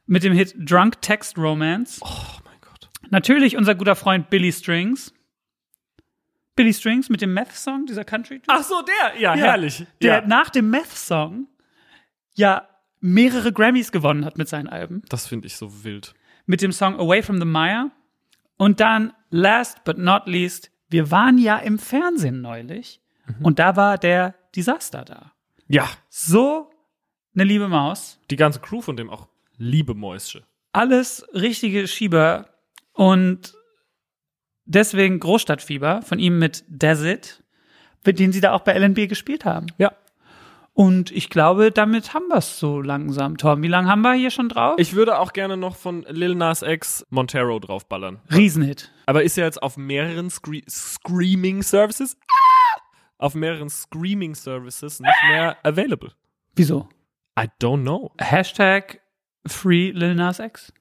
Mit 0.06 0.24
dem 0.24 0.34
Hit 0.34 0.54
Drunk 0.58 1.02
Text 1.02 1.38
Romance. 1.38 2.00
Oh 2.04 2.40
mein 2.46 2.60
Gott. 2.62 2.90
Natürlich 3.10 3.58
unser 3.58 3.76
guter 3.76 3.96
Freund 3.96 4.30
Billy 4.30 4.52
Strings. 4.52 5.14
Billy 6.56 6.74
Strings 6.74 7.10
mit 7.10 7.22
dem 7.22 7.34
Meth-Song, 7.34 7.86
dieser 7.86 8.04
country 8.04 8.42
Ach 8.48 8.64
so, 8.64 8.82
der, 8.82 9.20
ja, 9.20 9.36
Ja, 9.36 9.46
herrlich. 9.46 9.86
Der 10.02 10.20
ja. 10.22 10.28
nach 10.28 10.50
dem 10.50 10.70
Meth-Song 10.70 11.48
ja 12.34 12.68
mehrere 13.00 13.52
Grammys 13.54 13.92
gewonnen 13.92 14.26
hat 14.26 14.38
mit 14.38 14.48
seinen 14.50 14.68
Alben. 14.68 15.02
Das 15.10 15.28
finde 15.28 15.48
ich 15.48 15.56
so 15.58 15.84
wild. 15.84 16.14
mit 16.46 16.62
dem 16.62 16.72
Song 16.72 16.96
Away 17.00 17.24
from 17.24 17.40
the 17.40 17.46
Mire. 17.46 17.92
Und 18.58 18.80
dann, 18.80 19.14
last 19.30 19.84
but 19.86 19.98
not 19.98 20.28
least, 20.28 20.72
wir 20.90 21.10
waren 21.10 21.38
ja 21.38 21.58
im 21.58 21.80
Fernsehen 21.80 22.42
neulich 22.42 23.02
und 23.42 23.58
da 23.60 23.76
war 23.78 23.98
der 23.98 24.36
Desaster 24.56 25.04
da. 25.06 25.32
Ja, 25.68 25.88
So 26.10 26.70
eine 27.34 27.46
liebe 27.46 27.70
Maus, 27.70 28.20
die 28.30 28.36
ganze 28.36 28.60
Crew 28.60 28.82
von 28.82 28.98
dem 28.98 29.10
auch 29.10 29.30
liebe 29.58 29.94
Mäusche. 29.94 30.44
alles 30.74 31.26
richtige 31.34 31.88
Schieber 31.88 32.48
und 32.94 33.54
deswegen 34.66 35.20
Großstadtfieber 35.20 36.02
von 36.02 36.20
ihm 36.20 36.40
mit 36.40 36.64
Desert, 36.68 37.44
mit 38.06 38.20
den 38.20 38.32
sie 38.32 38.42
da 38.42 38.54
auch 38.54 38.62
bei 38.62 38.78
LNB 38.78 39.10
gespielt 39.10 39.46
haben. 39.46 39.68
Ja. 39.78 39.94
Und 40.74 41.12
ich 41.12 41.30
glaube, 41.30 41.70
damit 41.72 42.14
haben 42.14 42.30
wir 42.30 42.38
es 42.38 42.58
so 42.58 42.80
langsam. 42.82 43.36
Tom, 43.38 43.62
wie 43.62 43.68
lange 43.68 43.90
haben 43.90 44.02
wir 44.02 44.14
hier 44.14 44.32
schon 44.32 44.48
drauf? 44.48 44.76
Ich 44.78 44.94
würde 44.94 45.20
auch 45.20 45.34
gerne 45.34 45.58
noch 45.58 45.76
von 45.76 46.06
Lil 46.08 46.34
Nas 46.34 46.62
X 46.62 47.06
Montero 47.10 47.60
draufballern. 47.60 48.22
Riesenhit. 48.34 48.90
Aber 49.06 49.22
ist 49.24 49.36
ja 49.36 49.44
jetzt 49.44 49.62
auf 49.62 49.76
mehreren 49.76 50.30
Scre 50.30 50.62
Screaming 50.70 51.62
Services, 51.62 52.18
ah! 52.30 52.80
auf 53.18 53.36
mehreren 53.36 53.70
Screaming 53.70 54.34
Services 54.34 55.02
nicht 55.02 55.24
mehr 55.30 55.58
available. 55.64 56.14
Wieso? 56.56 56.88
I 57.38 57.48
don't 57.62 57.82
know. 57.82 58.14
Hashtag 58.20 59.01
Free 59.48 59.92
Lil 59.92 60.14
Nas 60.16 60.40
X. 60.40 60.72